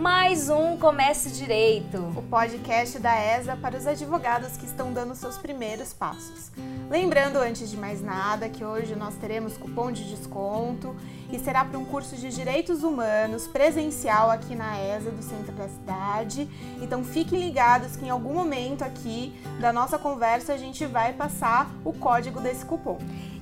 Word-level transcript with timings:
mais 0.00 0.48
um 0.48 0.78
Comece 0.78 1.30
Direito. 1.30 1.98
O 2.16 2.22
podcast 2.22 2.98
da 2.98 3.14
ESA 3.14 3.54
para 3.54 3.76
os 3.76 3.86
advogados 3.86 4.56
que 4.56 4.64
estão 4.64 4.94
dando 4.94 5.14
seus 5.14 5.36
primeiros 5.36 5.92
passos. 5.92 6.50
Lembrando, 6.88 7.36
antes 7.36 7.70
de 7.70 7.76
mais 7.76 8.00
nada, 8.00 8.48
que 8.48 8.64
hoje 8.64 8.96
nós 8.96 9.14
teremos 9.16 9.58
cupom 9.58 9.92
de 9.92 10.08
desconto 10.08 10.96
e 11.30 11.38
será 11.38 11.66
para 11.66 11.78
um 11.78 11.84
curso 11.84 12.16
de 12.16 12.30
Direitos 12.30 12.82
Humanos 12.82 13.46
presencial 13.46 14.30
aqui 14.30 14.54
na 14.54 14.80
ESA 14.80 15.10
do 15.10 15.22
centro 15.22 15.52
da 15.52 15.68
cidade. 15.68 16.48
Então 16.80 17.04
fiquem 17.04 17.38
ligados 17.38 17.94
que 17.94 18.06
em 18.06 18.10
algum 18.10 18.32
momento 18.32 18.82
aqui 18.82 19.34
da 19.60 19.70
nossa 19.70 19.98
conversa 19.98 20.54
a 20.54 20.56
gente 20.56 20.86
vai 20.86 21.12
passar 21.12 21.70
o 21.84 21.92
código 21.92 22.40
desse 22.40 22.64
cupom. 22.64 22.98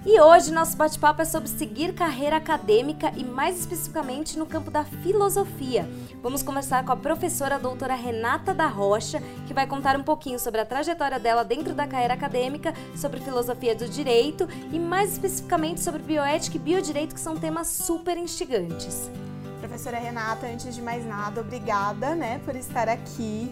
E 0.07 0.21
hoje 0.21 0.53
nosso 0.53 0.77
bate-papo 0.77 1.23
é 1.23 1.25
sobre 1.25 1.49
seguir 1.49 1.93
carreira 1.93 2.37
acadêmica 2.37 3.13
e 3.17 3.25
mais 3.25 3.59
especificamente 3.59 4.39
no 4.39 4.47
campo 4.47 4.71
da 4.71 4.85
filosofia. 4.85 5.89
Vamos 6.23 6.41
conversar 6.43 6.85
com 6.85 6.93
a 6.93 6.97
professora 6.97 7.59
doutora 7.59 7.95
Renata 7.95 8.55
da 8.55 8.67
Rocha, 8.69 9.21
que 9.47 9.53
vai 9.53 9.67
contar 9.67 9.97
um 9.97 10.03
pouquinho 10.05 10.39
sobre 10.39 10.61
a 10.61 10.65
trajetória 10.65 11.19
dela 11.19 11.45
dentro 11.45 11.75
da 11.75 11.87
carreira 11.87 12.15
acadêmica, 12.15 12.73
sobre 12.97 13.21
filosofia 13.21 13.75
do 13.75 13.89
direito 13.89 14.49
e 14.73 14.79
mais 14.79 15.13
especificamente 15.13 15.81
sobre 15.81 16.01
bioética 16.01 16.57
e 16.57 16.61
biodireito, 16.61 17.15
que 17.15 17.21
são 17.21 17.37
temas 17.37 17.67
super 17.67 18.17
instigantes. 18.17 19.11
Professora 19.59 19.99
Renata, 19.99 20.47
antes 20.47 20.77
de 20.77 20.81
mais 20.81 21.05
nada, 21.05 21.41
obrigada, 21.41 22.15
né, 22.15 22.41
por 22.45 22.55
estar 22.55 22.89
aqui 22.89 23.51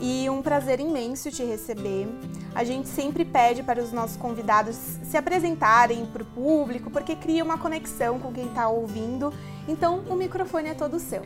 e 0.00 0.28
um 0.30 0.42
prazer 0.42 0.80
imenso 0.80 1.30
te 1.30 1.44
receber. 1.44 2.08
A 2.54 2.64
gente 2.64 2.88
sempre 2.88 3.24
pede 3.24 3.62
para 3.62 3.82
os 3.82 3.92
nossos 3.92 4.16
convidados 4.16 4.76
se 4.76 5.16
apresentarem 5.16 6.06
para 6.06 6.22
o 6.22 6.26
público, 6.26 6.90
porque 6.90 7.16
cria 7.16 7.44
uma 7.44 7.58
conexão 7.58 8.18
com 8.18 8.32
quem 8.32 8.46
está 8.46 8.68
ouvindo. 8.68 9.32
Então, 9.66 10.00
o 10.08 10.14
microfone 10.14 10.68
é 10.68 10.74
todo 10.74 10.98
seu. 10.98 11.22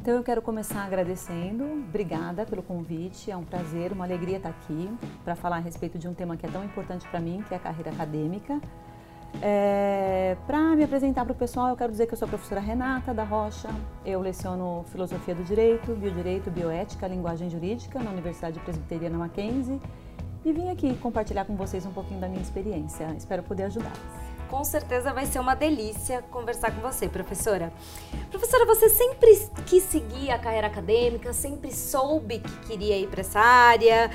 Então, 0.00 0.14
eu 0.14 0.22
quero 0.22 0.40
começar 0.40 0.84
agradecendo. 0.84 1.64
Obrigada 1.64 2.46
pelo 2.46 2.62
convite. 2.62 3.30
É 3.30 3.36
um 3.36 3.44
prazer, 3.44 3.92
uma 3.92 4.04
alegria 4.04 4.36
estar 4.36 4.50
aqui 4.50 4.88
para 5.24 5.34
falar 5.34 5.56
a 5.56 5.60
respeito 5.60 5.98
de 5.98 6.06
um 6.06 6.14
tema 6.14 6.36
que 6.36 6.46
é 6.46 6.48
tão 6.48 6.64
importante 6.64 7.06
para 7.08 7.18
mim, 7.18 7.42
que 7.48 7.54
é 7.54 7.56
a 7.56 7.60
carreira 7.60 7.90
acadêmica. 7.90 8.60
É, 9.42 10.36
para 10.46 10.74
me 10.74 10.82
apresentar 10.82 11.24
para 11.24 11.32
o 11.32 11.36
pessoal, 11.36 11.68
eu 11.68 11.76
quero 11.76 11.92
dizer 11.92 12.06
que 12.06 12.14
eu 12.14 12.18
sou 12.18 12.26
a 12.26 12.28
professora 12.28 12.60
Renata 12.60 13.12
da 13.12 13.24
Rocha. 13.24 13.68
Eu 14.04 14.20
leciono 14.20 14.84
Filosofia 14.90 15.34
do 15.34 15.44
Direito, 15.44 15.94
Biodireito, 15.94 16.50
Bioética, 16.50 17.06
Linguagem 17.06 17.50
Jurídica 17.50 17.98
na 17.98 18.10
Universidade 18.10 18.58
Presbiteriana 18.60 19.18
Mackenzie 19.18 19.80
e 20.44 20.52
vim 20.52 20.70
aqui 20.70 20.94
compartilhar 20.98 21.44
com 21.44 21.56
vocês 21.56 21.84
um 21.84 21.92
pouquinho 21.92 22.20
da 22.20 22.28
minha 22.28 22.40
experiência. 22.40 23.12
Espero 23.18 23.42
poder 23.42 23.64
ajudá-los. 23.64 23.98
Com 24.48 24.62
certeza 24.62 25.12
vai 25.12 25.26
ser 25.26 25.40
uma 25.40 25.56
delícia 25.56 26.22
conversar 26.30 26.70
com 26.70 26.80
você, 26.80 27.08
professora. 27.08 27.72
Professora, 28.30 28.64
você 28.64 28.88
sempre 28.88 29.36
quis 29.66 29.82
seguir 29.82 30.30
a 30.30 30.38
carreira 30.38 30.68
acadêmica, 30.68 31.32
sempre 31.32 31.74
soube 31.74 32.38
que 32.38 32.58
queria 32.68 32.96
ir 32.96 33.08
para 33.08 33.22
essa 33.22 33.40
área, 33.40 34.08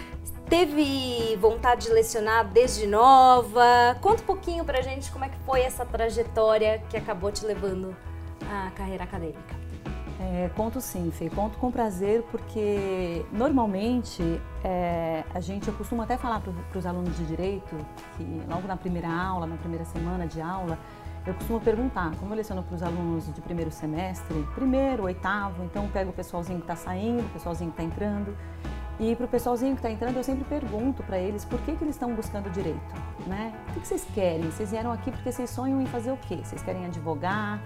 teve 0.51 1.37
vontade 1.37 1.87
de 1.87 1.93
lecionar 1.93 2.45
desde 2.45 2.85
nova? 2.85 3.95
Conta 4.01 4.21
um 4.21 4.25
pouquinho 4.25 4.65
pra 4.65 4.81
gente 4.81 5.09
como 5.09 5.23
é 5.23 5.29
que 5.29 5.39
foi 5.45 5.61
essa 5.61 5.85
trajetória 5.85 6.83
que 6.89 6.97
acabou 6.97 7.31
te 7.31 7.45
levando 7.45 7.95
à 8.51 8.69
carreira 8.71 9.05
acadêmica. 9.05 9.55
É, 10.19 10.49
conto 10.53 10.81
sim, 10.81 11.09
Fê. 11.09 11.29
Conto 11.29 11.57
com 11.57 11.71
prazer 11.71 12.23
porque 12.23 13.25
normalmente 13.31 14.41
é, 14.61 15.23
a 15.33 15.39
gente, 15.39 15.69
eu 15.69 15.73
costumo 15.73 16.01
até 16.01 16.17
falar 16.17 16.41
para 16.41 16.77
os 16.77 16.85
alunos 16.85 17.15
de 17.15 17.23
direito 17.23 17.73
que 18.17 18.41
logo 18.49 18.67
na 18.67 18.75
primeira 18.75 19.07
aula, 19.07 19.47
na 19.47 19.55
primeira 19.55 19.85
semana 19.85 20.27
de 20.27 20.41
aula, 20.41 20.77
eu 21.25 21.33
costumo 21.33 21.61
perguntar, 21.61 22.11
como 22.19 22.33
eu 22.33 22.35
leciono 22.35 22.61
para 22.61 22.75
os 22.75 22.83
alunos 22.83 23.33
de 23.33 23.39
primeiro 23.39 23.71
semestre, 23.71 24.45
primeiro, 24.53 25.03
oitavo, 25.03 25.63
então 25.63 25.87
pego 25.87 26.09
o 26.09 26.13
pessoalzinho 26.13 26.57
que 26.59 26.65
está 26.65 26.75
saindo, 26.75 27.21
o 27.21 27.29
pessoalzinho 27.29 27.71
que 27.71 27.81
está 27.81 27.83
entrando, 27.83 28.35
e 29.01 29.15
para 29.15 29.25
o 29.25 29.27
pessoalzinho 29.27 29.73
que 29.73 29.79
está 29.79 29.89
entrando, 29.89 30.15
eu 30.17 30.23
sempre 30.23 30.45
pergunto 30.45 31.01
para 31.01 31.17
eles 31.17 31.43
por 31.43 31.59
que, 31.61 31.75
que 31.75 31.83
eles 31.83 31.95
estão 31.95 32.13
buscando 32.13 32.51
direito, 32.51 32.93
né? 33.25 33.51
O 33.69 33.73
que, 33.73 33.79
que 33.79 33.87
vocês 33.87 34.05
querem? 34.13 34.43
Vocês 34.51 34.69
vieram 34.69 34.91
aqui 34.91 35.09
porque 35.09 35.31
vocês 35.31 35.49
sonham 35.49 35.81
em 35.81 35.87
fazer 35.87 36.11
o 36.11 36.17
quê? 36.17 36.37
Vocês 36.43 36.61
querem 36.61 36.85
advogar? 36.85 37.59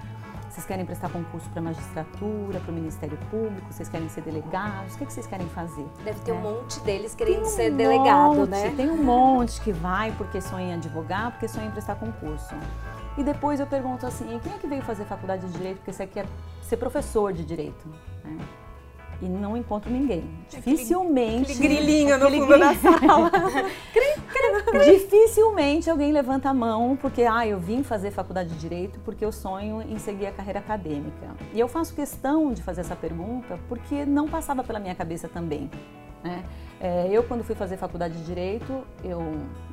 Vocês 0.50 0.66
querem 0.66 0.85
prestar 0.85 1.09
concurso 1.09 1.50
para 1.50 1.62
magistratura, 1.62 2.62
para 2.62 2.72
o 2.72 2.74
Ministério 2.74 3.18
Público? 3.29 3.68
Vocês 3.69 3.90
querem 3.90 4.07
ser 4.07 4.22
delegados? 4.22 4.95
O 4.95 4.97
que, 4.97 5.07
que 5.07 5.12
vocês 5.12 5.28
querem 5.28 5.45
fazer? 5.50 5.85
Deve 6.06 6.22
ter 6.22 6.31
é. 6.31 6.34
um 6.35 6.40
monte 6.40 6.79
deles 6.79 7.13
querendo 7.13 7.41
um 7.41 7.45
ser 7.45 7.69
delegado, 7.72 8.35
monte, 8.35 8.50
né? 8.51 8.74
Tem 8.74 8.90
um 8.90 9.03
monte 9.03 9.59
que 9.59 9.74
vai 9.74 10.13
porque 10.13 10.40
sonha 10.40 10.68
em 10.68 10.74
advogar, 10.75 11.31
porque 11.31 11.50
sonha 11.50 11.68
em 11.68 11.72
prestar 11.72 11.95
concurso. 11.95 12.56
E 13.18 13.24
depois 13.25 13.59
eu 13.59 13.68
pergunto 13.68 14.07
assim, 14.07 14.40
quem 14.41 14.53
é 14.53 14.57
que 14.57 14.68
veio 14.68 14.84
fazer 14.84 15.03
faculdade 15.03 15.45
de 15.47 15.51
Direito 15.51 15.78
porque 15.79 15.91
você 15.91 16.07
quer 16.07 16.25
ser 16.62 16.78
professor 16.78 17.34
de 17.34 17.44
Direito? 17.44 17.85
Né? 18.24 18.38
E 19.21 19.25
não 19.25 19.55
encontro 19.55 19.91
ninguém. 19.91 20.23
Dificilmente. 20.49 21.53
Aquele 21.53 21.75
grilinho 21.75 22.17
no 22.17 22.29
fundo 22.29 22.59
da 22.59 22.75
sala. 22.75 23.31
Dificilmente 24.85 25.89
alguém 25.89 26.11
levanta 26.11 26.49
a 26.49 26.53
mão 26.53 26.97
porque, 26.99 27.23
ah, 27.23 27.47
eu 27.47 27.59
vim 27.59 27.83
fazer 27.83 28.11
faculdade 28.11 28.49
de 28.49 28.59
direito 28.59 28.99
porque 29.05 29.23
eu 29.23 29.31
sonho 29.31 29.81
em 29.81 29.97
seguir 29.97 30.27
a 30.27 30.31
carreira 30.31 30.59
acadêmica. 30.59 31.35
E 31.53 31.59
eu 31.59 31.67
faço 31.67 31.93
questão 31.93 32.53
de 32.53 32.61
fazer 32.61 32.81
essa 32.81 32.95
pergunta 32.95 33.59
porque 33.67 34.05
não 34.05 34.27
passava 34.27 34.63
pela 34.63 34.79
minha 34.79 34.95
cabeça 34.95 35.27
também. 35.27 35.69
Né? 36.23 36.43
É, 36.85 37.07
eu, 37.12 37.23
quando 37.23 37.44
fui 37.44 37.56
fazer 37.56 37.78
faculdade 37.78 38.16
de 38.16 38.23
Direito, 38.23 38.85
eu, 39.03 39.19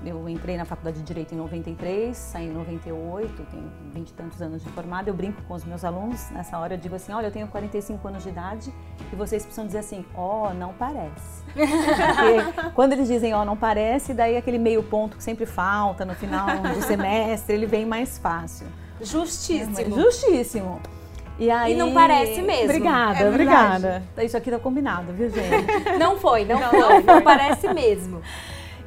eu 0.02 0.26
entrei 0.30 0.56
na 0.56 0.64
faculdade 0.64 0.96
de 0.96 1.04
Direito 1.04 1.34
em 1.34 1.36
93, 1.36 2.16
saí 2.16 2.46
em 2.46 2.52
98, 2.54 3.42
tenho 3.50 3.70
20 3.92 4.08
e 4.08 4.12
tantos 4.14 4.40
anos 4.40 4.64
de 4.64 4.70
formada. 4.70 5.10
Eu 5.10 5.14
brinco 5.14 5.42
com 5.42 5.52
os 5.52 5.62
meus 5.62 5.84
alunos 5.84 6.30
nessa 6.30 6.58
hora, 6.58 6.72
eu 6.72 6.78
digo 6.78 6.94
assim: 6.94 7.12
olha, 7.12 7.26
eu 7.26 7.30
tenho 7.30 7.46
45 7.48 8.08
anos 8.08 8.22
de 8.22 8.30
idade 8.30 8.72
e 9.12 9.14
vocês 9.14 9.42
precisam 9.42 9.66
dizer 9.66 9.80
assim: 9.80 10.06
ó, 10.14 10.48
oh, 10.48 10.54
não 10.54 10.72
parece. 10.72 11.42
Porque 11.52 12.72
quando 12.74 12.94
eles 12.94 13.08
dizem 13.08 13.34
ó, 13.34 13.42
oh, 13.42 13.44
não 13.44 13.58
parece, 13.58 14.14
daí 14.14 14.34
aquele 14.38 14.58
meio 14.58 14.82
ponto 14.82 15.18
que 15.18 15.22
sempre 15.22 15.44
falta 15.44 16.06
no 16.06 16.14
final 16.14 16.46
do 16.62 16.80
semestre, 16.80 17.54
ele 17.54 17.66
vem 17.66 17.84
mais 17.84 18.16
fácil. 18.16 18.66
Justíssimo. 19.02 20.00
Justíssimo. 20.00 20.80
E, 21.42 21.50
aí... 21.50 21.72
e 21.72 21.76
não 21.76 21.92
parece 21.92 22.40
mesmo. 22.40 22.66
Obrigada, 22.66 23.18
é 23.18 23.28
obrigada. 23.28 24.02
Isso 24.18 24.36
aqui 24.36 24.48
tá 24.48 24.60
combinado, 24.60 25.12
viu, 25.12 25.28
gente? 25.28 25.66
não 25.98 26.16
foi, 26.16 26.44
não, 26.44 26.60
não 26.60 26.70
foi. 26.70 27.02
Não 27.02 27.20
parece 27.20 27.66
mesmo. 27.74 28.22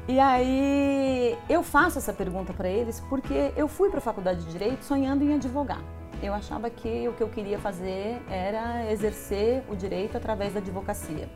E 0.07 0.17
aí 0.19 1.38
eu 1.49 1.61
faço 1.61 1.97
essa 1.97 2.13
pergunta 2.13 2.53
para 2.53 2.69
eles 2.69 3.01
porque 3.09 3.51
eu 3.57 3.67
fui 3.67 3.89
para 3.89 3.97
a 3.97 4.01
faculdade 4.01 4.45
de 4.45 4.51
direito 4.51 4.85
sonhando 4.85 5.23
em 5.25 5.33
advogar. 5.33 5.81
Eu 6.23 6.33
achava 6.33 6.69
que 6.69 7.09
o 7.09 7.13
que 7.13 7.21
eu 7.21 7.27
queria 7.27 7.59
fazer 7.59 8.21
era 8.29 8.89
exercer 8.89 9.61
o 9.67 9.75
direito 9.75 10.16
através 10.16 10.53
da 10.53 10.59
advocacia. 10.59 11.27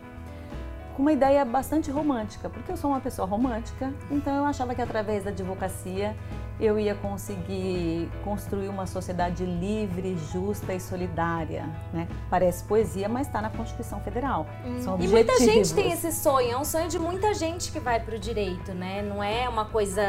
Com 1.00 1.04
uma 1.04 1.14
ideia 1.14 1.46
bastante 1.46 1.90
romântica, 1.90 2.50
porque 2.50 2.70
eu 2.70 2.76
sou 2.76 2.90
uma 2.90 3.00
pessoa 3.00 3.26
romântica, 3.26 3.94
então 4.12 4.36
eu 4.36 4.44
achava 4.44 4.76
que 4.76 4.82
através 4.82 5.24
da 5.24 5.30
advocacia 5.30 6.14
eu 6.60 6.78
ia 6.78 6.94
conseguir 6.94 8.12
construir 8.22 8.68
uma 8.68 8.86
sociedade 8.86 9.46
livre, 9.46 10.18
justa 10.34 10.74
e 10.74 10.80
solidária. 10.82 11.64
Né? 11.94 12.06
Parece 12.30 12.66
poesia, 12.66 13.08
mas 13.08 13.28
está 13.28 13.42
na 13.42 13.50
Constituição 13.50 14.02
Federal. 14.02 14.46
Hum. 14.66 14.82
São 14.82 15.00
e 15.00 15.08
muita 15.08 15.40
gente 15.40 15.74
tem 15.74 15.90
esse 15.94 16.12
sonho, 16.12 16.52
é 16.52 16.58
um 16.58 16.66
sonho 16.66 16.90
de 16.90 17.00
muita 17.00 17.34
gente 17.34 17.72
que 17.72 17.80
vai 17.80 18.02
para 18.02 18.18
o 18.18 18.20
direito, 18.20 18.74
né? 18.74 19.02
Não 19.02 19.24
é 19.24 19.48
uma 19.48 19.64
coisa 19.64 20.04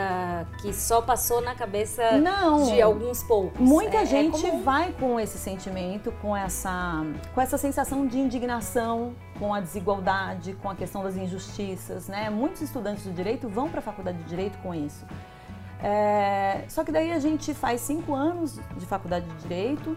que 0.61 0.73
só 0.73 1.01
passou 1.01 1.41
na 1.41 1.55
cabeça 1.55 2.19
Não. 2.19 2.65
de 2.65 2.83
alguns 2.83 3.23
poucos. 3.23 3.61
Muita 3.61 3.99
é, 3.99 4.03
é 4.03 4.07
gente 4.07 4.45
é 4.45 4.59
vai 4.59 4.93
com 4.99 5.21
esse 5.21 5.39
sentimento, 5.39 6.11
com 6.21 6.37
essa, 6.37 7.05
com 7.33 7.41
essa 7.41 7.57
sensação 7.57 8.09
de 8.09 8.19
indignação 8.19 9.15
com 9.41 9.53
a 9.55 9.61
desigualdade, 9.61 10.53
com 10.63 10.71
a 10.71 10.75
questão 10.77 11.03
das 11.03 11.17
injustiças, 11.17 12.07
né? 12.07 12.31
Muitos 12.31 12.61
estudantes 12.61 13.05
do 13.05 13.13
direito 13.13 13.49
vão 13.49 13.69
para 13.69 13.81
a 13.81 13.83
faculdade 13.83 14.19
de 14.19 14.25
direito 14.25 14.59
com 14.59 14.73
isso. 14.73 15.05
É, 15.83 16.65
só 16.69 16.85
que 16.85 16.93
daí 16.93 17.11
a 17.11 17.19
gente 17.19 17.55
faz 17.55 17.81
cinco 17.81 18.15
anos 18.15 18.61
de 18.77 18.85
faculdade 18.85 19.27
de 19.27 19.35
Direito 19.37 19.97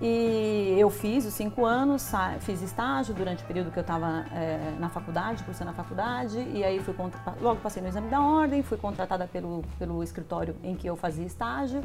e 0.00 0.76
eu 0.78 0.88
fiz 0.88 1.26
os 1.26 1.34
cinco 1.34 1.66
anos, 1.66 2.10
fiz 2.40 2.62
estágio 2.62 3.14
durante 3.14 3.44
o 3.44 3.46
período 3.46 3.70
que 3.70 3.78
eu 3.78 3.82
estava 3.82 4.24
é, 4.32 4.74
na 4.78 4.88
faculdade, 4.88 5.44
cursando 5.44 5.72
a 5.72 5.74
faculdade, 5.74 6.38
e 6.54 6.64
aí 6.64 6.80
fui 6.80 6.94
logo 7.38 7.60
passei 7.60 7.82
no 7.82 7.88
exame 7.88 8.08
da 8.08 8.22
ordem, 8.22 8.62
fui 8.62 8.78
contratada 8.78 9.26
pelo, 9.26 9.62
pelo 9.78 10.02
escritório 10.02 10.56
em 10.64 10.74
que 10.74 10.86
eu 10.86 10.96
fazia 10.96 11.26
estágio. 11.26 11.82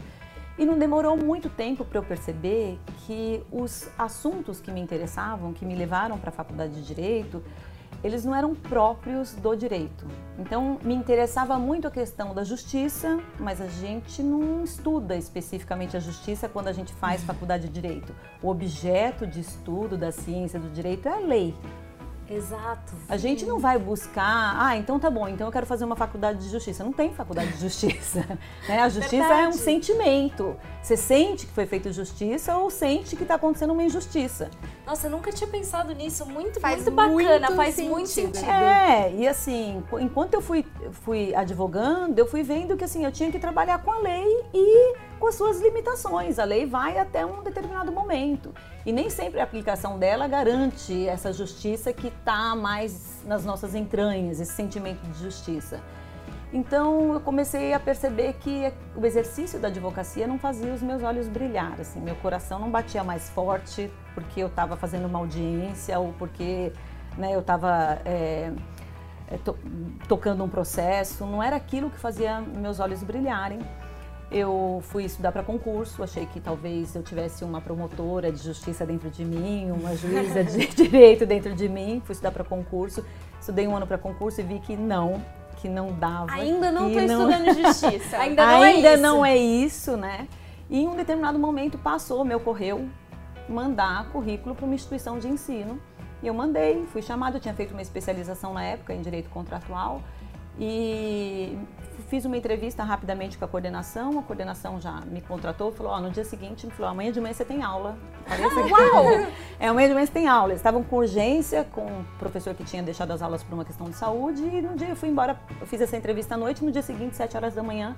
E 0.57 0.65
não 0.65 0.77
demorou 0.79 1.17
muito 1.17 1.49
tempo 1.49 1.83
para 1.83 1.99
eu 1.99 2.03
perceber 2.03 2.79
que 3.05 3.43
os 3.51 3.89
assuntos 3.97 4.61
que 4.61 4.71
me 4.71 4.79
interessavam, 4.79 5.51
que 5.51 5.65
me 5.65 5.75
levaram 5.75 6.17
para 6.17 6.29
a 6.29 6.33
faculdade 6.33 6.73
de 6.73 6.83
Direito, 6.83 7.43
eles 8.03 8.23
não 8.23 8.35
eram 8.35 8.53
próprios 8.53 9.33
do 9.33 9.55
direito. 9.55 10.05
Então, 10.37 10.79
me 10.83 10.93
interessava 10.93 11.57
muito 11.57 11.87
a 11.87 11.91
questão 11.91 12.35
da 12.35 12.43
justiça, 12.43 13.19
mas 13.39 13.59
a 13.59 13.67
gente 13.67 14.21
não 14.21 14.63
estuda 14.63 15.15
especificamente 15.15 15.97
a 15.97 15.99
justiça 15.99 16.47
quando 16.47 16.67
a 16.67 16.73
gente 16.73 16.93
faz 16.93 17.21
uhum. 17.21 17.27
faculdade 17.27 17.67
de 17.67 17.73
direito. 17.73 18.13
O 18.43 18.49
objeto 18.49 19.25
de 19.25 19.39
estudo 19.39 19.97
da 19.97 20.11
ciência 20.11 20.59
do 20.59 20.69
direito 20.69 21.07
é 21.07 21.13
a 21.13 21.19
lei. 21.19 21.55
Exato. 22.29 22.93
A 23.07 23.17
gente 23.17 23.45
não 23.45 23.59
vai 23.59 23.77
buscar, 23.77 24.55
ah, 24.59 24.75
então 24.77 24.99
tá 24.99 25.09
bom, 25.09 25.27
então 25.27 25.47
eu 25.47 25.51
quero 25.51 25.65
fazer 25.65 25.85
uma 25.85 25.95
faculdade 25.95 26.39
de 26.39 26.49
justiça. 26.49 26.83
Não 26.83 26.91
tem 26.91 27.13
faculdade 27.13 27.51
de 27.53 27.59
justiça. 27.59 28.25
né? 28.67 28.79
A 28.79 28.89
justiça 28.89 29.27
Verdade. 29.27 29.41
é 29.41 29.47
um 29.47 29.53
sentimento. 29.53 30.55
Você 30.81 30.97
sente 30.97 31.47
que 31.47 31.51
foi 31.51 31.65
feita 31.65 31.91
justiça 31.91 32.57
ou 32.57 32.69
sente 32.69 33.15
que 33.15 33.23
está 33.23 33.35
acontecendo 33.35 33.73
uma 33.73 33.83
injustiça. 33.83 34.49
Nossa, 34.85 35.07
eu 35.07 35.11
nunca 35.11 35.31
tinha 35.31 35.49
pensado 35.49 35.93
nisso. 35.93 36.25
Muito, 36.25 36.59
faz 36.59 36.77
muito 36.77 36.91
bacana, 36.91 37.47
muito 37.47 37.55
faz 37.55 37.75
sentido. 37.75 37.91
muito 37.91 38.09
sentido. 38.09 38.49
É, 38.49 39.11
e 39.13 39.27
assim, 39.27 39.83
enquanto 39.99 40.35
eu 40.35 40.41
fui, 40.41 40.65
fui 40.91 41.33
advogando, 41.33 42.17
eu 42.19 42.27
fui 42.27 42.43
vendo 42.43 42.77
que 42.77 42.83
assim, 42.83 43.03
eu 43.03 43.11
tinha 43.11 43.31
que 43.31 43.39
trabalhar 43.39 43.81
com 43.83 43.91
a 43.91 43.99
lei 43.99 44.45
e 44.53 44.95
com 45.19 45.27
as 45.27 45.35
suas 45.35 45.59
limitações. 45.61 46.39
A 46.39 46.43
lei 46.43 46.65
vai 46.65 46.97
até 46.97 47.25
um 47.25 47.43
determinado 47.43 47.91
momento. 47.91 48.53
E 48.85 48.91
nem 48.91 49.09
sempre 49.09 49.39
a 49.39 49.43
aplicação 49.43 49.97
dela 49.97 50.27
garante 50.27 51.07
essa 51.07 51.33
justiça 51.33 51.91
que 51.91 52.07
está 52.07 52.55
mais 52.55 53.21
nas 53.25 53.43
nossas 53.43 53.75
entranhas, 53.75 54.39
esse 54.39 54.53
sentimento 54.53 55.01
de 55.07 55.19
justiça. 55.19 55.81
Então 56.53 57.13
eu 57.13 57.19
comecei 57.19 57.73
a 57.73 57.79
perceber 57.79 58.33
que 58.33 58.71
o 58.95 59.05
exercício 59.05 59.59
da 59.59 59.67
advocacia 59.67 60.25
não 60.25 60.39
fazia 60.39 60.73
os 60.73 60.81
meus 60.81 61.03
olhos 61.03 61.27
brilhar, 61.27 61.75
assim, 61.81 61.99
meu 61.99 62.15
coração 62.15 62.59
não 62.59 62.69
batia 62.69 63.03
mais 63.03 63.29
forte 63.29 63.91
porque 64.13 64.41
eu 64.41 64.47
estava 64.47 64.77
fazendo 64.77 65.05
uma 65.05 65.19
audiência 65.19 65.99
ou 65.99 66.13
porque 66.13 66.71
né, 67.17 67.35
eu 67.35 67.41
estava 67.41 67.99
é, 68.05 68.53
é, 69.27 69.37
to 69.37 69.57
tocando 70.07 70.43
um 70.43 70.49
processo, 70.49 71.25
não 71.25 71.41
era 71.41 71.55
aquilo 71.55 71.89
que 71.89 71.97
fazia 71.97 72.39
meus 72.39 72.79
olhos 72.79 73.03
brilharem. 73.03 73.59
Eu 74.37 74.83
fui 74.89 75.05
estudar 75.05 75.31
para 75.31 75.43
concurso, 75.43 76.03
achei 76.03 76.25
que 76.25 76.41
talvez 76.41 76.93
eu 76.93 77.01
tivesse 77.01 77.45
uma 77.45 77.61
promotora 77.61 78.29
de 78.33 78.43
justiça 78.43 78.85
dentro 78.85 79.09
de 79.09 79.23
mim, 79.23 79.71
uma 79.71 79.95
juíza 79.95 80.43
de 80.43 80.67
direito 80.75 81.25
dentro 81.25 81.55
de 81.55 81.69
mim. 81.69 82.01
Fui 82.03 82.11
estudar 82.11 82.31
para 82.31 82.43
concurso, 82.43 83.05
estudei 83.39 83.65
um 83.65 83.73
ano 83.77 83.87
para 83.87 83.97
concurso 83.97 84.41
e 84.41 84.43
vi 84.43 84.59
que 84.59 84.75
não, 84.75 85.23
que 85.61 85.69
não 85.69 85.93
dava. 85.93 86.33
Ainda 86.33 86.69
não 86.69 86.89
estou 86.89 87.07
não... 87.07 87.31
estudando 87.31 87.55
justiça. 87.65 88.17
Ainda 88.17 88.45
não 88.45 88.61
Ainda 88.61 88.89
é 88.89 88.93
isso. 88.93 89.01
não 89.01 89.25
é 89.25 89.37
isso, 89.37 89.95
né? 89.95 90.27
E 90.69 90.81
em 90.81 90.87
um 90.89 90.97
determinado 90.97 91.39
momento 91.39 91.77
passou, 91.77 92.25
me 92.25 92.35
ocorreu 92.35 92.89
mandar 93.47 94.09
currículo 94.09 94.53
para 94.53 94.65
uma 94.65 94.75
instituição 94.75 95.17
de 95.17 95.29
ensino. 95.29 95.79
E 96.21 96.27
eu 96.27 96.33
mandei, 96.33 96.85
fui 96.87 97.01
chamada, 97.01 97.37
eu 97.37 97.41
tinha 97.41 97.53
feito 97.53 97.71
uma 97.71 97.81
especialização 97.81 98.53
na 98.53 98.65
época 98.65 98.93
em 98.93 99.01
direito 99.01 99.29
contratual 99.29 100.01
e 100.59 101.57
fiz 102.03 102.25
uma 102.25 102.37
entrevista 102.37 102.83
rapidamente 102.83 103.37
com 103.37 103.45
a 103.45 103.47
coordenação, 103.47 104.19
a 104.19 104.23
coordenação 104.23 104.79
já 104.79 105.01
me 105.01 105.21
contratou, 105.21 105.71
falou, 105.71 105.91
ó, 105.91 105.97
oh, 105.97 106.01
no 106.01 106.11
dia 106.11 106.23
seguinte, 106.23 106.65
me 106.65 106.71
falou, 106.71 106.91
amanhã 106.91 107.11
de 107.11 107.19
manhã 107.19 107.33
você 107.33 107.45
tem 107.45 107.63
aula. 107.63 107.97
Falei, 108.25 108.45
Uau! 108.71 109.05
é, 109.59 109.67
amanhã 109.67 109.87
de 109.87 109.93
manhã 109.93 110.05
você 110.05 110.11
tem 110.11 110.27
aula. 110.27 110.51
Eles 110.51 110.59
estavam 110.59 110.83
com 110.83 110.97
urgência, 110.97 111.63
com 111.71 111.85
o 111.85 112.05
professor 112.19 112.53
que 112.53 112.63
tinha 112.63 112.83
deixado 112.83 113.11
as 113.11 113.21
aulas 113.21 113.43
por 113.43 113.53
uma 113.53 113.65
questão 113.65 113.89
de 113.89 113.95
saúde, 113.95 114.43
e 114.43 114.61
no 114.61 114.75
dia 114.75 114.89
eu 114.89 114.95
fui 114.95 115.09
embora, 115.09 115.39
eu 115.59 115.67
fiz 115.67 115.81
essa 115.81 115.97
entrevista 115.97 116.35
à 116.35 116.37
noite, 116.37 116.63
no 116.63 116.71
dia 116.71 116.81
seguinte, 116.81 117.15
7 117.15 117.35
horas 117.35 117.55
da 117.55 117.63
manhã, 117.63 117.95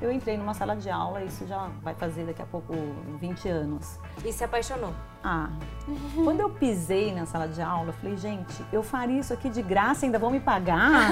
eu 0.00 0.10
entrei 0.10 0.36
numa 0.36 0.54
sala 0.54 0.74
de 0.74 0.90
aula, 0.90 1.22
isso 1.22 1.46
já 1.46 1.70
vai 1.82 1.94
fazer 1.94 2.24
daqui 2.24 2.42
a 2.42 2.46
pouco 2.46 2.74
20 3.20 3.48
anos. 3.48 3.98
E 4.24 4.32
se 4.32 4.42
apaixonou? 4.42 4.92
Ah, 5.22 5.50
quando 6.24 6.40
eu 6.40 6.50
pisei 6.50 7.12
na 7.14 7.24
sala 7.26 7.46
de 7.46 7.62
aula, 7.62 7.90
eu 7.90 7.92
falei, 7.92 8.16
gente, 8.16 8.64
eu 8.72 8.82
faria 8.82 9.20
isso 9.20 9.32
aqui 9.32 9.48
de 9.48 9.62
graça, 9.62 10.04
ainda 10.04 10.18
vão 10.18 10.30
me 10.30 10.40
pagar? 10.40 11.10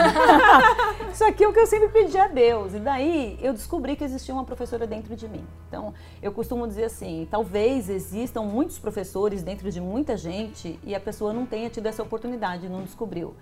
isso 1.12 1.24
aqui 1.24 1.44
é 1.44 1.48
o 1.48 1.52
que 1.52 1.60
eu 1.60 1.66
sempre 1.66 1.88
pedi 1.88 2.18
a 2.18 2.26
Deus. 2.26 2.74
E 2.74 2.80
daí 2.80 3.38
eu 3.40 3.52
descobri 3.52 3.94
que 3.94 4.02
existia 4.02 4.34
uma 4.34 4.44
professora 4.44 4.86
dentro 4.86 5.14
de 5.14 5.28
mim. 5.28 5.46
Então, 5.68 5.94
eu 6.20 6.32
costumo 6.32 6.66
dizer 6.66 6.84
assim, 6.84 7.28
talvez 7.30 7.88
existam 7.88 8.42
muitos 8.42 8.78
professores 8.78 9.42
dentro 9.42 9.70
de 9.70 9.80
muita 9.80 10.16
gente 10.16 10.78
e 10.82 10.94
a 10.94 11.00
pessoa 11.00 11.32
não 11.32 11.46
tenha 11.46 11.70
tido 11.70 11.86
essa 11.86 12.02
oportunidade, 12.02 12.68
não 12.68 12.82
descobriu. 12.82 13.34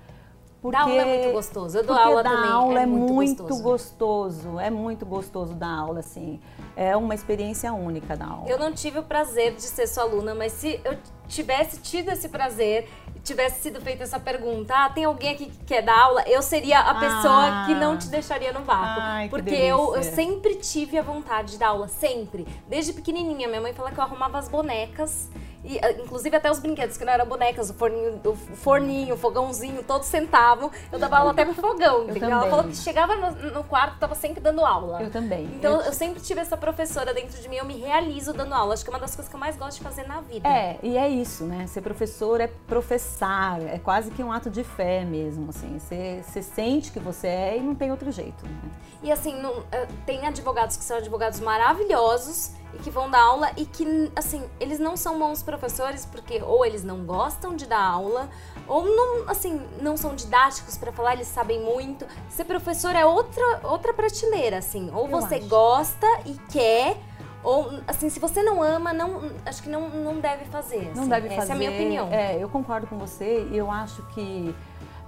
Porque, 0.61 0.77
dar 0.77 0.85
aula 0.85 1.03
é 1.03 1.19
muito 1.19 1.33
gostoso. 1.33 1.79
Eu 1.79 1.85
dou 1.85 1.97
aula 1.97 2.23
dar 2.23 2.31
também. 2.31 2.51
aula 2.51 2.81
é, 2.81 2.83
é 2.83 2.87
muito, 2.87 3.13
muito 3.13 3.43
gostoso. 3.45 3.63
gostoso. 3.63 4.61
É 4.61 4.71
muito 4.71 5.07
gostoso 5.07 5.55
dar 5.55 5.71
aula, 5.71 6.01
assim. 6.01 6.41
É 6.75 6.97
uma 6.97 7.15
experiência 7.15 7.73
única 7.73 8.17
da 8.17 8.27
aula. 8.27 8.49
Eu 8.49 8.59
não 8.59 8.73
tive 8.73 8.99
o 8.99 9.03
prazer 9.05 9.55
de 9.55 9.63
ser 9.63 9.87
sua 9.87 10.03
aluna, 10.03 10.35
mas 10.35 10.53
se 10.53 10.81
eu 10.85 10.97
tivesse 11.29 11.81
tido 11.81 12.11
esse 12.11 12.29
prazer 12.29 12.89
e 13.15 13.21
tivesse 13.21 13.63
sido 13.63 13.81
feita 13.81 14.03
essa 14.03 14.19
pergunta, 14.19 14.75
ah, 14.75 14.91
tem 14.91 15.05
alguém 15.05 15.35
aqui 15.35 15.47
que 15.47 15.65
quer 15.65 15.83
dar 15.83 15.97
aula? 15.97 16.25
Eu 16.27 16.43
seria 16.43 16.81
a 16.81 16.95
pessoa 16.95 17.47
ah, 17.47 17.65
que 17.67 17.75
não 17.75 17.97
te 17.97 18.09
deixaria 18.09 18.53
no 18.53 18.61
vácuo. 18.65 19.03
Ai, 19.03 19.29
porque 19.29 19.55
eu, 19.55 19.95
eu 19.95 20.03
sempre 20.03 20.57
tive 20.57 20.99
a 20.99 21.03
vontade 21.03 21.53
de 21.53 21.59
dar 21.59 21.69
aula, 21.69 21.87
sempre. 21.87 22.47
Desde 22.69 22.93
pequenininha. 22.93 23.47
Minha 23.47 23.61
mãe 23.61 23.73
fala 23.73 23.93
que 23.93 23.99
eu 23.99 24.05
arrumava 24.05 24.39
as 24.39 24.49
bonecas 24.49 25.29
e, 25.65 25.79
ah, 25.83 25.93
inclusive 25.93 26.37
até 26.37 26.51
os 26.51 26.59
brinquedos, 26.59 26.97
que 26.97 27.05
não 27.05 27.13
eram 27.13 27.27
bonecas, 27.27 27.71
o 27.71 27.75
forninho, 27.75 28.21
o 28.25 28.35
forninho, 28.35 29.15
o 29.15 29.19
fogãozinho, 29.19 29.83
todos 29.83 30.07
sentavam. 30.07 30.71
Eu 30.93 30.99
dava 30.99 31.19
aula 31.19 31.33
até 31.33 31.45
pro 31.45 31.55
fogão, 31.55 32.05
entendeu? 32.09 32.31
Ela 32.31 32.49
falou 32.49 32.65
que 32.65 32.77
chegava 32.77 33.17
no, 33.17 33.51
no 33.53 33.65
quarto, 33.65 33.99
tava 33.99 34.15
sempre 34.15 34.41
dando 34.41 34.65
aula. 34.65 35.03
Eu 35.03 35.11
também. 35.11 35.45
Então 35.57 35.81
eu, 35.81 35.87
eu, 35.87 35.93
sempre 35.93 36.21
tive 36.21 36.41
essa 36.41 36.57
professora 36.57 37.13
dentro 37.13 37.41
de 37.41 37.49
mim, 37.49 37.57
eu 37.57 37.65
me 37.65 37.77
realizo 37.77 38.33
dando 38.33 38.55
aula. 38.55 38.75
Acho 38.75 38.85
que 38.85 38.91
é 38.91 38.93
uma 38.93 39.01
das 39.01 39.15
coisas 39.15 39.29
que 39.29 39.35
eu 39.35 39.41
mais 39.41 39.57
gosto 39.57 39.79
de 39.79 39.85
fazer 39.85 40.07
na 40.07 40.21
vida. 40.21 40.49
É, 40.49 40.79
e 40.83 40.97
é 40.97 41.09
isso, 41.09 41.45
né? 41.45 41.67
Ser 41.67 41.81
professor 41.81 42.41
é 42.41 42.47
professar, 42.47 43.61
é 43.63 43.79
quase 43.79 44.11
que 44.11 44.23
um 44.23 44.33
ato 44.33 44.51
de 44.51 44.63
fé 44.63 45.05
mesmo, 45.05 45.51
assim. 45.51 45.79
Você, 45.79 46.23
você 46.23 46.43
sente 46.43 46.93
que 46.93 47.01
você 47.01 47.27
é 47.27 47.57
e 47.57 47.61
não 47.61 47.75
tem 47.75 47.91
outro 47.91 48.11
jeito. 48.13 48.45
Né? 48.45 48.71
E 49.03 49.13
assim, 49.13 49.41
não, 49.41 49.65
eh, 49.73 49.87
tem 50.07 50.27
advogados 50.27 50.77
que 50.77 50.85
são 50.85 50.97
advogados 50.97 51.41
maravilhosos 51.41 52.53
e 52.79 52.83
que 52.83 52.91
vão 52.91 53.11
dar 53.11 53.21
aula 53.21 53.51
e 53.57 53.65
que, 53.67 54.11
assim, 54.15 54.43
eles 54.61 54.79
não 54.79 54.97
são 54.97 55.19
bons 55.19 55.43
professores 55.43 56.07
porque 56.07 56.41
ou 56.43 56.65
eles 56.65 56.85
não 56.85 57.05
gostam 57.05 57.55
de 57.57 57.67
dar 57.67 57.83
aula 57.83 58.29
ou 58.67 58.85
não, 58.85 59.29
assim, 59.29 59.61
não 59.81 59.97
são 59.97 60.15
didáticos 60.15 60.77
para 60.77 60.93
falar, 60.93 61.15
eles 61.15 61.29
sabem 61.29 61.61
muito. 61.63 62.07
Ser 62.29 62.45
professor 62.45 62.95
é 62.95 63.05
outra, 63.05 63.43
outra 63.65 63.93
prateleira, 63.95 64.59
assim. 64.59 64.91
Ou 64.93 65.05
Eu 65.07 65.21
você 65.21 65.37
acho. 65.37 65.47
gosta 65.49 66.07
e 66.27 66.35
quer, 66.51 66.97
ou, 67.43 67.71
assim, 67.87 68.11
se 68.11 68.21
você 68.21 68.43
não 68.43 68.63
ama, 68.63 68.93
não, 68.93 69.31
acho 69.47 69.63
que 69.63 69.71
não, 69.71 69.89
não 69.89 70.21
deve 70.21 70.45
fazer. 70.47 70.91
Assim. 70.91 71.01
Não 71.01 71.09
deve 71.09 71.29
Essa 71.29 71.37
fazer. 71.37 71.53
é 71.53 71.55
a 71.55 71.59
minha 71.59 71.71
opinião. 71.71 72.09
É, 72.13 72.37
eu 72.43 72.49
concordo 72.49 72.87
com 72.87 72.99
você 72.99 73.49
e 73.51 73.57
eu 73.57 73.71
acho 73.71 74.03
que 74.09 74.55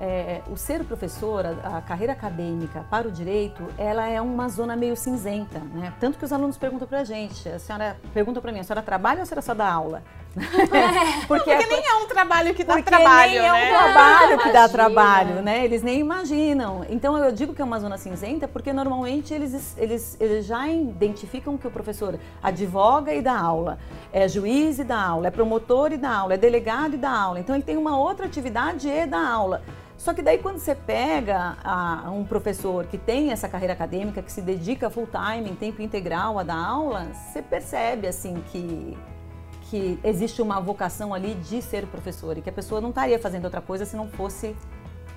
é, 0.01 0.41
o 0.51 0.57
ser 0.57 0.83
professor, 0.85 1.45
a, 1.45 1.77
a, 1.77 1.83
carreira 1.83 2.15
acadêmica 2.15 2.87
para 2.89 3.07
o 3.07 3.11
direito, 3.11 3.63
ela 3.77 4.09
é 4.09 4.19
uma 4.19 4.49
zona 4.49 4.75
meio 4.75 4.97
cinzenta, 4.97 5.59
né? 5.59 5.93
Tanto 6.01 6.19
que 6.19 6.25
os 6.25 6.33
alunos 6.33 6.57
perguntam 6.57 6.89
para 6.89 7.01
a 7.01 7.05
gente, 7.05 7.47
a 7.47 7.59
senhora 7.59 7.99
pergunta 8.15 8.41
para 8.41 8.51
mim, 8.51 8.61
a 8.61 8.65
senhora 8.65 8.81
trabalha 8.81 9.19
ou 9.19 9.23
a 9.25 9.27
senhora 9.27 9.43
só 9.43 9.53
dá 9.53 9.71
aula? 9.71 10.03
É, 10.41 11.27
porque, 11.27 11.51
porque 11.51 11.51
é, 11.51 11.67
nem 11.67 11.87
é 11.87 11.95
um 11.97 12.07
trabalho 12.07 12.55
que 12.55 12.63
dá 12.63 12.81
trabalho, 12.81 13.33
nem 13.33 13.47
é 13.47 13.53
um 13.53 13.57
né? 13.57 13.69
trabalho 13.69 14.39
que 14.39 14.53
dá 14.53 14.69
trabalho, 14.69 15.43
né? 15.43 15.65
Eles 15.65 15.83
nem 15.83 15.99
imaginam. 15.99 16.87
Então 16.89 17.19
eu 17.19 17.33
digo 17.33 17.53
que 17.53 17.61
é 17.61 17.65
uma 17.65 17.81
zona 17.81 17.99
cinzenta 17.99 18.47
porque 18.47 18.73
normalmente 18.73 19.35
eles, 19.35 19.77
eles, 19.77 20.17
eles 20.21 20.47
já 20.47 20.69
identificam 20.69 21.59
que 21.59 21.67
o 21.67 21.71
professor 21.71 22.19
advoga 22.41 23.13
e 23.13 23.21
dá 23.21 23.37
aula, 23.37 23.79
é 24.13 24.29
juiz 24.29 24.79
e 24.79 24.85
dá 24.85 25.01
aula, 25.01 25.27
é 25.27 25.31
promotor 25.33 25.93
e 25.93 25.97
dá 25.97 26.11
aula, 26.11 26.35
é 26.35 26.37
delegado 26.37 26.95
e 26.95 26.97
dá 26.97 27.11
aula. 27.11 27.41
Então 27.41 27.55
ele 27.55 27.65
tem 27.65 27.77
uma 27.77 27.99
outra 27.99 28.27
atividade 28.27 28.89
e 28.89 29.07
dá 29.07 29.29
aula. 29.29 29.63
Só 30.01 30.15
que 30.15 30.23
daí 30.23 30.39
quando 30.39 30.59
você 30.59 30.75
pega 30.75 31.59
a, 31.63 32.11
um 32.11 32.25
professor 32.25 32.87
que 32.87 32.97
tem 32.97 33.33
essa 33.33 33.47
carreira 33.51 33.75
acadêmica, 33.75 34.23
que 34.23 34.33
se 34.33 34.41
dedica 34.41 34.89
full 34.89 35.07
time, 35.07 35.51
em 35.51 35.55
tempo 35.55 35.83
integral 35.83 36.39
a 36.39 36.43
dar 36.43 36.57
aula, 36.57 37.13
você 37.13 37.43
percebe 37.43 38.07
assim 38.07 38.43
que 38.51 38.97
que 39.69 40.01
existe 40.03 40.43
uma 40.43 40.59
vocação 40.59 41.15
ali 41.15 41.35
de 41.35 41.63
ser 41.63 41.87
professor 41.87 42.37
e 42.37 42.43
que 42.43 42.51
a 42.51 42.53
pessoa 42.53 42.81
não 42.81 42.89
estaria 42.89 43.21
fazendo 43.21 43.45
outra 43.45 43.61
coisa 43.61 43.85
se 43.85 43.95
não 43.95 44.09
fosse 44.09 44.57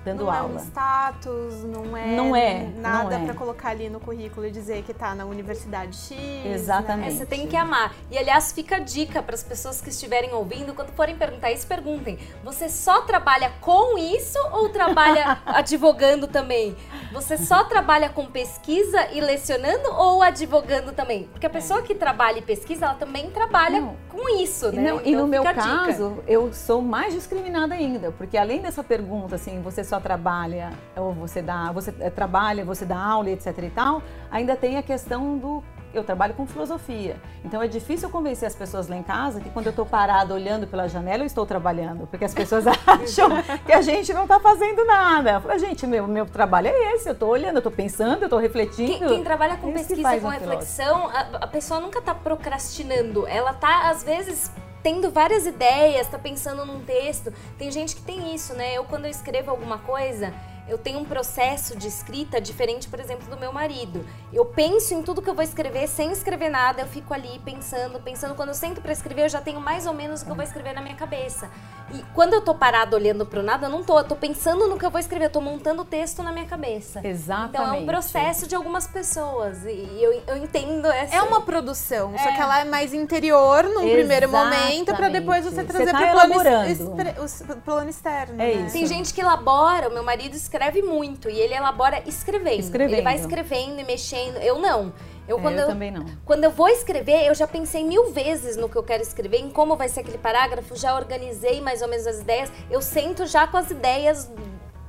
dando 0.04 0.24
não 0.24 0.30
aula. 0.30 0.48
Não 0.48 0.58
é 0.58 0.60
um 0.60 0.64
status, 0.64 1.64
não 1.64 1.96
é, 1.96 2.06
não 2.06 2.36
é 2.36 2.68
nada 2.76 3.16
é. 3.16 3.24
para 3.24 3.34
colocar 3.34 3.70
ali 3.70 3.88
no 3.88 3.98
currículo 3.98 4.46
e 4.46 4.50
dizer 4.50 4.82
que 4.82 4.92
está 4.92 5.14
na 5.14 5.24
Universidade 5.24 5.96
X. 5.96 6.16
Né? 6.16 6.52
Exatamente. 6.52 7.12
Né? 7.12 7.18
Você 7.18 7.26
tem 7.26 7.46
que 7.46 7.56
amar. 7.56 7.94
E 8.10 8.18
aliás, 8.18 8.52
fica 8.52 8.76
a 8.76 8.78
dica 8.78 9.22
para 9.22 9.34
as 9.34 9.42
pessoas 9.42 9.80
que 9.80 9.88
estiverem 9.88 10.32
ouvindo, 10.34 10.74
quando 10.74 10.90
forem 10.92 11.16
perguntar 11.16 11.50
isso, 11.50 11.66
perguntem: 11.66 12.18
você 12.44 12.68
só 12.68 13.02
trabalha 13.02 13.52
com 13.60 13.96
isso 13.98 14.38
ou 14.52 14.68
trabalha 14.68 15.38
advogando 15.46 16.26
também? 16.26 16.76
Você 17.12 17.38
só 17.38 17.64
trabalha 17.64 18.08
com 18.08 18.26
pesquisa 18.26 19.08
e 19.12 19.20
lecionando 19.20 19.88
ou 19.92 20.22
advogando 20.22 20.92
também? 20.92 21.24
Porque 21.32 21.46
a 21.46 21.50
pessoa 21.50 21.82
que 21.82 21.94
trabalha 21.94 22.38
e 22.38 22.42
pesquisa, 22.42 22.86
ela 22.86 22.94
também 22.94 23.30
trabalha 23.30 23.80
não. 23.80 23.96
com 24.08 24.28
isso, 24.40 24.70
né? 24.72 24.82
Não, 24.82 24.96
então, 24.96 25.12
e 25.12 25.16
no 25.16 25.26
meu 25.26 25.42
caso, 25.44 26.18
eu 26.26 26.52
sou 26.52 26.82
mais 26.82 27.14
discriminada 27.14 27.74
ainda, 27.74 28.10
porque 28.12 28.36
além 28.36 28.60
dessa 28.60 28.82
pergunta, 28.82 29.36
assim, 29.36 29.60
você 29.62 29.84
só 29.84 29.93
só 29.94 30.00
trabalha 30.00 30.70
ou 30.96 31.12
você 31.12 31.40
dá, 31.40 31.70
você 31.70 31.94
eh, 32.00 32.10
trabalha, 32.10 32.64
você 32.64 32.84
dá 32.84 32.98
aula, 32.98 33.30
etc 33.30 33.56
e 33.58 33.70
tal, 33.70 34.02
ainda 34.30 34.56
tem 34.56 34.76
a 34.76 34.82
questão 34.82 35.38
do 35.38 35.62
eu 35.92 36.02
trabalho 36.02 36.34
com 36.34 36.44
filosofia. 36.44 37.14
Então 37.44 37.62
é 37.62 37.68
difícil 37.68 38.10
convencer 38.10 38.48
as 38.48 38.56
pessoas 38.56 38.88
lá 38.88 38.96
em 38.96 39.02
casa 39.04 39.40
que 39.40 39.48
quando 39.48 39.66
eu 39.66 39.70
estou 39.70 39.86
parada 39.86 40.34
olhando 40.34 40.66
pela 40.66 40.88
janela 40.88 41.22
eu 41.22 41.26
estou 41.26 41.46
trabalhando, 41.46 42.08
porque 42.08 42.24
as 42.24 42.34
pessoas 42.34 42.64
acham 42.84 43.30
que 43.64 43.72
a 43.72 43.80
gente 43.80 44.12
não 44.12 44.22
está 44.22 44.40
fazendo 44.40 44.84
nada. 44.84 45.34
Eu 45.34 45.40
falo, 45.40 45.58
gente, 45.60 45.86
meu, 45.86 46.08
meu 46.08 46.26
trabalho 46.26 46.66
é 46.66 46.94
esse, 46.94 47.08
eu 47.08 47.12
estou 47.12 47.28
olhando, 47.28 47.54
eu 47.54 47.58
estou 47.58 47.70
pensando, 47.70 48.22
eu 48.22 48.26
estou 48.26 48.40
refletindo. 48.40 48.98
Quem, 48.98 49.08
quem, 49.08 49.22
trabalha 49.22 49.56
com 49.56 49.72
pesquisa, 49.72 50.20
com 50.20 50.28
reflexão, 50.28 51.06
a, 51.06 51.44
a, 51.44 51.46
pessoa 51.46 51.78
nunca 51.78 52.00
está 52.00 52.12
procrastinando, 52.12 53.24
ela 53.28 53.52
está 53.52 53.88
às 53.88 54.02
vezes 54.02 54.50
tendo 54.84 55.10
várias 55.10 55.46
ideias, 55.46 56.06
tá 56.06 56.18
pensando 56.18 56.66
num 56.66 56.84
texto. 56.84 57.32
Tem 57.56 57.70
gente 57.70 57.96
que 57.96 58.02
tem 58.02 58.34
isso, 58.34 58.52
né? 58.52 58.74
Eu 58.74 58.84
quando 58.84 59.06
eu 59.06 59.10
escrevo 59.10 59.50
alguma 59.50 59.78
coisa, 59.78 60.34
eu 60.68 60.76
tenho 60.76 60.98
um 60.98 61.06
processo 61.06 61.74
de 61.74 61.88
escrita 61.88 62.38
diferente, 62.38 62.86
por 62.86 63.00
exemplo, 63.00 63.26
do 63.28 63.36
meu 63.38 63.50
marido. 63.50 64.04
Eu 64.30 64.44
penso 64.44 64.92
em 64.92 65.02
tudo 65.02 65.22
que 65.22 65.30
eu 65.30 65.34
vou 65.34 65.42
escrever 65.42 65.88
sem 65.88 66.12
escrever 66.12 66.50
nada, 66.50 66.82
eu 66.82 66.86
fico 66.86 67.14
ali 67.14 67.40
pensando, 67.42 67.98
pensando. 67.98 68.34
Quando 68.34 68.50
eu 68.50 68.54
sento 68.54 68.82
para 68.82 68.92
escrever, 68.92 69.22
eu 69.22 69.28
já 69.30 69.40
tenho 69.40 69.58
mais 69.58 69.86
ou 69.86 69.94
menos 69.94 70.20
o 70.20 70.26
que 70.26 70.30
eu 70.30 70.36
vou 70.36 70.44
escrever 70.44 70.74
na 70.74 70.82
minha 70.82 70.96
cabeça. 70.96 71.50
E 71.92 72.02
quando 72.14 72.34
eu 72.34 72.40
tô 72.40 72.54
parado 72.54 72.96
olhando 72.96 73.26
pro 73.26 73.42
nada, 73.42 73.66
eu 73.66 73.70
não 73.70 73.82
tô, 73.82 73.98
eu 73.98 74.04
tô 74.04 74.16
pensando 74.16 74.66
no 74.66 74.78
que 74.78 74.86
eu 74.86 74.90
vou 74.90 74.98
escrever, 74.98 75.26
eu 75.26 75.30
tô 75.30 75.40
montando 75.40 75.82
o 75.82 75.84
texto 75.84 76.22
na 76.22 76.32
minha 76.32 76.46
cabeça. 76.46 77.00
Exatamente. 77.06 77.50
Então 77.54 77.74
é 77.74 77.80
um 77.80 77.86
processo 77.86 78.48
de 78.48 78.54
algumas 78.54 78.86
pessoas. 78.86 79.64
E 79.64 80.02
eu, 80.02 80.22
eu 80.26 80.36
entendo 80.36 80.86
essa. 80.86 81.16
É 81.16 81.22
uma 81.22 81.42
produção, 81.42 82.14
é. 82.14 82.18
só 82.18 82.32
que 82.32 82.40
ela 82.40 82.60
é 82.60 82.64
mais 82.64 82.94
interior 82.94 83.64
num 83.64 83.70
Exatamente. 83.70 83.92
primeiro 83.94 84.28
momento, 84.30 84.94
para 84.94 85.08
depois 85.08 85.44
você 85.44 85.62
trazer 85.64 85.84
você 85.84 85.92
tá 85.92 85.98
pro 85.98 86.10
plano, 86.10 87.60
plano 87.62 87.90
externo. 87.90 88.34
É 88.40 88.54
né? 88.54 88.66
isso. 88.66 88.72
Tem 88.72 88.86
gente 88.86 89.12
que 89.12 89.20
elabora, 89.20 89.88
o 89.88 89.92
meu 89.92 90.02
marido 90.02 90.34
escreve 90.34 90.82
muito 90.82 91.28
e 91.28 91.38
ele 91.38 91.54
elabora 91.54 92.02
escrevendo. 92.06 92.60
escrevendo. 92.60 92.94
Ele 92.94 93.02
vai 93.02 93.16
escrevendo 93.16 93.80
e 93.80 93.84
mexendo. 93.84 94.36
Eu 94.38 94.58
não. 94.58 94.92
Eu, 95.26 95.38
quando 95.38 95.54
eu, 95.54 95.62
eu, 95.62 95.66
também 95.66 95.90
não. 95.90 96.04
Quando 96.24 96.44
eu 96.44 96.50
vou 96.50 96.68
escrever, 96.68 97.26
eu 97.26 97.34
já 97.34 97.46
pensei 97.46 97.82
mil 97.82 98.10
vezes 98.12 98.56
no 98.56 98.68
que 98.68 98.76
eu 98.76 98.82
quero 98.82 99.02
escrever, 99.02 99.38
em 99.38 99.50
como 99.50 99.76
vai 99.76 99.88
ser 99.88 100.00
aquele 100.00 100.18
parágrafo, 100.18 100.76
já 100.76 100.94
organizei 100.94 101.60
mais 101.60 101.80
ou 101.80 101.88
menos 101.88 102.06
as 102.06 102.20
ideias. 102.20 102.52
Eu 102.70 102.82
sento 102.82 103.26
já 103.26 103.46
com 103.46 103.56
as 103.56 103.70
ideias 103.70 104.30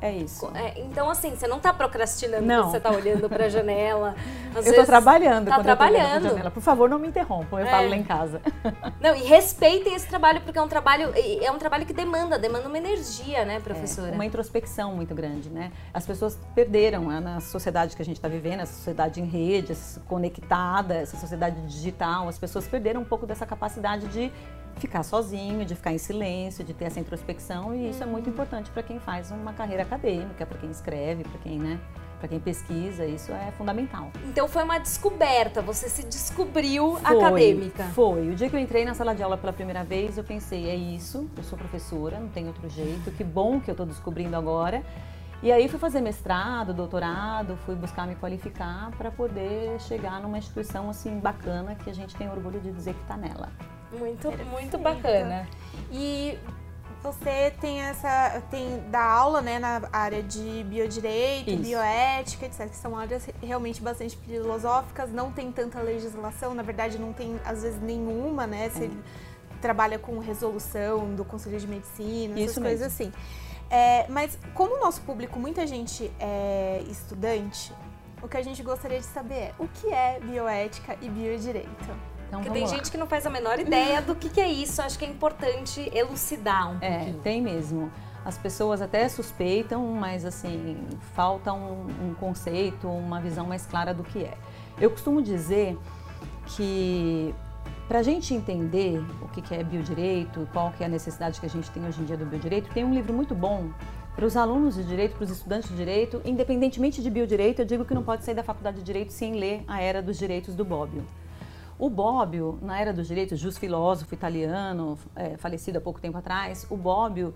é 0.02 0.12
isso. 0.12 0.52
É, 0.54 0.80
então, 0.80 1.10
assim, 1.10 1.32
você 1.36 1.48
não 1.48 1.58
está 1.58 1.74
procrastinando 1.74 2.46
não. 2.46 2.70
você 2.70 2.78
está 2.78 2.92
olhando 2.92 3.30
para 3.30 3.46
a 3.46 3.50
janela. 3.50 4.16
Eu 4.56 4.62
estou 4.62 4.86
trabalhando 4.86 5.48
tá 5.48 5.64
trabalhando. 5.64 6.30
janela. 6.30 6.52
Por 6.52 6.62
favor, 6.62 6.90
não 6.90 7.00
me 7.00 7.08
interrompam, 7.08 7.60
eu 7.60 7.66
é. 7.66 7.70
falo 7.70 7.90
lá 7.90 7.96
em 7.96 8.04
casa. 8.04 8.42
Não, 9.02 9.14
e 9.14 9.24
respeitem 9.24 9.94
esse 9.94 10.08
trabalho, 10.08 10.42
porque 10.42 10.58
é 10.58 10.62
um 10.62 10.68
trabalho, 10.68 11.12
é 11.14 11.52
um 11.52 11.58
trabalho 11.58 11.86
que 11.86 11.92
demanda, 11.92 12.40
demanda 12.40 12.68
uma 12.68 12.78
energia, 12.78 13.44
né, 13.44 13.60
professora? 13.60 14.12
É, 14.12 14.14
uma 14.14 14.25
introspecção 14.25 14.96
muito 14.96 15.14
grande, 15.14 15.50
né? 15.50 15.72
As 15.94 16.06
pessoas 16.06 16.40
perderam 16.54 17.06
né, 17.06 17.20
na 17.20 17.42
sociedade 17.42 17.96
que 17.96 18.02
a 18.02 18.06
gente 18.06 18.16
está 18.16 18.30
vivendo, 18.30 18.62
essa 18.62 18.74
sociedade 18.74 19.20
em 19.20 19.25
redes, 19.25 20.00
conectada, 20.08 20.96
essa 20.96 21.18
sociedade 21.18 21.60
digital, 21.68 22.30
as 22.30 22.40
pessoas 22.40 22.66
perderam 22.68 23.02
um 23.02 23.06
pouco 23.06 23.25
dessa 23.25 23.46
capacidade 23.46 24.08
de 24.08 24.32
ficar 24.77 25.03
sozinho, 25.03 25.65
de 25.65 25.75
ficar 25.75 25.94
em 25.94 25.98
silêncio, 25.98 26.63
de 26.63 26.74
ter 26.74 26.86
essa 26.86 27.00
introspecção 27.00 27.74
e 27.74 27.89
isso 27.89 28.03
é 28.03 28.05
muito 28.05 28.29
importante 28.29 28.70
para 28.72 28.84
quem 28.84 29.00
faz 29.00 29.32
uma 29.32 29.53
carreira 29.53 29.84
acadêmica, 29.84 30.46
para 30.46 30.58
quem 30.58 30.70
escreve, 30.70 31.24
para 31.24 31.39
quem, 31.39 31.58
né, 31.58 31.79
para 32.20 32.27
quem 32.27 32.39
pesquisa, 32.39 33.05
isso 33.05 33.32
é 33.32 33.51
fundamental. 33.58 34.12
Então 34.25 34.48
foi 34.48 34.63
uma 34.63 34.77
descoberta, 34.77 35.62
você 35.62 35.89
se 35.89 36.03
descobriu 36.03 36.98
foi, 36.98 37.17
acadêmica. 37.17 37.84
Foi. 37.86 38.29
O 38.29 38.36
dia 38.36 38.50
que 38.50 38.55
eu 38.55 38.60
entrei 38.60 38.86
na 38.86 38.94
sala 38.94 39.13
de 39.13 39.24
aula 39.24 39.38
pela 39.38 39.53
primeira 39.53 39.84
vez, 39.84 40.17
eu 40.17 40.24
pensei, 40.24 40.70
é 40.70 40.75
isso, 40.75 41.29
eu 41.38 41.44
sou 41.44 41.58
professora, 41.58 42.20
não 42.20 42.29
tem 42.29 42.48
outro 42.48 42.70
jeito, 42.70 43.12
que 43.12 43.24
bom 43.24 43.60
que 43.60 43.70
eu 43.70 43.74
estou 43.74 43.86
descobrindo 43.86 44.36
agora. 44.36 44.84
E 45.44 45.51
aí 45.51 45.67
fui 45.67 45.77
fazer 45.77 46.01
mestrado, 46.01 46.74
doutorado, 46.74 47.58
fui 47.65 47.75
buscar 47.75 48.08
me 48.08 48.15
qualificar 48.15 48.89
para 48.98 49.12
poder 49.12 49.79
chegar 49.82 50.20
numa 50.22 50.38
instituição 50.38 50.89
assim 50.89 51.20
bacana 51.20 51.75
que 51.75 51.89
a 51.89 51.94
gente 51.94 52.15
tem 52.15 52.29
orgulho 52.29 52.60
de 52.60 52.72
dizer 52.72 52.94
que 52.94 53.01
está 53.01 53.15
nela. 53.15 53.50
Muito, 53.98 54.32
muito 54.48 54.78
bacana. 54.78 55.48
E 55.92 56.38
você 57.06 57.54
tem 57.62 57.82
essa 57.82 58.42
tem 58.50 58.80
da 58.90 59.04
aula 59.04 59.40
né 59.40 59.60
na 59.60 59.82
área 59.94 60.24
de 60.24 60.64
biodireito, 60.68 61.52
Isso. 61.52 61.62
bioética, 61.62 62.48
etc, 62.48 62.68
que 62.68 62.75
são 62.75 62.98
áreas 62.98 63.28
realmente 63.44 63.80
bastante 63.80 64.18
filosóficas, 64.18 65.12
não 65.12 65.32
tem 65.32 65.52
tanta 65.52 65.80
legislação, 65.82 66.56
na 66.56 66.64
verdade 66.64 66.98
não 66.98 67.14
tem 67.14 67.40
às 67.46 67.62
vezes 67.62 67.80
nenhuma, 67.80 68.48
né? 68.48 68.70
Você 68.70 68.86
é. 68.86 68.90
trabalha 69.62 70.00
com 70.00 70.18
resolução 70.18 71.14
do 71.14 71.24
Conselho 71.24 71.60
de 71.60 71.68
Medicina, 71.68 72.34
essas 72.34 72.52
Isso 72.52 72.62
coisas 72.62 72.98
mesmo. 72.98 73.14
assim. 73.14 73.36
É, 73.70 74.08
mas 74.10 74.38
como 74.54 74.75
o 74.75 74.80
nosso 74.80 75.02
público, 75.02 75.40
muita 75.40 75.66
gente 75.68 76.12
é 76.20 76.84
estudante, 76.90 77.72
o 78.22 78.28
que 78.28 78.38
a 78.38 78.42
gente 78.42 78.64
gostaria 78.64 79.00
de 79.00 79.06
saber 79.06 79.36
é 79.36 79.54
o 79.60 79.68
que 79.68 79.94
é 79.94 80.20
bioética 80.20 80.98
e 81.02 81.10
biodireito? 81.10 82.14
Então, 82.27 82.41
Porque 82.41 82.53
tem 82.53 82.63
lá. 82.63 82.70
gente 82.70 82.91
que 82.91 82.98
não 82.98 83.08
faz 83.08 83.25
a 83.25 83.29
menor 83.29 83.60
ideia 83.60 84.01
do 84.01 84.15
que, 84.15 84.29
que 84.29 84.41
é 84.41 84.48
isso. 84.48 84.82
Acho 84.82 84.98
que 84.98 85.05
é 85.05 85.08
importante 85.08 85.91
elucidar 85.94 86.72
um 86.72 86.77
é, 86.82 86.89
pouquinho. 86.89 87.17
É, 87.20 87.24
tem 87.24 87.41
mesmo. 87.41 87.91
As 88.24 88.38
pessoas 88.38 88.82
até 88.82 89.08
suspeitam, 89.08 89.86
mas 89.88 90.25
assim, 90.25 90.77
falta 91.13 91.53
um, 91.53 91.86
um 92.01 92.15
conceito, 92.15 92.88
uma 92.88 93.22
visão 93.22 93.46
mais 93.46 93.65
clara 93.67 93.94
do 93.94 94.03
que 94.03 94.24
é. 94.24 94.34
Eu 94.79 94.89
costumo 94.89 95.22
dizer 95.22 95.77
que 96.48 97.34
para 97.88 98.00
a 98.00 98.03
gente 98.03 98.34
entender 98.34 99.00
o 99.22 99.27
que 99.27 99.53
é 99.53 99.63
biodireito, 99.63 100.48
qual 100.51 100.72
que 100.72 100.82
é 100.84 100.88
a 100.88 100.89
necessidade 100.89 101.39
que 101.39 101.46
a 101.46 101.50
gente 101.50 101.70
tem 101.70 101.86
hoje 101.86 102.01
em 102.01 102.05
dia 102.05 102.17
do 102.17 102.25
biodireito, 102.25 102.70
tem 102.74 102.84
um 102.84 102.94
livro 102.94 103.13
muito 103.13 103.36
bom 103.36 103.70
para 104.15 104.25
os 104.25 104.36
alunos 104.36 104.75
de 104.75 104.84
direito, 104.84 105.15
para 105.15 105.25
os 105.25 105.29
estudantes 105.29 105.70
de 105.70 105.75
direito, 105.75 106.22
independentemente 106.25 107.03
de 107.03 107.10
biodireito, 107.10 107.62
eu 107.62 107.65
digo 107.65 107.86
que 107.86 107.94
não 107.94 108.01
pode 108.01 108.24
sair 108.24 108.34
da 108.34 108.44
faculdade 108.44 108.77
de 108.77 108.84
direito 108.84 109.12
sem 109.12 109.36
ler 109.36 109.63
A 109.67 109.82
Era 109.82 110.01
dos 110.01 110.17
Direitos 110.17 110.55
do 110.55 110.63
Bobbio. 110.63 111.03
O 111.77 111.89
Bobbio, 111.89 112.58
na 112.62 112.79
era 112.79 112.94
dos 112.94 113.05
direitos, 113.05 113.38
justo 113.38 113.60
filósofo 113.60 114.13
italiano, 114.13 114.98
é, 115.13 115.36
falecido 115.36 115.77
há 115.77 115.82
pouco 115.82 116.00
tempo 116.00 116.17
atrás, 116.17 116.65
o 116.70 116.77
Bobbio 116.77 117.34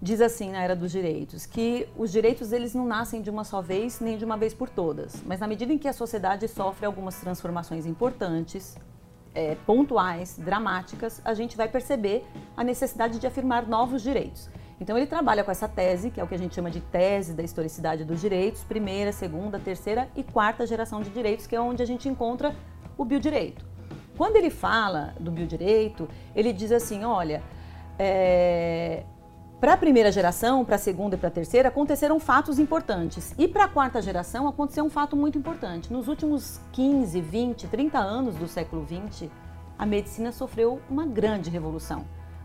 diz 0.00 0.22
assim 0.22 0.50
na 0.50 0.62
era 0.62 0.74
dos 0.74 0.90
direitos 0.90 1.46
que 1.46 1.86
os 1.96 2.10
direitos 2.10 2.52
eles 2.52 2.74
não 2.74 2.86
nascem 2.86 3.20
de 3.22 3.30
uma 3.30 3.44
só 3.44 3.60
vez 3.60 4.00
nem 4.00 4.16
de 4.16 4.24
uma 4.24 4.36
vez 4.36 4.54
por 4.54 4.68
todas, 4.68 5.22
mas 5.26 5.38
na 5.40 5.46
medida 5.46 5.72
em 5.72 5.78
que 5.78 5.86
a 5.86 5.92
sociedade 5.92 6.48
sofre 6.48 6.86
algumas 6.86 7.20
transformações 7.20 7.84
importantes, 7.84 8.76
é, 9.34 9.56
pontuais, 9.66 10.38
dramáticas, 10.38 11.20
a 11.22 11.34
gente 11.34 11.54
vai 11.54 11.68
perceber 11.68 12.24
a 12.56 12.64
necessidade 12.64 13.18
de 13.18 13.26
afirmar 13.26 13.66
novos 13.68 14.02
direitos. 14.02 14.48
Então 14.80 14.96
ele 14.96 15.06
trabalha 15.06 15.44
com 15.44 15.50
essa 15.50 15.68
tese, 15.68 16.10
que 16.10 16.18
é 16.18 16.24
o 16.24 16.26
que 16.26 16.34
a 16.34 16.38
gente 16.38 16.54
chama 16.54 16.70
de 16.70 16.80
tese 16.80 17.34
da 17.34 17.42
historicidade 17.42 18.04
dos 18.04 18.20
direitos, 18.22 18.64
primeira, 18.64 19.12
segunda, 19.12 19.58
terceira 19.58 20.08
e 20.16 20.24
quarta 20.24 20.66
geração 20.66 21.02
de 21.02 21.10
direitos, 21.10 21.46
que 21.46 21.54
é 21.54 21.60
onde 21.60 21.82
a 21.82 21.86
gente 21.86 22.08
encontra 22.08 22.56
o 22.96 23.04
biodireito. 23.04 23.71
Quando 24.22 24.36
ele 24.36 24.50
fala 24.50 25.14
do 25.18 25.32
biodireito, 25.32 26.08
ele 26.32 26.52
diz 26.52 26.70
assim: 26.70 27.02
olha, 27.02 27.42
é, 27.98 29.02
para 29.60 29.72
a 29.72 29.76
primeira 29.76 30.12
geração, 30.12 30.64
para 30.64 30.76
a 30.76 30.78
segunda 30.78 31.16
e 31.16 31.18
para 31.18 31.26
a 31.26 31.32
terceira, 31.32 31.70
aconteceram 31.70 32.20
fatos 32.20 32.60
importantes. 32.60 33.34
E 33.36 33.48
para 33.48 33.64
a 33.64 33.68
quarta 33.68 34.00
geração, 34.00 34.46
aconteceu 34.46 34.84
um 34.84 34.88
fato 34.88 35.16
muito 35.16 35.36
importante. 35.36 35.92
Nos 35.92 36.06
últimos 36.06 36.60
15, 36.70 37.20
20, 37.20 37.66
30 37.66 37.98
anos 37.98 38.36
do 38.36 38.46
século 38.46 38.84
20, 38.84 39.28
a 39.76 39.84
medicina 39.84 40.30
sofreu 40.30 40.80
uma 40.88 41.04
grande 41.04 41.50
revolução. 41.50 42.04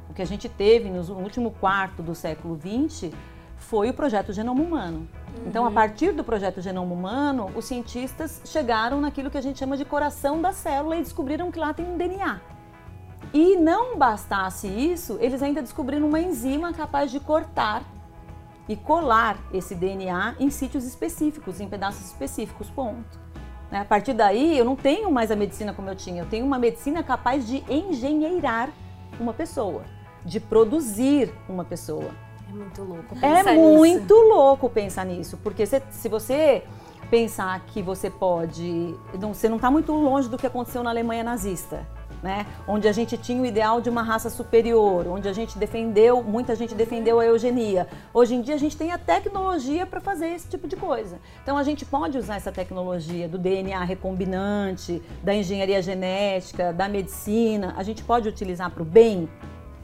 O 0.09 0.15
que 0.15 0.23
a 0.23 0.25
gente 0.25 0.49
teve 0.49 0.89
no 0.89 1.03
último 1.19 1.51
quarto 1.51 2.01
do 2.01 2.15
século 2.15 2.55
20 2.55 3.13
foi 3.57 3.89
o 3.89 3.93
projeto 3.93 4.31
Genoma 4.31 4.61
Humano. 4.61 5.07
Uhum. 5.37 5.43
Então, 5.47 5.65
a 5.65 5.71
partir 5.71 6.11
do 6.13 6.23
projeto 6.23 6.61
Genoma 6.61 6.93
Humano, 6.93 7.51
os 7.55 7.65
cientistas 7.65 8.41
chegaram 8.45 9.01
naquilo 9.01 9.29
que 9.29 9.37
a 9.37 9.41
gente 9.41 9.59
chama 9.59 9.75
de 9.75 9.83
coração 9.83 10.41
da 10.41 10.51
célula 10.51 10.95
e 10.95 11.01
descobriram 11.01 11.51
que 11.51 11.59
lá 11.59 11.73
tem 11.73 11.85
um 11.85 11.97
DNA. 11.97 12.39
E 13.33 13.57
não 13.57 13.97
bastasse 13.97 14.67
isso, 14.67 15.17
eles 15.19 15.41
ainda 15.43 15.61
descobriram 15.61 16.07
uma 16.07 16.19
enzima 16.19 16.71
capaz 16.71 17.11
de 17.11 17.19
cortar 17.19 17.83
e 18.69 18.75
colar 18.75 19.37
esse 19.53 19.75
DNA 19.75 20.35
em 20.39 20.49
sítios 20.49 20.85
específicos, 20.85 21.59
em 21.59 21.67
pedaços 21.67 22.05
específicos, 22.05 22.69
ponto. 22.69 23.19
Né? 23.71 23.79
A 23.81 23.85
partir 23.85 24.13
daí, 24.13 24.57
eu 24.57 24.65
não 24.65 24.75
tenho 24.75 25.11
mais 25.11 25.31
a 25.31 25.35
medicina 25.35 25.73
como 25.73 25.89
eu 25.89 25.95
tinha, 25.95 26.21
eu 26.21 26.29
tenho 26.29 26.45
uma 26.45 26.59
medicina 26.59 27.03
capaz 27.03 27.45
de 27.45 27.63
engenheirar 27.69 28.69
uma 29.19 29.33
pessoa, 29.33 29.83
de 30.23 30.39
produzir 30.39 31.33
uma 31.49 31.65
pessoa. 31.65 32.11
É 32.49 32.53
muito 32.53 32.83
louco 32.83 33.15
é 33.15 33.19
pensar 33.19 33.53
É 33.53 33.55
muito 33.55 34.13
louco 34.13 34.69
pensar 34.69 35.05
nisso, 35.05 35.37
porque 35.43 35.65
se, 35.65 35.81
se 35.91 36.07
você 36.07 36.63
pensar 37.09 37.59
que 37.67 37.81
você 37.81 38.09
pode. 38.09 38.95
Não, 39.19 39.33
você 39.33 39.49
não 39.49 39.55
está 39.57 39.71
muito 39.71 39.91
longe 39.91 40.29
do 40.29 40.37
que 40.37 40.47
aconteceu 40.47 40.83
na 40.83 40.89
Alemanha 40.89 41.23
nazista. 41.23 41.85
Né? 42.23 42.47
Onde 42.67 42.87
a 42.87 42.91
gente 42.91 43.15
tinha 43.15 43.39
o 43.39 43.45
ideal 43.45 43.79
de 43.79 43.91
uma 43.91 44.01
raça 44.01 44.27
superior, 44.27 45.05
onde 45.07 45.27
a 45.29 45.33
gente 45.33 45.55
defendeu, 45.55 46.23
muita 46.23 46.55
gente 46.55 46.73
defendeu 46.73 47.19
a 47.19 47.25
eugenia. 47.25 47.87
Hoje 48.11 48.33
em 48.33 48.41
dia 48.41 48.55
a 48.55 48.57
gente 48.57 48.75
tem 48.75 48.91
a 48.91 48.97
tecnologia 48.97 49.85
para 49.85 50.01
fazer 50.01 50.29
esse 50.29 50.47
tipo 50.47 50.67
de 50.67 50.75
coisa. 50.75 51.19
Então 51.43 51.55
a 51.59 51.61
gente 51.61 51.85
pode 51.85 52.17
usar 52.17 52.37
essa 52.37 52.51
tecnologia 52.51 53.29
do 53.29 53.37
DNA 53.37 53.83
recombinante, 53.83 54.99
da 55.23 55.35
engenharia 55.35 55.79
genética, 55.79 56.73
da 56.73 56.89
medicina, 56.89 57.75
a 57.77 57.83
gente 57.83 58.03
pode 58.03 58.27
utilizar 58.27 58.71
para 58.71 58.81
o 58.81 58.85
bem, 58.85 59.29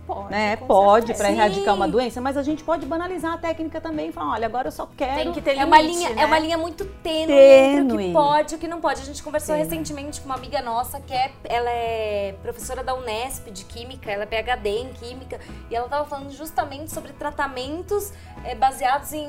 Pode, 0.06 0.32
né? 0.32 0.56
Pode 0.58 1.14
para 1.14 1.32
erradicar 1.32 1.74
uma 1.74 1.88
doença, 1.88 2.20
mas 2.20 2.36
a 2.36 2.44
gente 2.44 2.64
pode 2.64 2.86
banalizar 2.86 3.34
a 3.34 3.38
técnica 3.38 3.80
também 3.80 4.10
e 4.10 4.12
falar, 4.12 4.34
olha, 4.34 4.46
agora 4.46 4.68
eu 4.68 4.72
só 4.72 4.86
quero. 4.98 5.16
Tem 5.16 5.32
que 5.32 5.42
ter 5.42 5.54
limite, 5.54 5.64
é 5.64 5.66
uma 5.66 5.82
linha, 5.82 6.10
né? 6.10 6.22
é 6.22 6.26
uma 6.26 6.40
linha 6.40 6.58
muito 6.58 6.84
tênue, 6.86 7.28
tênue, 7.28 7.78
entre 7.80 7.96
o 7.96 8.00
que 8.00 8.12
pode 8.14 8.54
e 8.54 8.58
o 8.58 8.60
que 8.60 8.68
não 8.68 8.82
pode. 8.82 9.02
A 9.02 9.06
gente 9.06 9.24
conversou 9.24 9.56
tênue. 9.56 9.70
recentemente 9.70 10.20
com 10.20 10.26
uma 10.26 10.36
amiga 10.36 10.62
nossa 10.62 11.00
que 11.00 11.14
é, 11.14 11.32
ela 11.46 11.70
é 11.70 12.36
professora 12.44 12.84
da 12.84 12.94
Unesp 12.96 13.50
de 13.50 13.64
química, 13.64 14.12
ela 14.12 14.24
é 14.24 14.26
PhD 14.26 14.70
em 14.70 14.94
química 14.94 15.40
e 15.72 15.76
ela 15.76 15.86
estava 15.86 16.06
falando 16.06 16.32
justamente 16.32 16.92
sobre 16.92 17.14
tratamentos 17.14 18.12
é, 18.44 18.56
baseados 18.56 19.14
em 19.14 19.28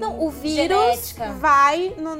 Não, 0.00 0.20
o 0.24 0.30
vírus 0.30 0.76
genética. 1.14 1.32
vai 1.34 1.94
no, 1.98 2.16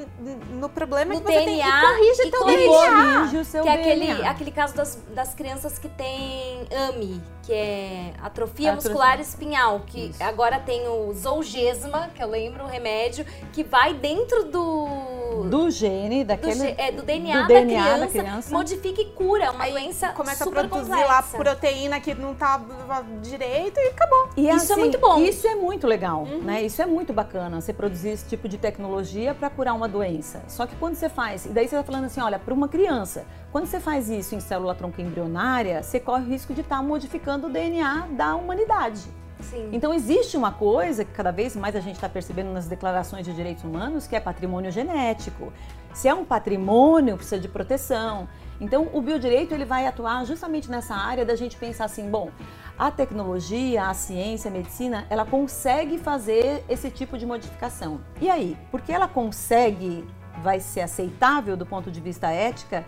no 0.60 0.68
problema 0.68 1.12
No 1.14 1.20
que 1.20 1.26
você 1.26 1.38
tem 1.38 1.46
DNA 1.56 1.66
e 1.66 1.86
corrige 1.86 2.22
e 2.22 2.30
teu 2.30 2.40
corrige. 2.40 2.58
DNA. 2.68 3.14
corrige 3.18 3.36
o 3.38 3.44
seu 3.44 3.62
Que 3.62 3.68
é 3.68 3.72
aquele, 3.72 4.06
DNA. 4.06 4.30
aquele 4.30 4.50
caso 4.52 4.74
das, 4.74 4.98
das 5.14 5.34
crianças 5.34 5.78
que 5.78 5.88
tem 5.88 6.66
AMI, 6.88 7.20
que 7.46 7.52
é 7.52 8.12
atrofia 8.22 8.72
muscular 8.74 9.20
espinhal, 9.20 9.80
que 9.86 10.06
Isso. 10.06 10.22
agora 10.22 10.58
tem 10.58 10.88
o 10.88 11.12
Zolgesma, 11.12 12.08
que 12.14 12.22
eu 12.22 12.28
lembro, 12.28 12.64
o 12.64 12.66
remédio, 12.66 13.24
que 13.52 13.62
vai 13.62 13.92
dentro 13.94 14.44
do... 14.44 15.44
Do 15.50 15.68
gene, 15.70 16.24
do, 16.24 16.28
daquele... 16.28 16.54
ge- 16.54 16.74
é, 16.78 16.92
do 16.92 17.02
DNA, 17.02 17.42
do 17.42 17.48
DNA 17.48 17.82
da, 17.82 17.96
da 17.98 18.06
criança, 18.06 18.18
criança. 18.22 18.54
modifica 18.54 19.00
e 19.00 19.04
cura. 19.06 19.44
É 19.46 19.50
Uma 19.50 19.64
Aí 19.64 19.72
doença 19.72 20.08
Começa 20.10 20.44
a 20.44 20.50
produzir 20.50 20.90
complexa. 20.90 21.06
lá 21.06 21.22
proteína 21.22 22.00
que 22.00 22.14
não 22.14 22.34
tá 22.34 22.60
direito 23.20 23.78
e 23.80 23.88
acabou. 23.88 24.28
E 24.36 24.48
Isso 24.48 24.72
é 24.72 24.76
muito 24.76 24.98
bom. 24.98 25.18
Isso 25.18 25.46
é 25.46 25.54
muito 25.54 25.86
legal, 25.86 26.22
Uhum. 26.22 26.40
né? 26.42 26.62
Isso 26.62 26.80
é 26.80 26.86
muito 26.86 27.12
bacana, 27.12 27.60
você 27.60 27.72
produzir 27.72 28.10
esse 28.10 28.24
tipo 28.26 28.48
de 28.48 28.56
tecnologia 28.58 29.34
para 29.34 29.50
curar 29.50 29.74
uma 29.74 29.88
doença. 29.88 30.42
Só 30.48 30.66
que 30.66 30.76
quando 30.76 30.94
você 30.94 31.08
faz, 31.08 31.44
e 31.46 31.48
daí 31.48 31.66
você 31.68 31.74
está 31.76 31.84
falando 31.84 32.04
assim, 32.06 32.20
olha, 32.20 32.38
para 32.38 32.54
uma 32.54 32.68
criança, 32.68 33.24
quando 33.54 33.66
você 33.66 33.78
faz 33.78 34.10
isso 34.10 34.34
em 34.34 34.40
célula 34.40 34.74
tronco 34.74 35.00
embrionária, 35.00 35.80
você 35.80 36.00
corre 36.00 36.24
o 36.24 36.26
risco 36.26 36.52
de 36.52 36.62
estar 36.62 36.82
modificando 36.82 37.46
o 37.46 37.50
DNA 37.50 38.08
da 38.10 38.34
humanidade. 38.34 39.00
Sim. 39.42 39.68
Então 39.72 39.94
existe 39.94 40.36
uma 40.36 40.50
coisa 40.50 41.04
que 41.04 41.12
cada 41.12 41.30
vez 41.30 41.54
mais 41.54 41.76
a 41.76 41.78
gente 41.78 41.94
está 41.94 42.08
percebendo 42.08 42.52
nas 42.52 42.66
declarações 42.66 43.24
de 43.24 43.32
direitos 43.32 43.62
humanos, 43.62 44.08
que 44.08 44.16
é 44.16 44.18
patrimônio 44.18 44.72
genético. 44.72 45.52
Se 45.92 46.08
é 46.08 46.12
um 46.12 46.24
patrimônio, 46.24 47.14
precisa 47.14 47.38
de 47.38 47.46
proteção. 47.46 48.28
Então 48.60 48.88
o 48.92 49.00
biodireito 49.00 49.54
ele 49.54 49.64
vai 49.64 49.86
atuar 49.86 50.24
justamente 50.24 50.68
nessa 50.68 50.96
área 50.96 51.24
da 51.24 51.36
gente 51.36 51.56
pensar 51.56 51.84
assim, 51.84 52.10
bom, 52.10 52.30
a 52.76 52.90
tecnologia, 52.90 53.86
a 53.86 53.94
ciência, 53.94 54.50
a 54.50 54.52
medicina, 54.52 55.06
ela 55.08 55.24
consegue 55.24 55.96
fazer 55.96 56.64
esse 56.68 56.90
tipo 56.90 57.16
de 57.16 57.24
modificação. 57.24 58.00
E 58.20 58.28
aí, 58.28 58.58
porque 58.72 58.90
ela 58.90 59.06
consegue, 59.06 60.04
vai 60.42 60.58
ser 60.58 60.80
aceitável 60.80 61.56
do 61.56 61.64
ponto 61.64 61.88
de 61.88 62.00
vista 62.00 62.28
ética 62.32 62.84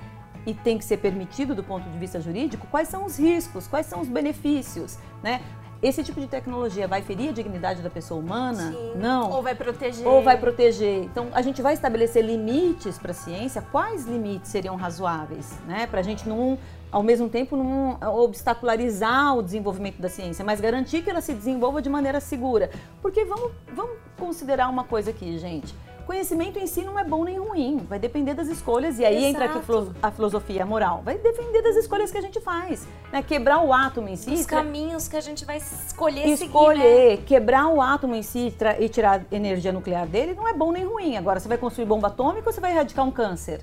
e 0.47 0.55
tem 0.55 0.79
que 0.79 0.85
ser 0.85 0.99
permitido 0.99 1.55
do 1.55 1.63
ponto 1.63 1.89
de 1.91 1.99
vista 1.99 2.21
jurídico, 2.21 2.67
quais 2.71 2.89
são 2.89 3.05
os 3.05 3.19
riscos, 3.19 3.67
quais 3.67 3.87
são 3.87 4.01
os 4.01 4.09
benefícios, 4.09 4.97
né? 5.23 5.43
Esse 5.83 6.03
tipo 6.03 6.19
de 6.19 6.27
tecnologia 6.27 6.89
vai 6.89 7.03
ferir 7.03 7.29
a 7.29 7.33
dignidade 7.33 7.83
da 7.83 7.91
pessoa 7.91 8.19
humana? 8.19 8.73
Sim. 8.73 8.93
Não. 8.97 9.31
Ou 9.31 9.43
vai 9.43 9.55
proteger. 9.55 10.07
Ou 10.07 10.23
vai 10.23 10.39
proteger. 10.39 11.05
Então, 11.05 11.27
a 11.33 11.43
gente 11.43 11.61
vai 11.61 11.75
estabelecer 11.75 12.25
limites 12.25 12.99
para 12.99 13.11
a 13.11 13.15
ciência. 13.15 13.61
Quais 13.61 14.07
limites 14.07 14.51
seriam 14.51 14.75
razoáveis, 14.75 15.53
né? 15.67 15.87
Para 15.87 16.01
a 16.01 16.03
gente 16.03 16.27
não, 16.27 16.59
ao 16.91 17.03
mesmo 17.03 17.29
tempo, 17.29 17.57
não 17.57 17.99
obstacularizar 18.19 19.37
o 19.37 19.43
desenvolvimento 19.43 20.01
da 20.01 20.09
ciência, 20.09 20.43
mas 20.43 20.63
garantir 20.63 21.03
que 21.03 21.11
ela 21.11 21.21
se 21.21 21.35
desenvolva 21.35 21.83
de 21.83 21.91
maneira 21.91 22.21
segura. 22.21 22.71
Porque 23.03 23.27
vamos, 23.27 23.53
vamos 23.75 23.97
considerar 24.19 24.71
uma 24.71 24.83
coisa 24.83 25.11
aqui, 25.11 25.37
gente. 25.39 25.75
Conhecimento 26.07 26.57
em 26.59 26.67
si 26.69 26.83
não 26.83 26.97
é 26.99 27.03
bom 27.03 27.25
nem 27.25 27.37
ruim, 27.39 27.79
vai 27.89 27.99
depender 27.99 28.33
das 28.33 28.47
escolhas. 28.47 28.99
E 28.99 29.05
aí 29.05 29.25
entra 29.25 29.47
aqui 29.47 29.59
Exato. 29.59 29.95
a 30.01 30.11
filosofia 30.13 30.65
moral. 30.65 31.03
Vai 31.05 31.19
depender 31.19 31.63
das 31.63 31.75
escolhas 31.77 32.13
que 32.13 32.19
a 32.19 32.21
gente 32.21 32.41
faz. 32.41 32.87
Né? 33.13 33.23
Quebrar 33.23 33.61
o 33.61 33.73
átomo 33.73 34.09
em 34.09 34.15
si. 34.17 34.31
Os 34.31 34.47
caminhos 34.47 35.09
que 35.09 35.17
a 35.17 35.21
gente 35.21 35.45
vai 35.45 35.57
escolher 35.57 36.23
seguir, 36.23 36.39
né? 36.39 36.47
escolher, 36.47 37.17
quebrar 37.25 37.67
o 37.69 37.81
átomo 37.81 38.15
em 38.15 38.23
si 38.23 38.55
e 38.81 38.85
e 38.85 38.89
tirar 38.89 39.25
energia 39.33 39.73
nuclear 39.73 40.07
dele 40.07 40.35
não 40.35 40.47
é 40.47 40.53
bom 40.53 40.71
nem 40.71 40.85
ruim. 40.85 41.17
Agora, 41.17 41.41
você 41.41 41.49
vai 41.49 41.59
construir 41.59 41.87
bomba 41.87 42.09
atômica 42.09 42.49
ou 42.49 42.53
você 42.53 42.61
vai 42.61 42.71
erradicar 42.71 43.05
um 43.05 43.11
câncer? 43.11 43.63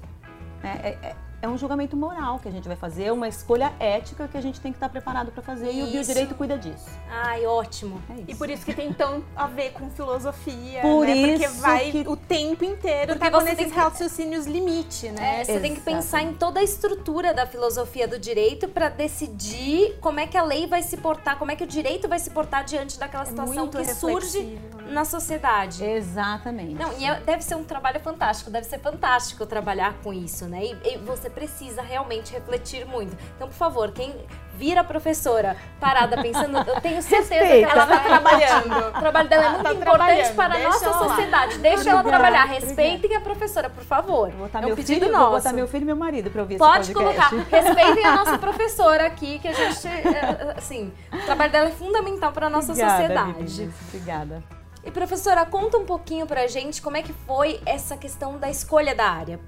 É, 0.64 0.90
é- 0.90 1.16
é- 1.44 1.46
é 1.46 1.50
um 1.50 1.58
julgamento 1.58 1.96
moral 1.98 2.40
que 2.40 2.48
a 2.48 2.52
gente 2.52 2.68
vai 2.68 2.78
fazer, 2.78 3.12
uma 3.12 3.28
escolha 3.28 3.74
ética 3.80 4.28
que 4.28 4.38
a 4.38 4.42
gente 4.42 4.60
tem 4.62 4.72
que 4.72 4.78
estar 4.78 4.90
preparado 4.90 5.32
para 5.32 5.44
fazer 5.44 5.72
e 5.72 5.82
o 5.82 5.84
Isso. 5.84 5.92
biodireito 5.92 6.36
cuida 6.36 6.58
disso. 6.58 6.86
Ai, 7.10 7.46
ótimo. 7.46 8.02
É 8.10 8.14
isso. 8.14 8.24
E 8.28 8.36
por 8.36 8.50
isso 8.50 8.66
que 8.66 8.74
tem 8.74 8.92
tão 8.94 9.24
a 9.36 9.48
ver 9.48 9.72
com 9.72 9.90
filosofia, 9.90 10.82
Por 10.82 11.06
né? 11.06 11.16
Porque 11.28 11.46
isso 11.46 11.62
vai 11.62 11.92
que- 11.92 12.08
o 12.08 12.16
tempo 12.16 12.64
inteiro 12.64 13.14
Porque 13.14 13.26
tá 13.26 13.32
com 13.32 13.40
você 13.40 13.48
esses 13.52 13.58
tem 13.60 13.70
que- 13.70 13.76
raciocínios 13.80 14.46
limite, 14.46 15.10
né? 15.10 15.42
É, 15.42 15.44
você 15.44 15.60
tem 15.60 15.74
que 15.76 15.82
pensar 15.82 16.22
em 16.24 16.34
toda 16.34 16.60
a 16.60 16.64
estrutura 16.64 17.34
da 17.34 17.46
filosofia 17.46 18.08
do 18.08 18.18
direito 18.18 18.68
para 18.68 18.90
decidir 18.90 19.98
como 20.02 20.20
é 20.20 20.28
que 20.28 20.38
a 20.38 20.44
lei 20.44 20.68
vai 20.68 20.82
se 20.84 20.98
portar, 20.98 21.38
como 21.38 21.52
é 21.52 21.56
que 21.56 21.64
o 21.64 21.68
direito 21.68 22.08
vai 22.08 22.20
se 22.20 22.30
portar 22.30 22.64
diante 22.64 22.98
daquela 22.98 23.26
situação 23.26 23.66
É 23.66 23.68
que 23.70 23.94
surge 23.94 24.42
né? 24.42 24.60
na 24.92 25.06
sociedade. 25.06 25.84
Exatamente. 25.84 26.74
Não, 26.76 26.92
e 27.00 27.06
é- 27.06 27.20
deve 27.20 27.44
ser 27.44 27.56
um 27.56 27.64
trabalho 27.64 28.00
fantástico, 28.00 28.50
deve 28.50 28.66
ser 28.68 28.80
fantástico 28.80 29.46
trabalhar 29.46 29.96
com 30.04 30.14
isso, 30.14 30.46
né? 30.46 30.64
E, 30.66 30.94
e 30.94 30.98
você 30.98 31.30
precisa 31.34 31.82
realmente 31.82 32.34
refletir 32.34 32.86
muito. 32.86 33.18
Então, 33.36 33.48
por 33.48 33.56
favor, 33.56 33.92
quem 33.92 34.14
vira 34.56 34.82
a 34.82 34.84
professora 34.84 35.58
parada 35.80 36.22
pensando, 36.22 36.58
eu 36.60 36.80
tenho 36.80 37.02
certeza 37.02 37.44
Respeita. 37.44 37.68
que 37.68 37.74
ela 37.74 37.84
está 37.84 37.98
tá 38.00 38.04
trabalhando. 38.06 38.88
O 38.96 39.00
trabalho 39.00 39.30
dela 39.30 39.42
é 39.44 39.46
Ela 39.46 39.54
muito 39.54 39.64
tá 39.66 39.74
importante 39.74 40.34
para 40.34 40.56
a 40.56 40.60
nossa 40.60 40.94
sociedade. 40.94 41.58
Deixa 41.58 41.90
ela 41.90 42.04
trabalhar. 42.04 42.46
Respeitem 42.46 43.16
a 43.16 43.22
professora, 43.22 43.70
por 43.70 43.84
favor. 43.84 44.30
Vou 44.30 44.46
botar 44.48 44.60
é 44.60 44.64
um 44.64 44.68
meu 44.68 44.76
pedido 44.76 45.00
filho, 45.02 45.12
nosso. 45.12 45.26
vou 45.32 45.38
botar 45.38 45.54
meu 45.54 45.68
filho 45.68 45.82
e 45.82 45.86
meu 45.86 45.96
marido 45.96 46.30
para 46.30 46.42
ouvir 46.42 46.58
Pode 46.58 46.82
esse 46.84 46.94
colocar. 46.94 47.30
podcast. 47.30 47.66
Respeitem 47.66 48.06
a 48.06 48.16
nossa 48.16 48.38
professora 48.38 49.06
aqui, 49.08 49.40
que 49.40 49.48
a 49.48 49.54
gente, 49.54 49.88
é, 49.88 50.54
assim, 50.56 50.94
o 51.12 51.18
trabalho 51.26 51.52
dela 51.52 51.68
é 51.70 51.72
fundamental 51.72 52.32
para 52.32 52.48
a 52.48 52.50
nossa 52.50 52.72
Obrigada, 52.72 53.02
sociedade. 53.02 53.34
meninas. 53.34 53.76
Obrigada. 53.88 54.44
E 54.86 54.92
professora, 54.92 55.46
conta 55.46 55.78
um 55.78 55.86
pouquinho 55.86 56.28
pra 56.28 56.46
gente 56.46 56.82
como 56.82 56.98
é 56.98 57.02
que 57.02 57.14
foi 57.26 57.60
essa 57.66 57.96
questão 57.96 58.38
da 58.38 58.50
escolha 58.50 58.94
da 58.94 59.06
área. 59.10 59.40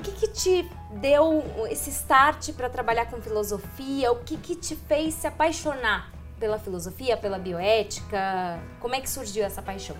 O 0.00 0.02
que, 0.02 0.12
que 0.12 0.28
te 0.28 0.70
deu 0.92 1.44
esse 1.70 1.90
start 1.90 2.52
para 2.54 2.70
trabalhar 2.70 3.04
com 3.10 3.20
filosofia? 3.20 4.10
O 4.10 4.16
que, 4.16 4.38
que 4.38 4.56
te 4.56 4.74
fez 4.74 5.12
se 5.12 5.26
apaixonar 5.26 6.10
pela 6.38 6.58
filosofia, 6.58 7.18
pela 7.18 7.38
bioética? 7.38 8.58
Como 8.80 8.94
é 8.94 9.00
que 9.02 9.10
surgiu 9.10 9.44
essa 9.44 9.60
paixão? 9.60 9.94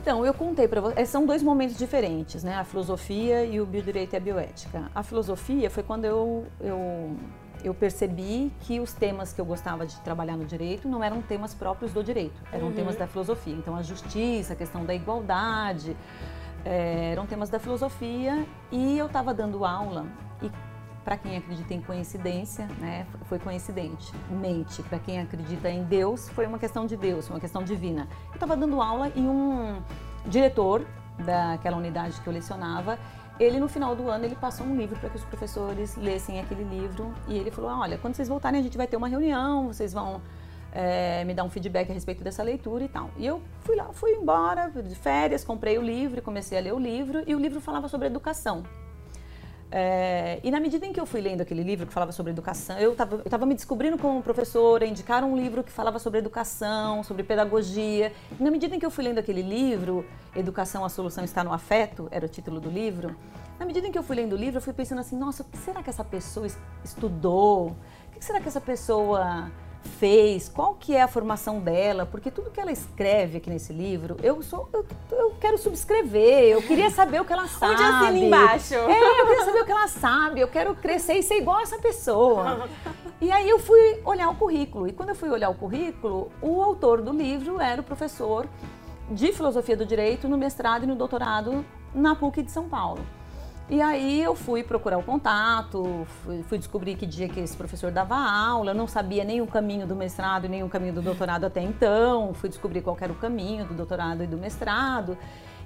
Então, 0.00 0.26
eu 0.26 0.34
contei 0.34 0.66
para 0.66 0.80
vocês, 0.80 1.08
são 1.08 1.24
dois 1.24 1.44
momentos 1.44 1.76
diferentes, 1.78 2.42
né? 2.42 2.56
A 2.56 2.64
filosofia 2.64 3.44
e 3.44 3.60
o 3.60 3.66
biodireito 3.66 4.14
e 4.14 4.16
a 4.16 4.20
bioética. 4.20 4.90
A 4.92 5.04
filosofia 5.04 5.70
foi 5.70 5.84
quando 5.84 6.04
eu, 6.06 6.44
eu, 6.60 7.16
eu 7.62 7.72
percebi 7.72 8.52
que 8.62 8.80
os 8.80 8.92
temas 8.92 9.32
que 9.32 9.40
eu 9.40 9.44
gostava 9.44 9.86
de 9.86 9.96
trabalhar 10.00 10.36
no 10.36 10.44
direito 10.44 10.88
não 10.88 11.04
eram 11.04 11.22
temas 11.22 11.54
próprios 11.54 11.92
do 11.92 12.02
direito, 12.02 12.40
eram 12.52 12.66
Uhum. 12.66 12.72
temas 12.74 12.96
da 12.96 13.06
filosofia. 13.06 13.54
Então, 13.54 13.76
a 13.76 13.82
justiça, 13.82 14.54
a 14.54 14.56
questão 14.56 14.84
da 14.84 14.92
igualdade, 14.94 15.96
eh, 16.66 17.12
eram 17.12 17.26
temas 17.26 17.48
da 17.48 17.60
filosofia 17.60 18.44
e 18.72 18.98
eu 18.98 19.06
estava 19.06 19.32
dando 19.32 19.64
aula 19.64 20.04
e 20.42 20.50
para 21.04 21.16
quem 21.16 21.36
acredita 21.36 21.72
em 21.72 21.80
coincidência, 21.80 22.66
né, 22.80 23.06
foi 23.26 23.38
coincidente. 23.38 24.12
Mente, 24.28 24.82
para 24.82 24.98
quem 24.98 25.20
acredita 25.20 25.70
em 25.70 25.84
Deus, 25.84 26.28
foi 26.30 26.44
uma 26.44 26.58
questão 26.58 26.84
de 26.84 26.96
Deus, 26.96 27.30
uma 27.30 27.38
questão 27.38 27.62
divina. 27.62 28.08
Eu 28.30 28.34
estava 28.34 28.56
dando 28.56 28.82
aula 28.82 29.12
e 29.14 29.20
um 29.20 29.80
diretor 30.26 30.84
daquela 31.24 31.76
unidade 31.76 32.20
que 32.20 32.26
eu 32.26 32.32
lecionava, 32.32 32.98
ele 33.38 33.60
no 33.60 33.68
final 33.68 33.94
do 33.94 34.08
ano 34.08 34.24
ele 34.24 34.34
passou 34.34 34.66
um 34.66 34.76
livro 34.76 34.98
para 34.98 35.08
que 35.08 35.16
os 35.16 35.24
professores 35.24 35.96
lessem 35.96 36.40
aquele 36.40 36.64
livro 36.64 37.14
e 37.28 37.36
ele 37.38 37.52
falou: 37.52 37.70
olha, 37.70 37.96
quando 37.98 38.14
vocês 38.16 38.28
voltarem 38.28 38.58
a 38.58 38.62
gente 38.62 38.76
vai 38.76 38.88
ter 38.88 38.96
uma 38.96 39.08
reunião, 39.08 39.68
vocês 39.68 39.92
vão 39.92 40.20
eh, 40.78 41.24
me 41.24 41.32
dar 41.32 41.42
um 41.42 41.48
feedback 41.48 41.90
a 41.90 41.94
respeito 41.94 42.22
dessa 42.22 42.42
leitura 42.42 42.84
e 42.84 42.88
tal. 42.88 43.08
E 43.16 43.24
eu 43.24 43.40
fui 43.60 43.74
lá, 43.74 43.88
fui 43.94 44.10
embora 44.12 44.68
de 44.70 44.94
férias, 44.94 45.42
comprei 45.42 45.78
o 45.78 45.82
livro, 45.82 46.20
comecei 46.20 46.58
a 46.58 46.60
ler 46.60 46.74
o 46.74 46.78
livro 46.78 47.24
e 47.26 47.34
o 47.34 47.38
livro 47.38 47.62
falava 47.62 47.88
sobre 47.88 48.06
educação. 48.08 48.62
É, 49.72 50.38
e 50.44 50.50
na 50.50 50.60
medida 50.60 50.86
em 50.86 50.92
que 50.92 51.00
eu 51.00 51.06
fui 51.06 51.20
lendo 51.20 51.40
aquele 51.40 51.62
livro 51.62 51.86
que 51.86 51.92
falava 51.92 52.12
sobre 52.12 52.30
educação, 52.30 52.78
eu 52.78 52.92
estava 52.92 53.46
me 53.46 53.54
descobrindo 53.54 53.98
como 53.98 54.22
professora, 54.22 54.84
indicaram 54.86 55.32
um 55.32 55.36
livro 55.36 55.64
que 55.64 55.72
falava 55.72 55.98
sobre 55.98 56.18
educação, 56.20 57.02
sobre 57.02 57.22
pedagogia. 57.24 58.12
E 58.38 58.42
na 58.44 58.50
medida 58.50 58.76
em 58.76 58.78
que 58.78 58.86
eu 58.86 58.90
fui 58.90 59.02
lendo 59.02 59.18
aquele 59.18 59.42
livro, 59.42 60.04
Educação, 60.36 60.84
a 60.84 60.88
Solução 60.90 61.24
está 61.24 61.42
no 61.42 61.52
Afeto, 61.52 62.06
era 62.10 62.26
o 62.26 62.28
título 62.28 62.60
do 62.60 62.68
livro. 62.68 63.16
Na 63.58 63.64
medida 63.64 63.86
em 63.88 63.90
que 63.90 63.98
eu 63.98 64.02
fui 64.02 64.14
lendo 64.16 64.34
o 64.34 64.36
livro, 64.36 64.58
eu 64.58 64.62
fui 64.62 64.74
pensando 64.74 65.00
assim: 65.00 65.16
nossa, 65.16 65.42
o 65.42 65.46
que 65.46 65.56
será 65.56 65.82
que 65.82 65.88
essa 65.90 66.04
pessoa 66.04 66.46
es- 66.46 66.58
estudou? 66.84 67.74
O 68.14 68.18
que 68.18 68.24
será 68.24 68.40
que 68.40 68.46
essa 68.48 68.60
pessoa 68.60 69.50
fez? 69.86 70.48
Qual 70.48 70.74
que 70.74 70.94
é 70.94 71.02
a 71.02 71.08
formação 71.08 71.60
dela? 71.60 72.04
Porque 72.04 72.30
tudo 72.30 72.50
que 72.50 72.60
ela 72.60 72.72
escreve 72.72 73.38
aqui 73.38 73.48
nesse 73.48 73.72
livro, 73.72 74.16
eu 74.22 74.42
sou, 74.42 74.68
eu, 74.72 74.84
eu 75.10 75.34
quero 75.40 75.56
subscrever, 75.56 76.44
eu 76.44 76.62
queria 76.62 76.90
saber 76.90 77.20
o 77.20 77.24
que 77.24 77.32
ela 77.32 77.48
sabe. 77.48 77.74
Onde 77.74 77.82
assina 77.82 78.18
embaixo? 78.18 78.74
É, 78.74 79.20
eu 79.20 79.26
queria 79.26 79.44
saber 79.44 79.60
o 79.62 79.64
que 79.64 79.72
ela 79.72 79.88
sabe, 79.88 80.40
eu 80.40 80.48
quero 80.48 80.74
crescer 80.74 81.14
e 81.14 81.22
ser 81.22 81.36
igual 81.36 81.58
a 81.58 81.62
essa 81.62 81.78
pessoa. 81.78 82.68
E 83.18 83.32
aí 83.32 83.48
eu 83.48 83.58
fui 83.58 83.98
olhar 84.04 84.28
o 84.28 84.34
currículo. 84.34 84.86
E 84.86 84.92
quando 84.92 85.08
eu 85.08 85.14
fui 85.14 85.30
olhar 85.30 85.48
o 85.48 85.54
currículo, 85.54 86.30
o 86.42 86.60
autor 86.60 87.00
do 87.00 87.12
livro 87.12 87.58
era 87.58 87.80
o 87.80 87.84
professor 87.84 88.46
de 89.10 89.32
filosofia 89.32 89.74
do 89.74 89.86
direito 89.86 90.28
no 90.28 90.36
mestrado 90.36 90.84
e 90.84 90.86
no 90.86 90.94
doutorado 90.94 91.64
na 91.94 92.14
PUC 92.14 92.42
de 92.42 92.50
São 92.50 92.68
Paulo. 92.68 93.00
E 93.68 93.82
aí 93.82 94.22
eu 94.22 94.36
fui 94.36 94.62
procurar 94.62 94.96
o 94.96 95.02
contato, 95.02 96.06
fui, 96.22 96.40
fui 96.44 96.56
descobrir 96.56 96.94
que 96.94 97.04
dia 97.04 97.28
que 97.28 97.40
esse 97.40 97.56
professor 97.56 97.90
dava 97.90 98.14
aula, 98.14 98.70
eu 98.70 98.74
não 98.76 98.86
sabia 98.86 99.24
nem 99.24 99.40
o 99.40 99.46
caminho 99.46 99.84
do 99.88 99.96
mestrado 99.96 100.48
nem 100.48 100.62
o 100.62 100.68
caminho 100.68 100.92
do 100.92 101.02
doutorado 101.02 101.46
até 101.46 101.60
então, 101.60 102.32
fui 102.32 102.48
descobrir 102.48 102.80
qual 102.80 102.96
era 103.00 103.12
o 103.12 103.16
caminho 103.16 103.64
do 103.64 103.74
doutorado 103.74 104.22
e 104.22 104.26
do 104.28 104.36
mestrado, 104.36 105.18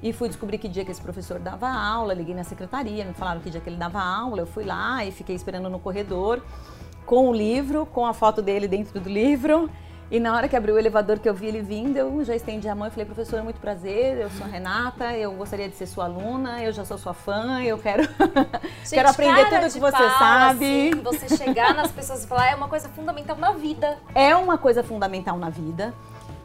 e 0.02 0.14
fui 0.14 0.28
descobrir 0.28 0.56
que 0.56 0.66
dia 0.66 0.82
que 0.82 0.90
esse 0.90 1.02
professor 1.02 1.38
dava 1.38 1.68
aula, 1.68 2.14
liguei 2.14 2.34
na 2.34 2.42
secretaria, 2.42 3.04
me 3.04 3.12
falaram 3.12 3.42
que 3.42 3.50
dia 3.50 3.60
que 3.60 3.68
ele 3.68 3.76
dava 3.76 4.00
aula, 4.00 4.40
eu 4.40 4.46
fui 4.46 4.64
lá 4.64 5.04
e 5.04 5.12
fiquei 5.12 5.36
esperando 5.36 5.68
no 5.68 5.78
corredor 5.78 6.42
com 7.04 7.28
o 7.28 7.34
livro, 7.34 7.84
com 7.84 8.06
a 8.06 8.14
foto 8.14 8.40
dele 8.40 8.66
dentro 8.66 8.98
do 8.98 9.10
livro, 9.10 9.68
E 10.10 10.18
na 10.18 10.34
hora 10.34 10.48
que 10.48 10.56
abriu 10.56 10.74
o 10.74 10.78
elevador 10.78 11.20
que 11.20 11.28
eu 11.28 11.32
vi 11.32 11.46
ele 11.46 11.62
vindo, 11.62 11.96
eu 11.96 12.24
já 12.24 12.34
estendi 12.34 12.68
a 12.68 12.74
mão 12.74 12.88
e 12.88 12.90
falei, 12.90 13.06
professor, 13.06 13.38
é 13.38 13.42
muito 13.42 13.60
prazer, 13.60 14.18
eu 14.18 14.28
sou 14.30 14.44
a 14.44 14.48
Renata, 14.48 15.16
eu 15.16 15.30
gostaria 15.34 15.68
de 15.68 15.76
ser 15.76 15.86
sua 15.86 16.06
aluna, 16.06 16.60
eu 16.64 16.72
já 16.72 16.84
sou 16.84 16.98
sua 16.98 17.14
fã, 17.14 17.62
eu 17.62 17.78
quero, 17.78 18.02
Gente, 18.82 18.90
quero 18.90 19.08
aprender 19.08 19.48
tudo 19.48 19.72
que 19.72 19.78
você 19.78 19.96
pau, 19.96 20.18
sabe. 20.18 20.90
Assim, 20.90 21.00
você 21.00 21.36
chegar 21.36 21.74
nas 21.74 21.92
pessoas 21.92 22.24
e 22.24 22.26
falar 22.26 22.50
é 22.50 22.56
uma 22.56 22.66
coisa 22.66 22.88
fundamental 22.88 23.36
na 23.36 23.52
vida. 23.52 23.98
É 24.12 24.34
uma 24.34 24.58
coisa 24.58 24.82
fundamental 24.82 25.38
na 25.38 25.48
vida. 25.48 25.94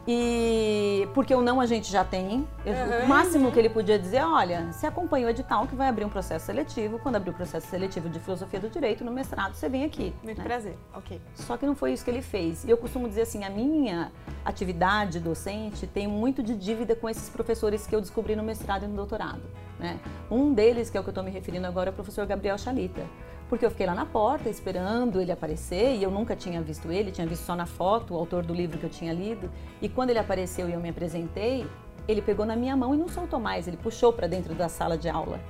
E 0.06 1.08
porque 1.14 1.34
o 1.34 1.42
não 1.42 1.60
a 1.60 1.66
gente 1.66 1.90
já 1.90 2.04
tem. 2.04 2.46
Eu, 2.64 2.76
Uhum. 2.76 3.04
O 3.04 3.08
máximo 3.08 3.50
que 3.50 3.58
ele 3.58 3.68
podia 3.68 3.98
dizer, 3.98 4.22
olha, 4.22 4.70
você 4.70 4.86
acompanha 4.86 5.26
o 5.26 5.30
edital 5.30 5.66
que 5.66 5.74
vai 5.74 5.88
abrir 5.88 6.04
um 6.04 6.08
processo 6.08 6.46
seletivo. 6.46 6.98
Quando 6.98 7.16
abrir 7.16 7.30
o 7.30 7.34
processo 7.34 7.66
seletivo 7.66 8.08
de 8.08 8.20
filosofia 8.20 8.60
do 8.60 8.68
direito 8.68 9.04
no 9.04 9.10
mestrado, 9.10 9.54
você 9.54 9.68
vem 9.68 9.84
aqui. 9.84 10.14
Muito 10.22 10.38
né? 10.38 10.44
prazer. 10.44 10.76
Ok. 10.94 11.20
Só 11.34 11.56
que 11.56 11.66
não 11.66 11.74
foi 11.74 11.92
isso 11.92 12.04
que 12.04 12.10
ele 12.10 12.22
fez. 12.22 12.64
E 12.64 12.70
eu 12.70 12.76
costumo 12.76 13.08
dizer 13.08 13.22
assim, 13.22 13.44
a 13.44 13.50
minha 13.50 14.12
atividade 14.44 15.18
docente 15.18 15.86
tem 15.86 16.06
muito 16.06 16.42
de 16.42 16.54
dívida 16.54 16.94
com 16.94 17.08
esses 17.08 17.28
professores 17.28 17.86
que 17.86 17.94
eu 17.94 18.00
descobri 18.00 18.36
no 18.36 18.42
mestrado 18.42 18.84
e 18.84 18.88
no 18.88 18.94
doutorado. 18.94 19.42
Né? 19.78 19.98
Um 20.30 20.52
deles, 20.52 20.88
que 20.90 20.96
é 20.96 21.00
o 21.00 21.02
que 21.02 21.08
eu 21.08 21.12
estou 21.12 21.24
me 21.24 21.30
referindo 21.30 21.66
agora, 21.66 21.90
é 21.90 21.92
o 21.92 21.94
professor 21.94 22.26
Gabriel 22.26 22.56
Chalita. 22.58 23.02
Porque 23.48 23.64
eu 23.64 23.70
fiquei 23.70 23.86
lá 23.86 23.94
na 23.94 24.04
porta 24.04 24.48
esperando 24.48 25.20
ele 25.20 25.30
aparecer 25.30 25.94
e 25.94 26.02
eu 26.02 26.10
nunca 26.10 26.34
tinha 26.34 26.60
visto 26.60 26.90
ele, 26.90 27.12
tinha 27.12 27.26
visto 27.26 27.44
só 27.44 27.54
na 27.54 27.66
foto 27.66 28.14
o 28.14 28.16
autor 28.16 28.44
do 28.44 28.52
livro 28.52 28.76
que 28.76 28.84
eu 28.84 28.90
tinha 28.90 29.12
lido. 29.12 29.48
E 29.80 29.88
quando 29.88 30.10
ele 30.10 30.18
apareceu 30.18 30.68
e 30.68 30.72
eu 30.72 30.80
me 30.80 30.88
apresentei, 30.88 31.64
ele 32.08 32.20
pegou 32.20 32.44
na 32.44 32.56
minha 32.56 32.76
mão 32.76 32.94
e 32.94 32.98
não 32.98 33.08
soltou 33.08 33.38
mais, 33.38 33.68
ele 33.68 33.76
puxou 33.76 34.12
para 34.12 34.26
dentro 34.26 34.54
da 34.54 34.68
sala 34.68 34.98
de 34.98 35.08
aula. 35.08 35.40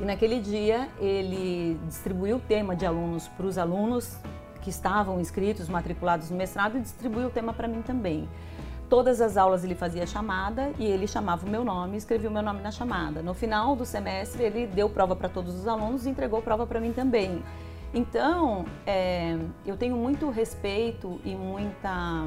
E 0.00 0.04
naquele 0.04 0.40
dia 0.40 0.88
ele 1.00 1.78
distribuiu 1.86 2.36
o 2.36 2.40
tema 2.40 2.74
de 2.76 2.86
alunos 2.86 3.28
para 3.28 3.46
os 3.46 3.58
alunos 3.58 4.16
que 4.60 4.70
estavam 4.70 5.20
inscritos, 5.20 5.68
matriculados 5.68 6.30
no 6.30 6.36
mestrado 6.36 6.78
e 6.78 6.80
distribuiu 6.80 7.26
o 7.26 7.30
tema 7.30 7.52
para 7.52 7.66
mim 7.66 7.82
também. 7.82 8.28
Todas 8.92 9.22
as 9.22 9.38
aulas 9.38 9.64
ele 9.64 9.74
fazia 9.74 10.06
chamada 10.06 10.70
e 10.78 10.84
ele 10.84 11.06
chamava 11.06 11.46
o 11.46 11.48
meu 11.48 11.64
nome, 11.64 11.96
escrevia 11.96 12.28
o 12.28 12.32
meu 12.32 12.42
nome 12.42 12.60
na 12.60 12.70
chamada. 12.70 13.22
No 13.22 13.32
final 13.32 13.74
do 13.74 13.86
semestre 13.86 14.42
ele 14.42 14.66
deu 14.66 14.86
prova 14.86 15.16
para 15.16 15.30
todos 15.30 15.54
os 15.54 15.66
alunos 15.66 16.04
e 16.04 16.10
entregou 16.10 16.42
prova 16.42 16.66
para 16.66 16.78
mim 16.78 16.92
também. 16.92 17.42
Então, 17.94 18.66
é, 18.86 19.38
eu 19.64 19.78
tenho 19.78 19.96
muito 19.96 20.28
respeito 20.28 21.18
e 21.24 21.34
muita 21.34 22.26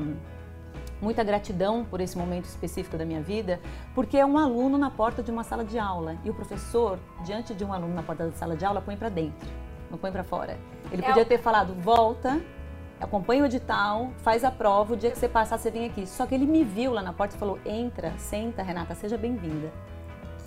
muita 0.99 1.23
gratidão 1.23 1.85
por 1.85 2.01
esse 2.01 2.17
momento 2.17 2.45
específico 2.45 2.97
da 2.97 3.05
minha 3.05 3.21
vida, 3.21 3.59
porque 3.93 4.17
é 4.17 4.25
um 4.25 4.35
aluno 4.35 4.75
na 4.75 4.89
porta 4.89 5.21
de 5.21 5.29
uma 5.29 5.43
sala 5.43 5.63
de 5.63 5.77
aula 5.77 6.17
e 6.23 6.31
o 6.31 6.33
professor, 6.33 6.97
diante 7.23 7.53
de 7.53 7.63
um 7.63 7.71
aluno 7.71 7.93
na 7.93 8.01
porta 8.01 8.25
da 8.25 8.31
sala 8.31 8.55
de 8.55 8.65
aula, 8.65 8.81
põe 8.81 8.97
para 8.97 9.09
dentro, 9.09 9.47
não 9.91 9.99
põe 9.99 10.11
para 10.11 10.23
fora. 10.23 10.57
Ele 10.91 11.03
É 11.03 11.05
podia 11.05 11.25
ter 11.25 11.37
falado: 11.37 11.75
"Volta, 11.75 12.41
acompanha 13.05 13.43
o 13.43 13.45
edital, 13.45 14.09
faz 14.17 14.43
a 14.43 14.51
prova, 14.51 14.93
o 14.93 14.97
dia 14.97 15.11
que 15.11 15.17
você 15.17 15.29
passar 15.29 15.57
você 15.57 15.71
vem 15.71 15.85
aqui". 15.85 16.05
Só 16.05 16.25
que 16.25 16.35
ele 16.35 16.45
me 16.45 16.63
viu 16.63 16.91
lá 16.91 17.01
na 17.01 17.13
porta 17.13 17.35
e 17.35 17.39
falou: 17.39 17.59
"Entra, 17.65 18.13
senta, 18.17 18.61
Renata, 18.61 18.93
seja 18.95 19.17
bem-vinda". 19.17 19.71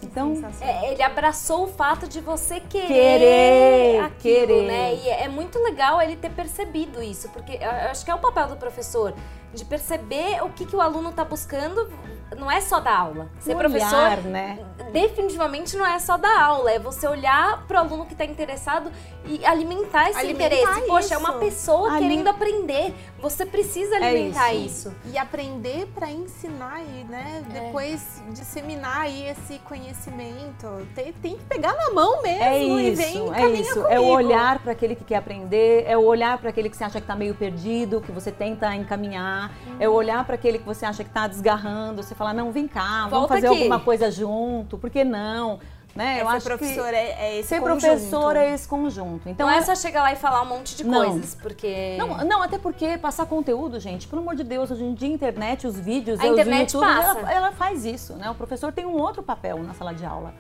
Então. 0.03 0.35
É, 0.61 0.93
ele 0.93 1.03
abraçou 1.03 1.65
o 1.65 1.67
fato 1.67 2.09
de 2.09 2.21
você 2.21 2.61
querer, 2.61 2.87
Querer, 2.87 4.01
aquilo, 4.05 4.47
querer. 4.47 4.67
né? 4.67 4.95
E 4.95 5.09
é 5.09 5.29
muito 5.29 5.59
legal 5.59 6.01
ele 6.01 6.17
ter 6.17 6.31
percebido 6.31 7.03
isso, 7.03 7.29
porque 7.31 7.59
eu 7.61 7.91
acho 7.91 8.05
que 8.05 8.11
é 8.11 8.15
o 8.15 8.19
papel 8.19 8.49
do 8.49 8.57
professor 8.57 9.13
de 9.53 9.65
perceber 9.65 10.43
o 10.43 10.51
que, 10.51 10.67
que 10.67 10.77
o 10.77 10.81
aluno 10.81 11.11
está 11.11 11.25
buscando. 11.25 11.91
Não 12.37 12.51
é 12.51 12.61
só 12.61 12.79
da 12.79 12.95
aula. 12.97 13.31
Ser 13.41 13.55
um 13.55 13.59
professor 13.59 13.99
olhar, 13.99 14.21
né? 14.23 14.59
definitivamente 14.93 15.77
não 15.77 15.87
é 15.87 15.99
só 15.99 16.17
da 16.17 16.43
aula, 16.43 16.71
é 16.71 16.79
você 16.79 17.07
olhar 17.07 17.67
para 17.67 17.79
o 17.79 17.81
aluno 17.85 18.07
que 18.07 18.13
está 18.13 18.25
interessado 18.25 18.91
e 19.29 19.45
alimentar 19.45 20.11
esse 20.11 20.19
Alimentar 20.19 20.47
interesse. 20.57 20.87
Poxa, 20.87 21.15
é 21.15 21.19
uma 21.19 21.31
isso. 21.31 21.39
pessoa 21.39 21.99
querendo 21.99 22.29
aprender. 22.29 22.95
Você 23.21 23.45
precisa 23.45 23.97
É 23.97 24.09
alimentar 24.09 24.55
isso. 24.55 24.89
isso. 24.89 24.95
E 25.13 25.19
aprender 25.19 25.87
para 25.95 26.11
ensinar 26.11 26.81
e, 26.83 27.05
né, 27.05 27.45
É. 27.55 27.61
depois 27.61 28.23
disseminar 28.31 29.03
aí 29.03 29.29
esse 29.29 29.59
conhecimento. 29.61 30.87
Tem, 30.95 31.13
tem 31.13 31.37
que 31.37 31.45
pegar 31.45 31.75
na 31.75 31.91
mão 31.91 32.23
mesmo 32.23 32.43
É 32.43 32.63
e 32.63 32.93
isso, 32.93 33.03
vem 33.03 33.35
é 33.35 33.49
isso. 33.61 33.75
comigo. 33.75 33.89
É 33.89 34.01
o 34.01 34.07
olhar 34.07 34.59
para 34.61 34.73
aquele 34.73 34.95
que 34.95 35.05
quer 35.05 35.17
aprender, 35.17 35.85
é 35.87 35.97
o 35.97 36.05
olhar 36.05 36.39
para 36.39 36.51
aquele 36.51 36.69
que 36.71 36.77
você 36.77 36.85
acha 36.85 36.95
que 36.99 37.05
está 37.05 37.17
meio 37.17 37.35
perdido, 37.35 38.01
que 38.01 38.13
você 38.13 38.31
tenta 38.33 38.75
encaminhar, 38.75 39.53
é 39.79 39.89
o 39.89 39.93
olhar 39.93 40.25
para 40.25 40.35
aquele 40.37 40.59
que 40.59 40.65
você 40.65 40.87
acha 40.87 41.03
que 41.05 41.11
está 41.11 41.27
desgarrando, 41.27 42.03
você 42.03 42.15
fala, 42.15 42.33
não, 42.33 42.51
vem 42.53 42.67
cá, 42.69 43.01
vamos 43.09 43.11
Volta 43.29 43.35
fazer 43.35 43.47
aqui. 43.49 43.57
alguma 43.59 43.81
coisa 43.81 44.11
junto, 44.11 44.79
por 44.79 44.91
que 44.91 45.05
não? 45.05 45.59
Né? 45.99 46.21
Eu 46.21 46.29
ser 46.29 46.37
acho 46.37 46.47
professor 46.47 46.89
que 46.91 46.95
é, 46.95 47.11
é 47.19 47.39
esse 47.41 47.49
ser 47.49 47.61
conjunto. 47.61 47.81
professor 47.81 48.37
é 48.37 48.55
esse 48.55 48.69
conjunto. 48.69 49.29
Então 49.29 49.49
não 49.49 49.53
é 49.55 49.59
é- 49.59 49.63
só 49.63 49.75
chegar 49.75 50.03
lá 50.03 50.13
e 50.13 50.17
falar 50.17 50.43
um 50.43 50.47
monte 50.47 50.77
de 50.77 50.85
Não. 50.85 51.11
coisas, 51.11 51.35
porque. 51.35 51.97
Não, 51.99 52.25
não, 52.25 52.41
até 52.41 52.57
porque 52.57 52.97
passar 52.97 53.27
conteúdo, 53.27 53.81
gente, 53.81 54.07
pelo 54.07 54.23
amor 54.23 54.37
de 54.37 54.45
Deus, 54.45 54.71
hoje 54.71 54.85
em 54.85 54.95
dia 54.95 55.09
a 55.09 55.11
internet, 55.11 55.67
os 55.67 55.77
vídeos, 55.77 56.21
A 56.21 56.27
internet 56.29 56.73
YouTubes, 56.73 56.97
passa. 57.05 57.19
Ela, 57.19 57.33
ela 57.33 57.53
faz 57.53 57.85
isso, 57.85 58.15
né? 58.15 58.31
O 58.31 58.35
professor 58.37 58.73
tem 58.73 58.87
um 58.87 58.97
outro 58.97 59.25
papel 59.25 59.61
na 59.65 59.75
sala 59.75 59.93
de 59.93 60.07
aula. 60.07 60.33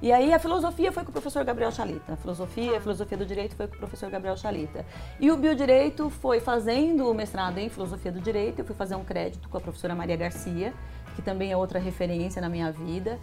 E 0.00 0.12
aí 0.12 0.32
a 0.32 0.38
filosofia 0.38 0.92
foi 0.92 1.02
com 1.02 1.10
o 1.10 1.12
professor 1.12 1.44
Gabriel 1.44 1.72
Chalita. 1.72 2.12
A 2.12 2.16
filosofia, 2.16 2.78
a 2.78 2.80
filosofia 2.80 3.18
do 3.18 3.26
direito 3.26 3.56
foi 3.56 3.66
com 3.66 3.74
o 3.74 3.78
professor 3.78 4.08
Gabriel 4.10 4.36
Chalita. 4.36 4.86
E 5.18 5.28
o 5.32 5.36
biodireito 5.36 6.08
foi 6.08 6.38
fazendo 6.38 7.10
o 7.10 7.12
mestrado 7.12 7.58
em 7.58 7.68
filosofia 7.68 8.12
do 8.12 8.20
direito. 8.20 8.60
Eu 8.60 8.64
fui 8.64 8.76
fazer 8.76 8.94
um 8.94 9.04
crédito 9.04 9.48
com 9.48 9.58
a 9.58 9.60
professora 9.60 9.92
Maria 9.94 10.16
Garcia, 10.16 10.72
que 11.16 11.20
também 11.20 11.50
é 11.52 11.56
outra 11.56 11.80
referência 11.80 12.40
na 12.40 12.48
minha 12.48 12.70
vida. 12.70 13.18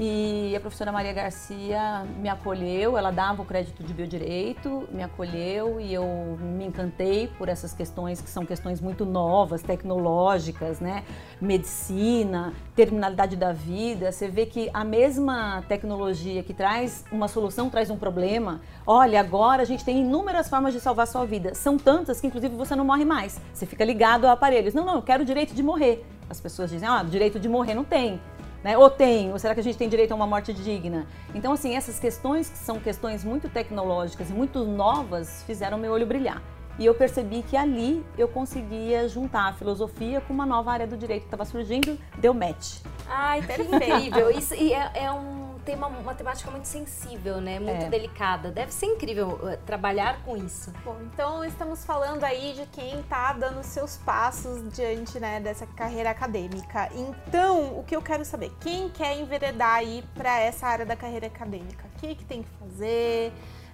E 0.00 0.54
a 0.54 0.60
professora 0.60 0.92
Maria 0.92 1.12
Garcia 1.12 2.06
me 2.20 2.28
acolheu, 2.28 2.96
ela 2.96 3.10
dava 3.10 3.42
o 3.42 3.44
crédito 3.44 3.82
de 3.82 3.92
biodireito, 3.92 4.88
me 4.92 5.02
acolheu 5.02 5.80
e 5.80 5.92
eu 5.92 6.38
me 6.40 6.66
encantei 6.66 7.26
por 7.26 7.48
essas 7.48 7.72
questões 7.72 8.20
que 8.20 8.30
são 8.30 8.46
questões 8.46 8.80
muito 8.80 9.04
novas, 9.04 9.60
tecnológicas, 9.60 10.78
né? 10.78 11.02
Medicina, 11.40 12.54
terminalidade 12.76 13.34
da 13.34 13.52
vida. 13.52 14.12
Você 14.12 14.28
vê 14.28 14.46
que 14.46 14.70
a 14.72 14.84
mesma 14.84 15.64
tecnologia 15.66 16.44
que 16.44 16.54
traz 16.54 17.04
uma 17.10 17.26
solução 17.26 17.68
traz 17.68 17.90
um 17.90 17.96
problema. 17.96 18.60
Olha, 18.86 19.18
agora 19.18 19.62
a 19.62 19.66
gente 19.66 19.84
tem 19.84 19.98
inúmeras 19.98 20.48
formas 20.48 20.72
de 20.72 20.78
salvar 20.78 21.08
sua 21.08 21.26
vida. 21.26 21.56
São 21.56 21.76
tantas 21.76 22.20
que 22.20 22.28
inclusive 22.28 22.54
você 22.54 22.76
não 22.76 22.84
morre 22.84 23.04
mais. 23.04 23.40
Você 23.52 23.66
fica 23.66 23.84
ligado 23.84 24.26
a 24.26 24.32
aparelhos. 24.32 24.74
Não, 24.74 24.84
não, 24.84 24.94
eu 24.94 25.02
quero 25.02 25.24
o 25.24 25.26
direito 25.26 25.54
de 25.54 25.62
morrer. 25.62 26.06
As 26.30 26.40
pessoas 26.40 26.70
dizem, 26.70 26.88
ah, 26.88 27.02
direito 27.02 27.40
de 27.40 27.48
morrer 27.48 27.74
não 27.74 27.82
tem. 27.82 28.20
Né? 28.62 28.76
Ou 28.76 28.90
tem, 28.90 29.32
ou 29.32 29.38
será 29.38 29.54
que 29.54 29.60
a 29.60 29.62
gente 29.62 29.78
tem 29.78 29.88
direito 29.88 30.12
a 30.12 30.14
uma 30.14 30.26
morte 30.26 30.52
digna? 30.52 31.06
Então, 31.34 31.52
assim, 31.52 31.76
essas 31.76 31.98
questões 31.98 32.50
que 32.50 32.58
são 32.58 32.80
questões 32.80 33.24
muito 33.24 33.48
tecnológicas 33.48 34.30
e 34.30 34.32
muito 34.32 34.64
novas 34.64 35.42
fizeram 35.44 35.78
meu 35.78 35.92
olho 35.92 36.06
brilhar. 36.06 36.42
E 36.78 36.86
eu 36.86 36.94
percebi 36.94 37.42
que 37.42 37.56
ali 37.56 38.04
eu 38.16 38.28
conseguia 38.28 39.08
juntar 39.08 39.48
a 39.48 39.52
filosofia 39.52 40.20
com 40.20 40.32
uma 40.32 40.46
nova 40.46 40.70
área 40.70 40.86
do 40.86 40.96
direito 40.96 41.22
que 41.22 41.26
estava 41.26 41.44
surgindo, 41.44 41.98
deu 42.18 42.32
match. 42.32 42.76
Ai, 43.08 43.40
incrível. 43.40 44.30
Isso 44.36 44.54
e 44.54 44.72
é, 44.72 44.90
é 44.94 45.10
um 45.10 45.57
tema, 45.68 45.86
uma 45.86 46.14
temática 46.14 46.50
muito 46.50 46.64
sensível, 46.64 47.42
né? 47.42 47.60
Muito 47.60 47.84
É. 47.84 47.90
delicada. 47.90 48.50
Deve 48.50 48.72
ser 48.72 48.86
incrível 48.86 49.28
uh, 49.28 49.58
trabalhar 49.66 50.22
com 50.24 50.34
isso. 50.34 50.72
Bom, 50.82 50.96
então 51.02 51.44
estamos 51.44 51.84
falando 51.84 52.24
aí 52.24 52.54
de 52.54 52.64
quem 52.68 53.02
tá 53.02 53.34
dando 53.34 53.62
seus 53.62 53.98
passos 53.98 54.66
diante 54.72 55.20
né, 55.20 55.40
dessa 55.40 55.66
carreira 55.66 56.08
acadêmica. 56.08 56.88
Então, 56.94 57.78
o 57.78 57.84
que 57.84 57.94
eu 57.94 58.00
quero 58.00 58.24
saber, 58.24 58.50
quem 58.60 58.88
quer 58.88 59.18
enveredar 59.18 59.74
aí 59.74 60.02
para 60.14 60.40
essa 60.40 60.66
área 60.66 60.86
da 60.86 60.96
carreira 60.96 61.26
acadêmica? 61.26 61.84
O 61.94 62.00
que, 62.00 62.14
que 62.14 62.24
tem 62.24 62.42
que 62.42 62.50
fazer? 62.58 63.30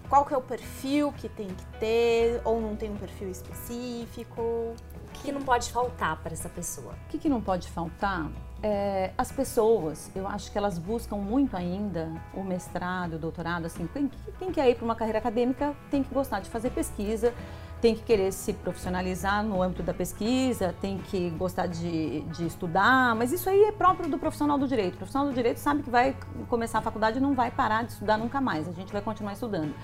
Qual 0.08 0.24
que 0.24 0.34
é 0.34 0.36
o 0.36 0.42
perfil 0.42 1.12
que 1.12 1.28
tem 1.28 1.46
que 1.46 1.66
ter? 1.78 2.42
Ou 2.44 2.60
não 2.60 2.74
tem 2.74 2.90
um 2.90 2.96
perfil 2.96 3.30
específico? 3.30 4.42
O 4.42 4.76
que, 5.12 5.22
que 5.26 5.32
não 5.32 5.42
pode 5.42 5.70
faltar 5.70 6.16
para 6.16 6.32
essa 6.32 6.48
pessoa? 6.48 6.92
O 7.06 7.08
que, 7.08 7.18
que 7.18 7.28
não 7.28 7.40
pode 7.40 7.70
faltar? 7.70 8.28
É, 8.66 9.10
as 9.18 9.30
pessoas, 9.30 10.10
eu 10.16 10.26
acho 10.26 10.50
que 10.50 10.56
elas 10.56 10.78
buscam 10.78 11.16
muito 11.16 11.54
ainda 11.54 12.10
o 12.32 12.42
mestrado, 12.42 13.16
o 13.16 13.18
doutorado, 13.18 13.66
assim, 13.66 13.86
quem, 13.92 14.10
quem 14.38 14.50
quer 14.50 14.70
ir 14.70 14.76
para 14.76 14.86
uma 14.86 14.94
carreira 14.94 15.18
acadêmica 15.18 15.74
tem 15.90 16.02
que 16.02 16.14
gostar 16.14 16.40
de 16.40 16.48
fazer 16.48 16.70
pesquisa, 16.70 17.34
tem 17.82 17.94
que 17.94 18.02
querer 18.02 18.32
se 18.32 18.54
profissionalizar 18.54 19.44
no 19.44 19.62
âmbito 19.62 19.82
da 19.82 19.92
pesquisa, 19.92 20.74
tem 20.80 20.96
que 20.96 21.28
gostar 21.32 21.66
de, 21.66 22.22
de 22.22 22.46
estudar, 22.46 23.14
mas 23.14 23.32
isso 23.32 23.50
aí 23.50 23.64
é 23.64 23.70
próprio 23.70 24.08
do 24.08 24.16
profissional 24.16 24.56
do 24.56 24.66
direito. 24.66 24.94
O 24.94 24.96
profissional 24.96 25.28
do 25.28 25.34
direito 25.34 25.58
sabe 25.58 25.82
que 25.82 25.90
vai 25.90 26.16
começar 26.48 26.78
a 26.78 26.80
faculdade 26.80 27.18
e 27.18 27.20
não 27.20 27.34
vai 27.34 27.50
parar 27.50 27.84
de 27.84 27.92
estudar 27.92 28.16
nunca 28.16 28.40
mais, 28.40 28.66
a 28.66 28.72
gente 28.72 28.90
vai 28.90 29.02
continuar 29.02 29.34
estudando. 29.34 29.74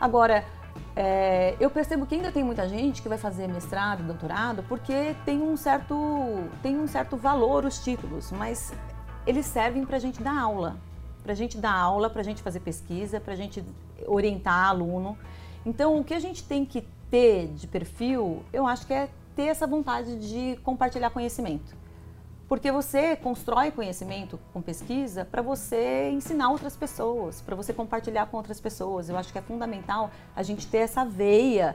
Agora, 0.00 0.42
é, 0.94 1.56
eu 1.58 1.70
percebo 1.70 2.04
que 2.06 2.14
ainda 2.14 2.30
tem 2.30 2.44
muita 2.44 2.68
gente 2.68 3.00
que 3.00 3.08
vai 3.08 3.16
fazer 3.16 3.48
mestrado, 3.48 4.02
doutorado, 4.02 4.62
porque 4.64 5.16
tem 5.24 5.40
um 5.40 5.56
certo, 5.56 6.44
tem 6.62 6.78
um 6.78 6.86
certo 6.86 7.16
valor 7.16 7.64
os 7.64 7.82
títulos, 7.82 8.30
mas 8.30 8.72
eles 9.26 9.46
servem 9.46 9.86
para 9.86 9.96
a 9.96 10.00
gente 10.00 10.22
dar 10.22 10.38
aula, 10.38 10.76
para 11.22 11.32
a 11.32 11.36
gente 11.36 11.56
dar 11.56 11.72
aula, 11.72 12.10
para 12.10 12.20
a 12.20 12.24
gente 12.24 12.42
fazer 12.42 12.60
pesquisa, 12.60 13.18
para 13.20 13.32
a 13.32 13.36
gente 13.36 13.64
orientar 14.06 14.68
aluno. 14.68 15.16
Então, 15.64 15.98
o 15.98 16.04
que 16.04 16.12
a 16.12 16.20
gente 16.20 16.44
tem 16.44 16.64
que 16.64 16.86
ter 17.10 17.48
de 17.48 17.66
perfil, 17.66 18.42
eu 18.52 18.66
acho 18.66 18.86
que 18.86 18.92
é 18.92 19.08
ter 19.34 19.44
essa 19.44 19.66
vontade 19.66 20.16
de 20.16 20.58
compartilhar 20.62 21.10
conhecimento. 21.10 21.81
Porque 22.52 22.70
você 22.70 23.16
constrói 23.16 23.70
conhecimento 23.70 24.38
com 24.52 24.60
pesquisa 24.60 25.24
para 25.24 25.40
você 25.40 26.10
ensinar 26.10 26.50
outras 26.50 26.76
pessoas, 26.76 27.40
para 27.40 27.56
você 27.56 27.72
compartilhar 27.72 28.26
com 28.26 28.36
outras 28.36 28.60
pessoas. 28.60 29.08
Eu 29.08 29.16
acho 29.16 29.32
que 29.32 29.38
é 29.38 29.40
fundamental 29.40 30.10
a 30.36 30.42
gente 30.42 30.66
ter 30.66 30.80
essa 30.80 31.02
veia 31.02 31.74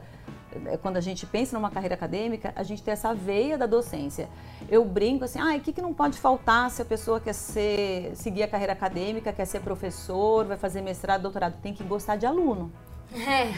é, 0.67 0.77
quando 0.77 0.97
a 0.97 1.01
gente 1.01 1.25
pensa 1.25 1.57
numa 1.57 1.71
carreira 1.71 1.95
acadêmica, 1.95 2.53
a 2.55 2.61
gente 2.61 2.83
tem 2.83 2.91
essa 2.91 3.11
veia 3.11 3.57
da 3.57 3.65
docência. 3.65 4.29
Eu 4.69 4.85
brinco 4.85 5.25
assim, 5.25 5.39
ah, 5.39 5.55
o 5.55 5.61
que, 5.61 5.73
que 5.73 5.81
não 5.81 5.95
pode 5.95 6.19
faltar 6.19 6.69
se 6.69 6.79
a 6.79 6.85
pessoa 6.85 7.19
quer 7.19 7.33
ser, 7.33 8.15
seguir 8.15 8.43
a 8.43 8.47
carreira 8.47 8.73
acadêmica, 8.73 9.33
quer 9.33 9.45
ser 9.45 9.61
professor, 9.61 10.45
vai 10.45 10.57
fazer 10.57 10.81
mestrado, 10.81 11.23
doutorado? 11.23 11.59
Tem 11.59 11.73
que 11.73 11.83
gostar 11.83 12.17
de 12.17 12.27
aluno. 12.27 12.71
É. 13.13 13.53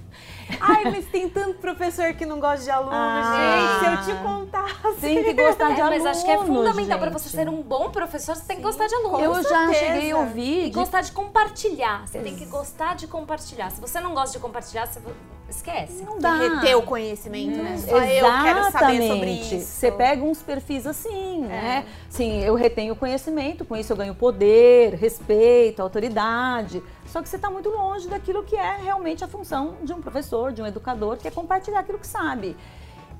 Ai, 0.60 0.84
mas 0.84 1.06
tem 1.06 1.28
tanto 1.28 1.58
professor 1.58 2.12
que 2.14 2.26
não 2.26 2.40
gosta 2.40 2.64
de 2.64 2.70
aluno, 2.70 2.92
ah, 2.92 3.76
gente. 3.80 4.06
Se 4.06 4.10
eu 4.10 4.16
te 4.16 4.22
contasse. 4.22 5.00
Tem 5.00 5.22
que 5.22 5.32
gostar 5.32 5.74
de 5.74 5.80
é, 5.80 5.82
aluno. 5.82 6.04
Mas 6.04 6.16
acho 6.16 6.24
que 6.24 6.30
é 6.30 6.38
fundamental 6.38 6.98
para 6.98 7.10
você 7.10 7.28
ser 7.28 7.48
um 7.48 7.62
bom 7.62 7.90
professor, 7.90 8.34
você 8.34 8.44
tem 8.46 8.56
que 8.56 8.62
gostar 8.62 8.86
de 8.86 8.94
aluno. 8.94 9.20
Eu 9.20 9.42
já 9.42 9.72
cheguei 9.72 10.10
a 10.10 10.18
ouvir. 10.18 10.66
E 10.66 10.70
gostar 10.70 11.00
de 11.02 11.12
compartilhar. 11.12 12.06
Você 12.06 12.18
tem 12.18 12.34
que 12.34 12.44
gostar 12.46 12.96
de 12.96 13.06
compartilhar. 13.06 13.70
Se 13.70 13.80
você 13.80 14.00
não 14.00 14.12
gosta 14.12 14.36
de 14.36 14.42
compartilhar, 14.42 14.86
você 14.86 15.00
esquece. 15.48 16.02
Não 16.04 16.18
dá. 16.18 16.36
Reter 16.36 16.76
o 16.76 16.82
conhecimento, 16.82 17.58
hum. 17.58 17.62
né? 17.62 17.76
Só 17.76 17.96
Exatamente. 17.96 18.18
eu 18.18 18.42
quero 18.42 18.72
saber 18.72 19.08
sobre 19.08 19.30
isso. 19.30 19.60
Você 19.60 19.92
pega 19.92 20.22
uns 20.22 20.42
perfis 20.42 20.86
assim, 20.86 21.44
é. 21.44 21.48
né? 21.48 21.86
Sim, 22.08 22.42
eu 22.42 22.54
retenho 22.54 22.92
o 22.92 22.96
conhecimento, 22.96 23.64
com 23.64 23.76
isso 23.76 23.92
eu 23.92 23.96
ganho 23.96 24.14
poder, 24.14 24.94
respeito, 24.94 25.80
autoridade. 25.80 26.82
Só 27.10 27.20
que 27.20 27.28
você 27.28 27.34
está 27.34 27.50
muito 27.50 27.68
longe 27.68 28.08
daquilo 28.08 28.44
que 28.44 28.54
é 28.54 28.76
realmente 28.76 29.24
a 29.24 29.28
função 29.28 29.78
de 29.82 29.92
um 29.92 30.00
professor, 30.00 30.52
de 30.52 30.62
um 30.62 30.66
educador, 30.66 31.16
que 31.16 31.26
é 31.26 31.30
compartilhar 31.30 31.80
aquilo 31.80 31.98
que 31.98 32.06
sabe. 32.06 32.56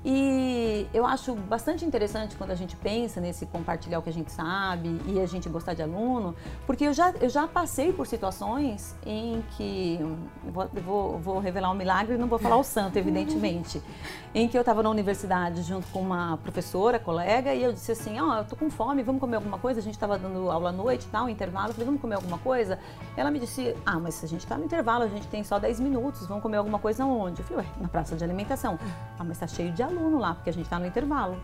E 0.03 0.87
eu 0.93 1.05
acho 1.05 1.35
bastante 1.35 1.85
interessante 1.85 2.35
quando 2.35 2.49
a 2.49 2.55
gente 2.55 2.75
pensa 2.75 3.21
nesse 3.21 3.45
compartilhar 3.45 3.99
o 3.99 4.01
que 4.01 4.09
a 4.09 4.13
gente 4.13 4.31
sabe 4.31 4.99
e 5.05 5.19
a 5.19 5.27
gente 5.27 5.47
gostar 5.47 5.75
de 5.75 5.83
aluno, 5.83 6.35
porque 6.65 6.85
eu 6.85 6.93
já, 6.93 7.11
eu 7.21 7.29
já 7.29 7.47
passei 7.47 7.93
por 7.93 8.07
situações 8.07 8.95
em 9.05 9.43
que. 9.55 9.99
Vou, 10.45 10.67
vou, 10.83 11.19
vou 11.19 11.39
revelar 11.39 11.69
um 11.69 11.75
milagre 11.75 12.15
e 12.15 12.17
não 12.17 12.27
vou 12.27 12.39
falar 12.39 12.57
o 12.57 12.63
santo, 12.63 12.97
evidentemente. 12.97 13.81
em 14.33 14.47
que 14.47 14.57
eu 14.57 14.61
estava 14.61 14.81
na 14.81 14.89
universidade 14.89 15.61
junto 15.61 15.85
com 15.87 16.01
uma 16.01 16.37
professora, 16.37 16.97
colega, 16.97 17.53
e 17.53 17.61
eu 17.61 17.71
disse 17.71 17.91
assim: 17.91 18.19
Ó, 18.19 18.29
oh, 18.29 18.37
eu 18.39 18.45
tô 18.45 18.55
com 18.55 18.69
fome, 18.69 19.03
vamos 19.03 19.19
comer 19.19 19.35
alguma 19.35 19.59
coisa? 19.59 19.79
A 19.79 19.83
gente 19.83 19.93
estava 19.93 20.17
dando 20.17 20.49
aula 20.49 20.69
à 20.69 20.71
noite 20.71 21.03
e 21.05 21.09
tal, 21.09 21.29
intervalo. 21.29 21.69
Eu 21.69 21.73
falei: 21.73 21.85
vamos 21.85 22.01
comer 22.01 22.15
alguma 22.15 22.37
coisa? 22.37 22.79
Ela 23.15 23.29
me 23.29 23.39
disse: 23.39 23.75
Ah, 23.85 23.99
mas 23.99 24.23
a 24.23 24.27
gente 24.27 24.41
está 24.41 24.57
no 24.57 24.65
intervalo, 24.65 25.03
a 25.03 25.07
gente 25.07 25.27
tem 25.27 25.43
só 25.43 25.59
10 25.59 25.79
minutos, 25.79 26.25
vamos 26.25 26.41
comer 26.41 26.57
alguma 26.57 26.79
coisa 26.79 27.05
onde? 27.05 27.41
Eu 27.41 27.45
falei: 27.45 27.65
Ué, 27.65 27.71
na 27.79 27.87
praça 27.87 28.15
de 28.15 28.23
alimentação. 28.23 28.79
Ah, 29.19 29.23
mas 29.23 29.31
está 29.31 29.47
cheio 29.47 29.71
de 29.71 29.83
aluno 29.91 30.17
lá, 30.19 30.33
porque 30.33 30.49
a 30.49 30.53
gente 30.53 30.65
está 30.65 30.79
no 30.79 30.85
intervalo. 30.85 31.37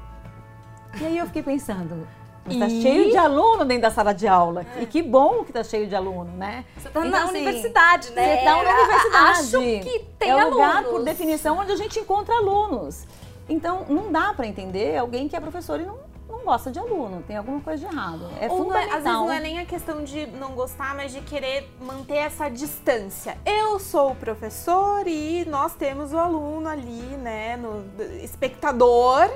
E 0.99 1.05
aí 1.05 1.17
eu 1.17 1.25
fiquei 1.27 1.43
pensando, 1.43 2.07
está 2.49 2.69
cheio 2.69 3.11
de 3.11 3.17
aluno 3.17 3.65
dentro 3.65 3.83
da 3.83 3.91
sala 3.91 4.13
de 4.13 4.27
aula. 4.27 4.65
É. 4.77 4.83
E 4.83 4.85
que 4.85 5.01
bom 5.01 5.43
que 5.43 5.51
está 5.51 5.63
cheio 5.63 5.87
de 5.87 5.95
aluno, 5.95 6.31
né? 6.37 6.65
Você 6.77 6.87
está 6.87 6.99
então, 6.99 7.11
na 7.11 7.23
assim, 7.23 7.29
universidade, 7.29 8.11
né? 8.11 8.25
Você 8.25 8.39
está 8.39 8.63
na 8.63 8.71
universidade. 8.79 9.29
Acho 9.29 9.59
que 9.59 10.05
tem 10.17 10.29
é 10.29 10.45
um 10.45 10.49
lugar, 10.49 10.83
por 10.83 11.03
definição, 11.03 11.57
onde 11.57 11.71
a 11.71 11.75
gente 11.75 11.99
encontra 11.99 12.35
alunos. 12.35 13.05
Então, 13.49 13.85
não 13.87 14.11
dá 14.11 14.33
para 14.33 14.45
entender 14.47 14.97
alguém 14.97 15.27
que 15.27 15.35
é 15.35 15.39
professor 15.39 15.79
e 15.79 15.83
não 15.83 16.06
gosta 16.47 16.71
de 16.71 16.79
aluno. 16.79 17.21
Tem 17.27 17.35
alguma 17.35 17.59
coisa 17.59 17.85
de 17.85 17.93
errado. 17.93 18.29
É 18.39 18.49
Ou 18.49 18.57
fundamental. 18.57 18.97
Às 18.97 19.03
vezes 19.03 19.19
não 19.19 19.31
é 19.33 19.39
nem 19.41 19.59
a 19.59 19.65
questão 19.65 20.03
de 20.03 20.25
não 20.27 20.53
gostar, 20.53 20.95
mas 20.95 21.11
de 21.11 21.19
querer 21.19 21.69
manter 21.81 22.15
essa 22.15 22.47
distância. 22.47 23.37
Eu 23.45 23.77
sou 23.79 24.11
o 24.11 24.15
professor 24.15 25.05
e 25.05 25.43
nós 25.45 25.75
temos 25.75 26.13
o 26.13 26.17
aluno 26.17 26.69
ali, 26.69 27.01
né, 27.17 27.57
no 27.57 27.83
espectador 28.23 29.29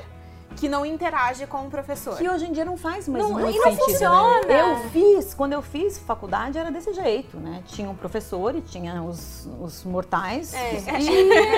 que 0.56 0.70
não 0.70 0.86
interage 0.86 1.46
com 1.48 1.66
o 1.66 1.70
professor. 1.70 2.18
Que 2.18 2.30
hoje 2.30 2.46
em 2.46 2.52
dia 2.52 2.66
não 2.66 2.78
faz 2.78 3.08
mais 3.08 3.24
não, 3.24 3.34
muito 3.34 3.56
e 3.56 3.58
não 3.58 3.64
sentido, 3.64 3.80
né? 3.80 3.86
funciona. 3.86 4.48
Né? 4.48 4.62
Eu 4.62 4.90
fiz, 4.90 5.34
quando 5.34 5.54
eu 5.54 5.62
fiz 5.62 5.98
faculdade 5.98 6.58
era 6.58 6.72
desse 6.72 6.94
jeito, 6.94 7.38
né? 7.38 7.64
Tinha 7.68 7.90
um 7.90 7.96
professor 7.96 8.56
e 8.56 8.62
tinha 8.62 9.02
os, 9.02 9.48
os 9.62 9.84
mortais 9.84 10.54
é. 10.54 10.74
e 10.74 10.90
a 10.90 11.00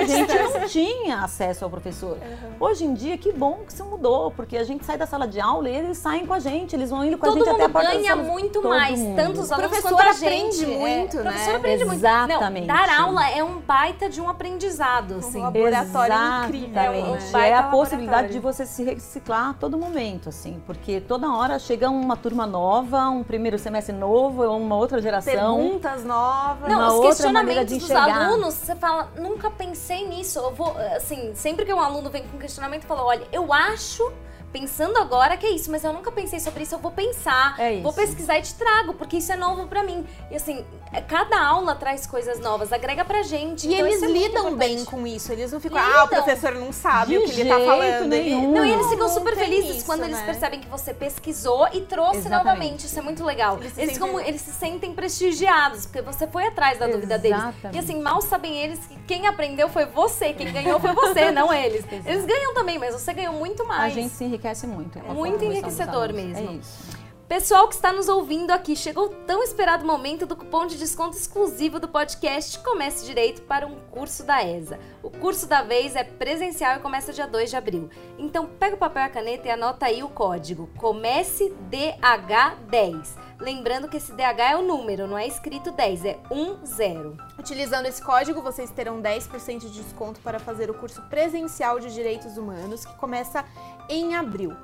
gente 0.06 0.34
não 0.60 0.68
tinha 0.68 1.24
acesso 1.24 1.64
ao 1.64 1.70
professor. 1.70 2.18
Uhum. 2.18 2.68
Hoje 2.68 2.86
em 2.86 2.94
dia, 2.94 3.18
que 3.18 3.32
bom 3.32 3.60
que 3.66 3.74
isso 3.74 3.84
mudou, 3.86 4.32
porque 4.32 4.58
a 4.58 4.64
gente 4.64 4.86
sai 4.86 4.98
da 4.98 5.06
sala 5.06 5.28
de 5.28 5.40
aula 5.40 5.70
e 5.70 5.76
eles 5.76 5.98
saem 5.98 6.26
com 6.26 6.34
a 6.34 6.40
gente, 6.40 6.76
eles 6.76 6.90
vão 6.90 7.04
indo 7.04 7.18
com 7.18 7.26
Todo 7.26 7.42
a 7.42 7.46
gente 7.46 7.56
até 7.56 7.64
a 7.66 7.70
porta 7.70 7.92
ganha 7.92 8.16
muito 8.16 8.62
Todo 8.62 8.70
mais, 8.70 9.00
mundo. 9.00 9.16
tanto 9.16 9.42
os 9.42 9.52
alunos 9.52 9.72
professor 9.72 9.98
quanto 9.98 10.08
a 10.08 10.12
aprende 10.12 10.58
gente. 10.58 10.78
muito, 10.78 11.18
é. 11.18 11.24
né? 11.24 11.30
O 11.30 11.34
professor 11.34 11.56
aprende 11.56 11.84
Exatamente. 11.84 12.52
muito. 12.52 12.68
Não, 12.68 12.76
dar 12.76 13.02
aula 13.02 13.30
é 13.30 13.44
um 13.44 13.60
baita 13.60 14.10
de 14.10 14.22
um 14.22 14.30
aprendizado, 14.30 15.16
assim. 15.16 15.40
Um 15.40 15.44
laboratório 15.44 16.14
Exatamente. 16.14 16.58
incrível. 16.58 16.94
É, 16.94 17.38
um 17.38 17.38
é 17.38 17.54
a 17.54 17.64
possibilidade 17.64 18.32
de 18.32 18.40
você 18.40 18.66
se 18.66 18.83
reciclar 18.84 19.56
todo 19.60 19.78
momento, 19.78 20.30
assim, 20.30 20.62
porque 20.66 21.02
toda 21.02 21.32
hora 21.32 21.58
chega 21.60 21.90
uma 21.90 22.16
turma 22.16 22.46
nova, 22.46 23.10
um 23.10 23.24
primeiro 23.24 23.58
semestre 23.58 23.96
novo, 23.96 24.44
uma 24.44 24.76
outra 24.76 25.02
geração. 25.02 25.58
Perguntas 25.58 26.04
novas. 26.04 26.70
Não, 26.70 26.78
uma 26.80 26.88
os 26.88 26.94
outra 26.94 27.10
questionamentos 27.10 27.66
de 27.68 27.80
dos 27.80 27.84
enxergar. 27.84 28.26
alunos, 28.26 28.54
você 28.54 28.76
fala, 28.76 29.12
nunca 29.18 29.50
pensei 29.50 30.08
nisso. 30.08 30.40
Eu 30.40 30.52
vou, 30.52 30.76
assim, 30.96 31.34
sempre 31.36 31.66
que 31.66 31.74
um 31.74 31.80
aluno 31.80 32.10
vem 32.10 32.24
com 32.28 32.38
questionamento, 32.38 32.86
fala, 32.86 33.04
olha, 33.04 33.26
eu 33.32 33.52
acho 33.52 34.12
pensando 34.54 34.98
agora 35.00 35.36
que 35.36 35.46
é 35.48 35.50
isso, 35.52 35.72
mas 35.72 35.84
eu 35.84 35.92
nunca 35.92 36.12
pensei 36.12 36.40
sobre 36.40 36.64
isso, 36.64 36.76
eu 36.76 36.80
vou 36.80 36.92
pensar, 36.92 37.60
É 37.60 37.82
vou 37.82 37.92
pesquisar 37.92 38.38
e 38.38 38.44
te 38.44 38.54
trago, 38.54 38.94
porque 38.94 39.18
isso 39.18 39.32
é 39.32 39.36
novo 39.36 39.66
pra 39.68 39.82
mim. 39.84 40.06
E 40.30 40.36
assim, 40.36 40.64
é, 40.94 41.02
cada 41.02 41.42
aula 41.44 41.74
traz 41.76 42.06
coisas 42.06 42.40
novas, 42.40 42.72
agrega 42.72 43.04
pra 43.04 43.24
gente. 43.24 43.68
E 43.68 43.74
então 43.74 43.88
eles 43.88 44.04
é 44.04 44.06
lidam 44.08 44.56
bem 44.56 44.86
com 44.86 45.06
isso. 45.08 45.32
Eles 45.34 45.52
não 45.52 45.60
ficam, 45.60 45.80
Lidam. 45.84 46.00
ah, 46.00 46.04
o 46.04 46.08
professor 46.08 46.54
não 46.54 46.72
sabe 46.72 47.12
De 47.12 47.18
o 47.18 47.26
que 47.26 47.42
ele 47.42 47.50
tá 47.50 47.60
falando. 47.60 48.06
nenhum. 48.08 48.52
Não, 48.54 48.64
e 48.64 48.72
eles 48.72 48.86
ficam 48.88 49.08
não 49.08 49.14
super 49.14 49.36
felizes 49.36 49.78
isso, 49.78 49.86
quando 49.88 50.04
eles 50.04 50.18
né? 50.20 50.26
percebem 50.26 50.60
que 50.60 50.68
você 50.68 50.94
pesquisou 50.94 51.68
e 51.74 51.82
trouxe 51.82 52.20
Exatamente. 52.20 52.46
novamente. 52.46 52.86
Isso 52.86 53.00
é 53.00 53.02
muito 53.02 53.24
legal. 53.26 53.58
Eles 53.60 53.76
Eles, 53.78 53.94
se 53.96 54.00
sentem- 54.00 54.28
eles 54.28 54.42
se 54.42 54.52
sentem 54.52 54.94
prestigiados, 54.94 55.88
porque 55.88 56.02
você 56.02 56.28
foi 56.28 56.46
atrás 56.46 56.78
da 56.78 56.86
dúvida 56.86 57.18
deles. 57.18 57.38
Exatamente. 57.40 57.76
E 57.76 57.80
assim, 57.80 58.00
mal 58.02 58.22
sabem 58.22 58.56
eles 58.56 58.80
que 58.86 58.96
quem 59.08 59.26
aprendeu 59.26 59.68
foi 59.68 59.86
você, 59.86 60.32
quem 60.34 60.52
ganhou 60.54 60.80
foi 60.80 60.94
você, 60.94 61.32
não 61.32 61.52
eles. 61.52 61.84
Eles 62.06 62.26
ganham 62.26 62.54
também, 62.54 62.78
mas 62.78 62.94
você 62.94 63.14
ganhou 63.14 63.34
muito 63.34 63.64
A 63.64 63.66
mais. 63.66 63.94
gente 63.94 64.14
se 64.14 64.24
enriquece 64.24 64.43
muito. 64.68 65.00
a 65.00 65.02
Muito 65.02 65.16
formação 65.16 65.38
dos 65.38 65.42
enriquecedor 65.44 66.04
alunos. 66.10 66.16
mesmo. 66.16 66.50
É 66.50 66.54
isso. 66.54 67.04
Pessoal 67.28 67.68
que 67.68 67.74
está 67.76 67.92
nos 67.92 68.10
ouvindo 68.10 68.52
aqui, 68.52 68.76
chegou 68.76 69.06
o 69.06 69.10
tão 69.10 69.42
esperado 69.42 69.86
momento 69.86 70.26
do 70.26 70.36
cupom 70.36 70.68
de 70.68 70.78
desconto 70.78 71.18
exclusivo 71.18 71.80
do 71.80 71.88
podcast 71.88 72.60
Comece 72.60 73.06
Direito 73.06 73.42
para 73.44 73.66
um 73.66 73.76
curso 73.90 74.24
da 74.24 74.44
ESA. 74.44 74.78
O 75.02 75.10
curso 75.10 75.48
da 75.48 75.64
vez 75.64 75.96
é 75.96 76.04
presencial 76.04 76.76
e 76.76 76.80
começa 76.80 77.14
dia 77.14 77.26
2 77.26 77.50
de 77.50 77.56
abril. 77.56 77.90
Então 78.20 78.46
pega 78.46 78.76
o 78.76 78.78
papel 78.78 79.04
e 79.04 79.06
a 79.06 79.10
caneta 79.10 79.48
e 79.48 79.52
anota 79.52 79.86
aí 79.88 80.04
o 80.04 80.10
código 80.10 80.70
Comece 80.78 81.52
DH10. 81.72 83.08
Lembrando 83.44 83.90
que 83.90 83.98
esse 83.98 84.14
DH 84.14 84.40
é 84.40 84.56
o 84.56 84.62
número, 84.62 85.06
não 85.06 85.18
é 85.18 85.28
escrito 85.28 85.70
10, 85.70 86.06
é 86.06 86.18
10. 86.30 87.18
Utilizando 87.38 87.88
esse 87.88 88.02
código, 88.02 88.42
vocês 88.42 88.72
terão 88.72 89.02
10% 89.02 89.60
de 89.60 89.70
desconto 89.70 90.22
para 90.22 90.40
fazer 90.40 90.70
o 90.70 90.74
curso 90.74 91.02
presencial 91.10 91.78
de 91.78 91.94
Direitos 91.94 92.38
Humanos, 92.38 92.86
que 92.86 92.96
começa 92.96 93.44
em 93.90 94.16
abril. 94.16 94.56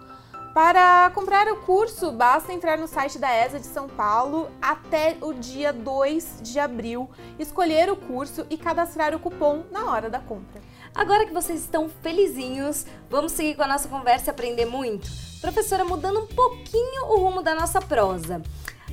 Para 0.54 1.12
comprar 1.14 1.50
o 1.50 1.58
curso, 1.58 2.10
basta 2.14 2.54
entrar 2.54 2.78
no 2.78 2.88
site 2.88 3.20
da 3.20 3.30
ESA 3.36 3.60
de 3.60 3.66
São 3.66 3.90
Paulo 3.90 4.50
até 4.62 5.18
o 5.20 5.34
dia 5.34 5.74
2 5.74 6.40
de 6.42 6.58
abril, 6.58 7.10
escolher 7.38 7.92
o 7.92 7.98
curso 7.98 8.48
e 8.50 8.58
cadastrar 8.58 9.14
o 9.14 9.20
cupom 9.20 9.66
na 9.72 9.92
hora 9.92 10.10
da 10.10 10.20
compra. 10.20 10.62
Agora 10.94 11.26
que 11.26 11.34
vocês 11.34 11.60
estão 11.62 11.90
felizinhos, 12.02 12.86
vamos 13.10 13.32
seguir 13.32 13.56
com 13.56 13.64
a 13.64 13.68
nossa 13.68 13.88
conversa 13.88 14.30
e 14.30 14.32
aprender 14.32 14.66
muito? 14.66 15.10
Professora, 15.40 15.86
mudando 15.86 16.22
um 16.22 16.28
pouquinho 16.28 17.06
o 17.06 17.20
rumo 17.20 17.42
da 17.42 17.56
nossa 17.56 17.80
prosa. 17.80 18.42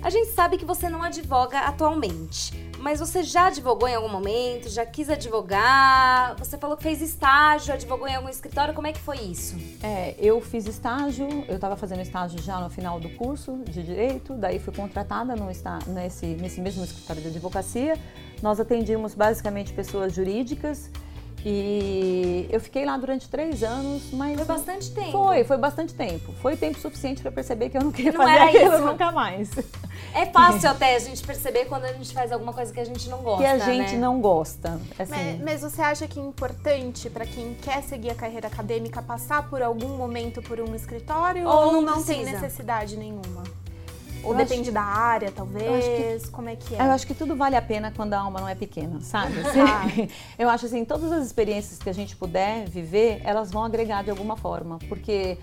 A 0.03 0.11
gente 0.11 0.31
sabe 0.33 0.59
que 0.59 0.65
você 0.65 0.91
não 0.91 1.03
advoga 1.03 1.59
atualmente, 1.61 2.53
mas 2.79 3.01
você 3.01 3.23
já 3.23 3.47
advogou 3.47 3.89
em 3.89 3.95
algum 3.95 4.11
momento, 4.11 4.69
já 4.69 4.85
quis 4.85 5.09
advogar, 5.09 6.37
você 6.39 6.59
falou 6.59 6.77
que 6.77 6.83
fez 6.83 7.01
estágio, 7.01 7.73
advogou 7.73 8.07
em 8.07 8.15
algum 8.15 8.29
escritório, 8.29 8.75
como 8.75 8.87
é 8.87 8.93
que 8.93 9.01
foi 9.01 9.17
isso? 9.17 9.57
É, 9.83 10.15
eu 10.19 10.41
fiz 10.41 10.67
estágio, 10.67 11.27
eu 11.49 11.57
estava 11.57 11.77
fazendo 11.77 12.03
estágio 12.03 12.41
já 12.43 12.61
no 12.61 12.69
final 12.69 13.01
do 13.01 13.09
curso 13.17 13.59
de 13.65 13.83
Direito, 13.83 14.35
daí 14.35 14.59
fui 14.59 14.73
contratada 14.73 15.35
no, 15.35 15.47
nesse, 15.47 16.27
nesse 16.27 16.61
mesmo 16.61 16.85
escritório 16.85 17.23
de 17.23 17.29
advocacia. 17.29 17.99
Nós 18.43 18.61
atendíamos 18.61 19.15
basicamente 19.15 19.73
pessoas 19.73 20.13
jurídicas 20.13 20.91
e 21.45 22.47
eu 22.51 22.61
fiquei 22.61 22.85
lá 22.85 22.97
durante 22.97 23.29
três 23.29 23.63
anos, 23.63 24.11
mas... 24.13 24.37
Foi 24.37 24.45
bastante 24.45 24.91
tempo. 24.93 25.13
Foi, 25.13 25.45
foi 25.45 25.57
bastante 25.57 25.95
tempo. 25.95 26.33
Foi 26.43 26.57
tempo 26.57 26.79
suficiente 26.79 27.23
para 27.23 27.31
perceber 27.31 27.69
que 27.71 27.77
eu 27.77 27.83
não 27.83 27.93
queria 27.93 28.13
Não 28.13 28.21
fazer 28.21 28.33
era 28.33 28.45
aquilo 28.47 28.75
isso. 28.75 28.85
nunca 28.85 29.13
mais. 29.13 29.51
É 30.15 30.27
fácil 30.27 30.71
até 30.71 30.97
a 30.97 30.99
gente 30.99 31.25
perceber 31.27 31.67
quando 31.67 31.85
a 31.85 31.93
gente 31.93 32.13
faz 32.13 32.33
alguma 32.33 32.53
coisa 32.53 32.73
que 32.73 32.81
a 32.81 32.85
gente 32.85 33.09
não 33.09 33.19
gosta, 33.19 33.43
que 33.43 33.49
a 33.49 33.59
gente 33.59 33.93
né? 33.93 33.99
não 33.99 34.21
gosta. 34.21 34.81
Assim, 34.99 35.11
Mas, 35.11 35.41
mas 35.41 35.61
você 35.61 35.83
acha 35.83 36.09
que 36.09 36.19
é 36.19 36.23
importante 36.23 37.11
para 37.11 37.27
quem 37.27 37.55
quer 37.55 37.83
seguir 37.83 38.11
a 38.11 38.15
carreira 38.15 38.47
acadêmica 38.47 39.03
passar 39.03 39.49
por 39.49 39.63
algum 39.63 39.97
momento 39.97 40.41
por 40.43 40.59
um 40.61 40.75
escritório 40.75 41.47
Ou 41.47 41.67
ou, 41.67 41.73
não 41.73 41.83
não 41.83 42.03
tem 42.03 42.25
necessidade 42.25 42.97
nenhuma? 42.97 43.43
Ou 44.23 44.33
Eu 44.33 44.39
acho 44.39 44.49
depende 44.49 44.71
da 44.71 44.83
área, 44.83 45.31
talvez? 45.31 46.29
Como 46.29 46.49
é 46.49 46.57
que 46.57 46.75
é? 46.75 46.79
Eu 46.79 46.91
acho 46.91 47.07
que 47.07 47.15
tudo 47.15 47.37
vale 47.37 47.57
a 47.57 47.63
pena 47.63 47.93
quando 47.95 48.15
a 48.15 48.19
alma 48.19 48.41
não 48.41 48.49
é 48.49 48.55
pequena, 48.55 49.01
sabe? 49.01 49.35
Tá. 49.57 49.85
Assim, 49.85 50.09
eu 50.39 50.49
acho 50.49 50.67
assim, 50.67 50.85
todas 50.85 51.11
as 51.13 51.25
experiências 51.25 51.79
que 51.79 51.89
a 51.89 51.93
gente 51.93 52.17
puder 52.17 52.69
viver, 52.69 53.21
elas 53.25 53.51
vão 53.51 53.65
agregar 53.65 54.03
de 54.03 54.11
alguma 54.11 54.37
forma, 54.37 54.79
porque 54.89 55.39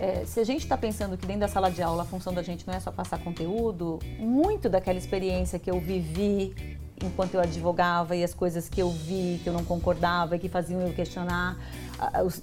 é, 0.00 0.24
se 0.24 0.40
a 0.40 0.44
gente 0.44 0.62
está 0.62 0.76
pensando 0.76 1.16
que 1.16 1.26
dentro 1.26 1.42
da 1.42 1.48
sala 1.48 1.70
de 1.70 1.82
aula 1.82 2.02
a 2.02 2.06
função 2.06 2.32
da 2.32 2.42
gente 2.42 2.66
não 2.66 2.74
é 2.74 2.80
só 2.80 2.90
passar 2.90 3.18
conteúdo, 3.18 3.98
muito 4.18 4.68
daquela 4.68 4.98
experiência 4.98 5.58
que 5.58 5.70
eu 5.70 5.78
vivi 5.78 6.78
enquanto 7.06 7.34
eu 7.34 7.40
advogava 7.40 8.16
e 8.16 8.24
as 8.24 8.34
coisas 8.34 8.68
que 8.68 8.80
eu 8.80 8.90
vi, 8.90 9.40
que 9.42 9.48
eu 9.48 9.52
não 9.52 9.64
concordava 9.64 10.36
e 10.36 10.38
que 10.38 10.48
faziam 10.48 10.80
eu 10.80 10.92
questionar 10.92 11.56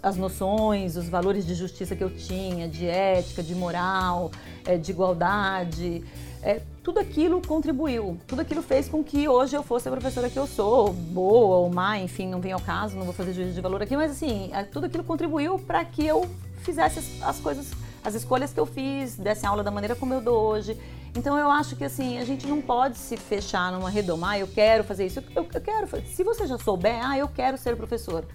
as 0.01 0.15
noções, 0.15 0.95
os 0.95 1.09
valores 1.09 1.45
de 1.45 1.53
justiça 1.53 1.95
que 1.95 2.03
eu 2.03 2.09
tinha, 2.09 2.67
de 2.67 2.85
ética, 2.87 3.43
de 3.43 3.53
moral, 3.53 4.31
é, 4.65 4.77
de 4.77 4.91
igualdade. 4.91 6.03
É, 6.41 6.61
tudo 6.81 6.99
aquilo 6.99 7.41
contribuiu, 7.45 8.17
tudo 8.25 8.41
aquilo 8.41 8.61
fez 8.61 8.87
com 8.87 9.03
que 9.03 9.27
hoje 9.27 9.57
eu 9.57 9.61
fosse 9.61 9.89
a 9.89 9.91
professora 9.91 10.29
que 10.29 10.39
eu 10.39 10.47
sou, 10.47 10.93
boa 10.93 11.57
ou 11.57 11.69
má, 11.69 11.99
enfim, 11.99 12.27
não 12.27 12.39
vem 12.39 12.53
ao 12.53 12.61
caso, 12.61 12.95
não 12.95 13.03
vou 13.03 13.13
fazer 13.13 13.33
juízo 13.33 13.53
de 13.53 13.59
valor 13.59 13.81
aqui, 13.81 13.97
mas 13.97 14.11
assim, 14.11 14.49
é, 14.53 14.63
tudo 14.63 14.85
aquilo 14.85 15.03
contribuiu 15.03 15.59
para 15.59 15.83
que 15.83 16.05
eu 16.05 16.25
fizesse 16.59 17.21
as 17.21 17.39
coisas, 17.39 17.71
as 18.03 18.13
escolhas 18.13 18.53
que 18.53 18.59
eu 18.59 18.65
fiz, 18.65 19.17
desse 19.17 19.45
aula 19.45 19.63
da 19.63 19.71
maneira 19.71 19.95
como 19.95 20.13
eu 20.13 20.21
dou 20.21 20.41
hoje. 20.41 20.77
Então 21.15 21.37
eu 21.37 21.49
acho 21.49 21.75
que 21.75 21.83
assim, 21.83 22.17
a 22.17 22.25
gente 22.25 22.45
não 22.47 22.61
pode 22.61 22.97
se 22.97 23.17
fechar 23.17 23.71
numa 23.71 23.89
redoma, 23.89 24.31
ah, 24.31 24.39
eu 24.39 24.47
quero 24.47 24.83
fazer 24.83 25.05
isso, 25.07 25.23
eu, 25.35 25.47
eu 25.53 25.61
quero, 25.61 25.87
se 26.05 26.23
você 26.23 26.45
já 26.45 26.57
souber, 26.57 26.99
ah, 27.03 27.17
eu 27.17 27.27
quero 27.27 27.57
ser 27.57 27.75
professor. 27.75 28.25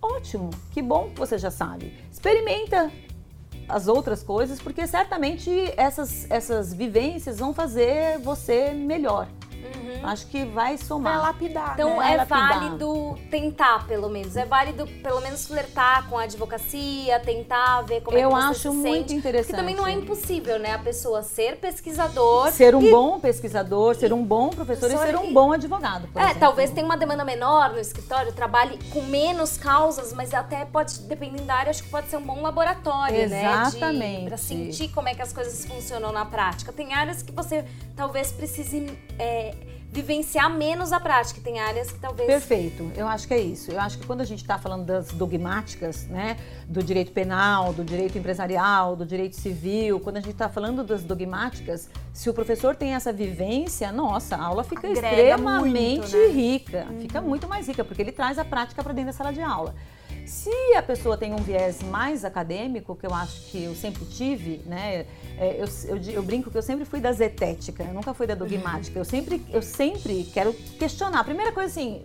Ótimo, 0.00 0.50
que 0.72 0.80
bom 0.80 1.10
que 1.10 1.18
você 1.18 1.36
já 1.36 1.50
sabe. 1.50 1.94
Experimenta 2.10 2.90
as 3.68 3.86
outras 3.86 4.22
coisas, 4.22 4.60
porque 4.60 4.86
certamente 4.86 5.50
essas, 5.76 6.30
essas 6.30 6.74
vivências 6.74 7.38
vão 7.38 7.54
fazer 7.54 8.18
você 8.18 8.70
melhor. 8.70 9.28
Uhum. 9.62 10.08
Acho 10.08 10.26
que 10.26 10.44
vai 10.44 10.76
somar. 10.78 11.14
Vai 11.18 11.22
lapidar. 11.28 11.72
Então 11.74 11.98
né? 11.98 12.12
é 12.12 12.16
lapidar. 12.16 12.60
válido 12.60 13.18
tentar, 13.30 13.86
pelo 13.86 14.08
menos. 14.08 14.36
É 14.36 14.44
válido, 14.44 14.86
pelo 15.02 15.20
menos, 15.20 15.46
flertar 15.46 16.08
com 16.08 16.16
a 16.18 16.22
advocacia, 16.22 17.20
tentar 17.20 17.82
ver 17.82 18.00
como 18.02 18.16
Eu 18.16 18.30
é 18.30 18.32
que 18.32 18.36
você 18.40 18.50
acho 18.50 18.60
se 18.60 18.68
muito 18.70 19.08
sente. 19.08 19.14
interessante. 19.14 19.46
Porque 19.50 19.60
também 19.60 19.74
não 19.76 19.86
é 19.86 19.92
impossível, 19.92 20.58
né? 20.58 20.74
A 20.74 20.78
pessoa 20.78 21.22
ser 21.22 21.56
pesquisador. 21.56 22.50
Ser 22.50 22.74
um 22.74 22.82
e- 22.82 22.90
bom 22.90 23.20
pesquisador, 23.20 23.94
ser 23.94 24.12
um 24.12 24.24
bom 24.24 24.50
professor 24.50 24.90
e 24.90 24.96
ser 24.96 25.16
um 25.16 25.32
bom 25.32 25.52
advogado. 25.52 26.08
por 26.08 26.20
É, 26.20 26.24
exemplo. 26.24 26.40
talvez 26.40 26.70
tenha 26.70 26.86
uma 26.86 26.96
demanda 26.96 27.24
menor 27.24 27.70
no 27.72 27.78
escritório, 27.78 28.32
trabalhe 28.32 28.78
com 28.92 29.02
menos 29.02 29.56
causas, 29.56 30.12
mas 30.12 30.32
até 30.34 30.64
pode, 30.64 31.00
dependendo 31.02 31.44
da 31.44 31.54
área, 31.54 31.70
acho 31.70 31.82
que 31.82 31.88
pode 31.90 32.08
ser 32.08 32.16
um 32.16 32.22
bom 32.22 32.40
laboratório, 32.40 33.28
né? 33.28 33.42
Exatamente. 33.44 34.26
Pra 34.26 34.36
sentir 34.36 34.88
como 34.88 35.08
é 35.08 35.14
que 35.14 35.22
as 35.22 35.32
coisas 35.32 35.64
funcionam 35.64 36.12
na 36.12 36.24
prática. 36.24 36.72
Tem 36.72 36.94
áreas 36.94 37.22
que 37.22 37.32
você 37.32 37.64
talvez 37.96 38.32
precise 38.32 38.86
é, 39.18 39.49
vivenciar 39.92 40.48
menos 40.48 40.92
a 40.92 41.00
prática, 41.00 41.40
tem 41.42 41.58
áreas 41.58 41.90
que 41.90 41.98
talvez. 41.98 42.26
Perfeito, 42.26 42.90
eu 42.96 43.08
acho 43.08 43.26
que 43.26 43.34
é 43.34 43.40
isso. 43.40 43.72
Eu 43.72 43.80
acho 43.80 43.98
que 43.98 44.06
quando 44.06 44.20
a 44.20 44.24
gente 44.24 44.40
está 44.40 44.56
falando 44.56 44.84
das 44.84 45.08
dogmáticas, 45.08 46.06
né, 46.06 46.36
do 46.68 46.82
direito 46.82 47.10
penal, 47.10 47.72
do 47.72 47.84
direito 47.84 48.16
empresarial, 48.16 48.94
do 48.94 49.04
direito 49.04 49.34
civil, 49.34 49.98
quando 49.98 50.18
a 50.18 50.20
gente 50.20 50.32
está 50.32 50.48
falando 50.48 50.84
das 50.84 51.02
dogmáticas, 51.02 51.90
se 52.12 52.30
o 52.30 52.34
professor 52.34 52.76
tem 52.76 52.94
essa 52.94 53.12
vivência, 53.12 53.90
nossa, 53.90 54.36
a 54.36 54.44
aula 54.44 54.62
fica 54.62 54.86
Agrega 54.86 55.08
extremamente 55.08 56.00
muito, 56.02 56.16
né? 56.16 56.26
rica, 56.28 56.86
fica 57.00 57.20
muito 57.20 57.48
mais 57.48 57.66
rica, 57.66 57.84
porque 57.84 58.00
ele 58.00 58.12
traz 58.12 58.38
a 58.38 58.44
prática 58.44 58.82
para 58.82 58.92
dentro 58.92 59.10
da 59.10 59.16
sala 59.16 59.32
de 59.32 59.40
aula. 59.40 59.74
Se 60.26 60.50
a 60.76 60.82
pessoa 60.82 61.16
tem 61.16 61.32
um 61.32 61.42
viés 61.42 61.82
mais 61.82 62.24
acadêmico, 62.24 62.94
que 62.94 63.06
eu 63.06 63.12
acho 63.12 63.50
que 63.50 63.64
eu 63.64 63.74
sempre 63.74 64.04
tive, 64.04 64.62
né? 64.66 65.06
é, 65.40 65.56
eu, 65.58 65.66
eu 65.88 66.20
eu 66.20 66.22
brinco 66.22 66.50
que 66.50 66.58
eu 66.58 66.62
sempre 66.62 66.84
fui 66.84 67.00
da 67.00 67.10
zetética, 67.12 67.82
eu 67.82 67.94
nunca 67.94 68.12
fui 68.12 68.26
da 68.26 68.34
dogmática. 68.34 68.98
Eu 68.98 69.04
sempre, 69.06 69.42
eu 69.50 69.62
sempre 69.62 70.24
quero 70.34 70.52
questionar. 70.78 71.24
Primeira 71.24 71.50
coisa 71.50 71.70
assim, 71.70 72.02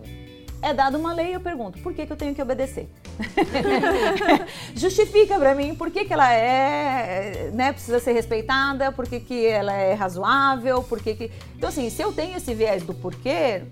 é 0.62 0.72
dada 0.72 0.96
uma 0.96 1.12
lei, 1.12 1.34
eu 1.34 1.40
pergunto, 1.40 1.78
por 1.80 1.92
que, 1.92 2.06
que 2.06 2.12
eu 2.12 2.16
tenho 2.16 2.34
que 2.34 2.40
obedecer? 2.40 2.88
Justifica 4.74 5.38
pra 5.38 5.54
mim 5.54 5.74
por 5.74 5.90
que, 5.90 6.06
que 6.06 6.12
ela 6.12 6.32
é, 6.32 7.50
né, 7.52 7.72
precisa 7.72 8.00
ser 8.00 8.12
respeitada, 8.12 8.90
por 8.90 9.06
que, 9.06 9.20
que 9.20 9.46
ela 9.46 9.74
é 9.74 9.92
razoável, 9.92 10.82
por 10.82 11.00
que 11.00 11.14
que... 11.14 11.30
Então 11.56 11.68
assim, 11.68 11.90
se 11.90 12.00
eu 12.00 12.12
tenho 12.12 12.36
esse 12.38 12.54
viés 12.54 12.82
do 12.82 12.94
porquê, 12.94 13.62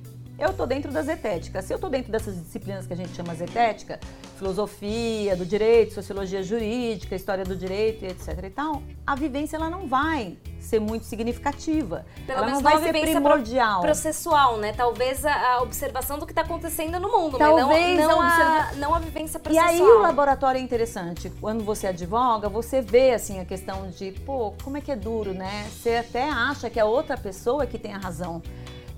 eu 0.45 0.53
tô 0.53 0.67
dentro 0.67 0.93
da 0.93 1.03
zetética. 1.03 1.63
Se 1.63 1.73
eu 1.73 1.79
tô 1.79 1.89
dentro 1.89 2.13
dessas 2.13 2.35
disciplinas 2.37 2.87
que 2.87 2.93
a 2.93 2.97
gente 2.97 3.15
chama 3.15 3.35
zetética, 3.35 3.99
filosofia 4.37 5.35
do 5.37 5.45
direito, 5.45 5.95
sociologia 5.95 6.43
jurídica, 6.43 7.15
história 7.17 7.45
do 7.45 7.57
direito, 7.57 8.05
etc 8.05 8.45
e 8.45 8.51
tal, 8.51 8.83
a 9.07 9.15
vivência 9.15 9.57
ela 9.57 9.71
não 9.71 9.87
vai 9.89 10.37
ser 10.61 10.81
muito 10.81 11.05
significativa. 11.05 12.07
Pelo 12.27 12.39
ela 12.39 12.47
menos 12.47 12.63
não 12.63 12.71
vai 12.71 12.83
ser 12.83 12.93
pro- 12.93 13.01
primordial. 13.03 13.81
processual, 13.83 14.57
né? 14.59 14.73
Talvez 14.73 15.25
a, 15.25 15.55
a 15.55 15.63
observação 15.63 16.19
do 16.19 16.25
que 16.27 16.33
está 16.33 16.43
acontecendo 16.43 16.99
no 17.01 17.11
mundo, 17.11 17.37
Talvez 17.39 17.67
mas 17.67 17.99
não, 17.99 18.09
não, 18.09 18.21
a 18.23 18.27
observa- 18.27 18.77
não 18.81 18.95
a 18.95 18.99
vivência 18.99 19.39
E 19.39 19.41
processual. 19.41 19.69
aí 19.69 19.81
o 19.81 19.99
laboratório 20.01 20.59
é 20.59 20.63
interessante. 20.63 21.31
Quando 21.41 21.65
você 21.65 21.87
advoga, 21.89 22.49
você 22.49 22.81
vê 22.81 23.13
assim 23.13 23.41
a 23.41 23.45
questão 23.45 23.89
de, 23.91 24.13
pô, 24.25 24.53
como 24.63 24.77
é 24.79 24.81
que 24.81 24.91
é 24.93 24.97
duro, 24.97 25.35
né? 25.35 25.67
Você 25.71 25.97
até 25.97 26.29
acha 26.31 26.71
que 26.71 26.81
a 26.81 26.85
outra 26.87 27.17
pessoa 27.17 27.67
que 27.67 27.79
tem 27.79 27.93
a 27.93 27.99
razão, 27.99 28.43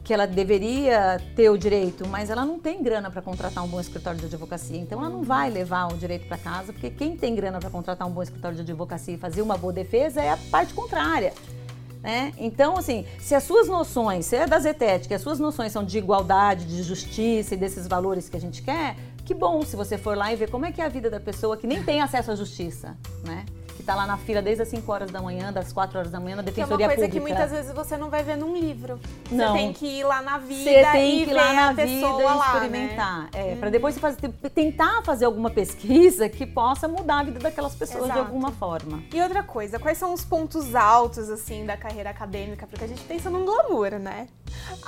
que 0.07 0.15
ela 0.15 0.25
deveria 0.25 1.21
ter 1.35 1.51
o 1.51 1.59
direito, 1.59 2.07
mas 2.07 2.31
ela 2.31 2.45
não 2.45 2.61
tem 2.61 2.81
grana 2.81 3.11
para 3.11 3.21
contratar 3.21 3.65
um 3.65 3.67
bom 3.67 3.81
escritório 3.81 4.21
de 4.21 4.27
advocacia. 4.27 4.79
Então 4.79 5.01
ela 5.01 5.11
não 5.11 5.25
vai 5.25 5.51
levar 5.51 5.93
o 5.93 5.97
direito 5.97 6.29
para 6.29 6.39
casa, 6.39 6.73
porque 6.73 6.91
quem 6.91 7.17
tem 7.17 7.35
grana 7.35 7.59
para 7.59 7.69
contratar 7.71 8.07
um 8.07 8.13
bom 8.13 8.23
escritório 8.23 8.55
de 8.55 8.63
advocacia 8.63 9.15
e 9.15 9.19
fazer 9.19 9.43
uma 9.43 9.59
boa 9.59 9.73
defesa 9.73 10.23
é 10.23 10.31
a 10.31 10.37
parte 10.49 10.73
contrária. 10.75 11.35
Né? 12.05 12.33
Então, 12.39 12.79
assim, 12.79 13.05
se 13.19 13.35
as 13.35 13.43
suas 13.43 13.67
noções, 13.67 14.27
se 14.27 14.37
é 14.37 14.47
da 14.47 14.61
zetética, 14.61 15.17
as 15.17 15.23
suas 15.23 15.41
noções 15.41 15.73
são 15.73 15.83
de 15.83 15.99
igualdade, 15.99 16.67
de 16.67 16.85
justiça 16.85 17.55
e 17.55 17.57
desses 17.57 17.89
valores 17.89 18.29
que 18.29 18.37
a 18.37 18.41
gente 18.41 18.63
quer, 18.63 18.95
que 19.25 19.35
bom 19.35 19.61
se 19.63 19.75
você 19.75 19.99
for 19.99 20.17
lá 20.17 20.33
e 20.33 20.37
ver 20.37 20.49
como 20.49 20.65
é 20.67 20.71
que 20.71 20.81
é 20.81 20.85
a 20.85 20.89
vida 20.89 21.11
da 21.11 21.19
pessoa 21.19 21.57
que 21.57 21.67
nem 21.67 21.83
tem 21.83 22.01
acesso 22.01 22.31
à 22.31 22.37
justiça, 22.37 22.97
né? 23.25 23.45
Que 23.87 23.93
tá 23.93 23.95
lá 23.99 24.05
na 24.05 24.17
fila 24.17 24.43
desde 24.43 24.63
as 24.65 24.69
5 24.69 24.91
horas 24.93 25.13
da 25.13 25.23
manhã, 25.23 25.53
das 25.53 25.73
4 25.73 25.97
horas 25.97 26.11
da 26.11 26.19
manhã 26.19 26.35
na 26.35 26.43
Que 26.43 26.61
é 26.61 26.65
uma 26.65 26.77
Defensoria 26.77 26.89
coisa 26.89 27.09
que 27.09 27.21
Pública. 27.21 27.39
muitas 27.39 27.57
vezes 27.57 27.73
você 27.73 27.97
não 27.97 28.11
vai 28.11 28.25
ver 28.25 28.37
num 28.37 28.57
livro. 28.57 28.99
Não. 29.31 29.53
Você 29.53 29.59
tem 29.59 29.73
que 29.73 29.87
ir 29.87 30.03
lá 30.03 30.21
na 30.21 30.39
vida 30.39 30.61
Você 30.61 30.85
tem 30.91 31.23
e 31.23 31.25
que 31.25 31.31
ir 31.31 31.35
lá 31.35 31.53
na 31.53 31.73
vida 31.73 31.87
e 31.87 32.01
lá, 32.03 32.35
né? 32.35 32.47
experimentar. 32.47 33.29
É, 33.33 33.55
para 33.55 33.71
depois 33.71 33.97
fazer, 33.97 34.29
tentar 34.53 35.03
fazer 35.05 35.25
alguma 35.25 35.51
pesquisa 35.51 36.29
que 36.29 36.45
possa 36.45 36.89
mudar 36.89 37.21
a 37.21 37.23
vida 37.23 37.39
daquelas 37.39 37.77
pessoas 37.77 38.07
de 38.07 38.11
Exato. 38.11 38.27
alguma 38.27 38.51
forma. 38.51 39.05
E 39.15 39.21
outra 39.23 39.45
coisa, 39.45 39.79
quais 39.79 39.97
são 39.99 40.13
os 40.13 40.25
pontos 40.25 40.75
altos, 40.75 41.31
assim, 41.31 41.65
da 41.65 41.77
carreira 41.77 42.11
acadêmica? 42.11 42.67
Porque 42.67 42.85
a 42.85 42.89
gente 42.89 43.05
pensa 43.05 43.31
num 43.31 43.45
glamour, 43.45 44.01
né? 44.01 44.27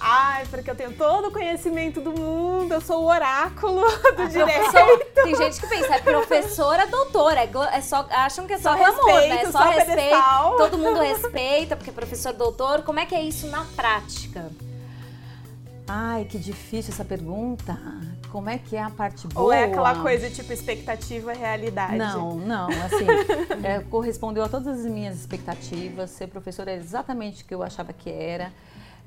Ai, 0.00 0.46
porque 0.46 0.70
eu 0.70 0.74
tenho 0.74 0.92
todo 0.92 1.28
o 1.28 1.30
conhecimento 1.32 2.00
do 2.00 2.12
mundo, 2.12 2.72
eu 2.72 2.80
sou 2.80 3.02
o 3.02 3.06
oráculo 3.06 3.82
do 4.16 4.28
direito. 4.28 4.70
Professor- 4.70 5.04
tem 5.14 5.36
gente 5.36 5.60
que 5.60 5.66
pensa, 5.66 5.94
é 5.94 5.98
professora, 6.00 6.86
doutora, 6.86 7.40
é, 7.40 7.50
é 7.72 7.80
só, 7.80 8.06
acham 8.10 8.46
que 8.46 8.52
é 8.52 8.58
só, 8.58 8.72
Só 8.72 8.76
glamour, 8.78 9.06
né? 9.06 9.20
respeito, 9.20 9.52
Só 9.52 9.58
só 9.58 9.70
respeito, 9.70 9.96
pedestal. 9.96 10.56
todo 10.56 10.78
mundo 10.78 11.00
respeita, 11.00 11.76
porque 11.76 11.90
é 11.90 11.92
professor, 11.92 12.32
doutor. 12.32 12.82
Como 12.82 13.00
é 13.00 13.06
que 13.06 13.14
é 13.14 13.22
isso 13.22 13.48
na 13.48 13.64
prática? 13.76 14.50
Ai, 15.90 16.26
que 16.26 16.38
difícil 16.38 16.92
essa 16.92 17.04
pergunta. 17.04 17.76
Como 18.30 18.50
é 18.50 18.58
que 18.58 18.76
é 18.76 18.82
a 18.82 18.90
parte 18.90 19.26
boa? 19.26 19.46
Ou 19.46 19.52
é 19.52 19.64
aquela 19.64 19.94
coisa 20.02 20.28
tipo 20.28 20.52
expectativa 20.52 21.32
realidade? 21.32 21.96
Não, 21.96 22.34
não, 22.34 22.68
assim, 22.68 23.06
é, 23.64 23.80
correspondeu 23.80 24.44
a 24.44 24.48
todas 24.50 24.80
as 24.80 24.84
minhas 24.84 25.16
expectativas. 25.16 26.10
Ser 26.10 26.26
professora 26.26 26.70
é 26.72 26.76
exatamente 26.76 27.42
o 27.42 27.46
que 27.46 27.54
eu 27.54 27.62
achava 27.62 27.92
que 27.94 28.10
era. 28.10 28.52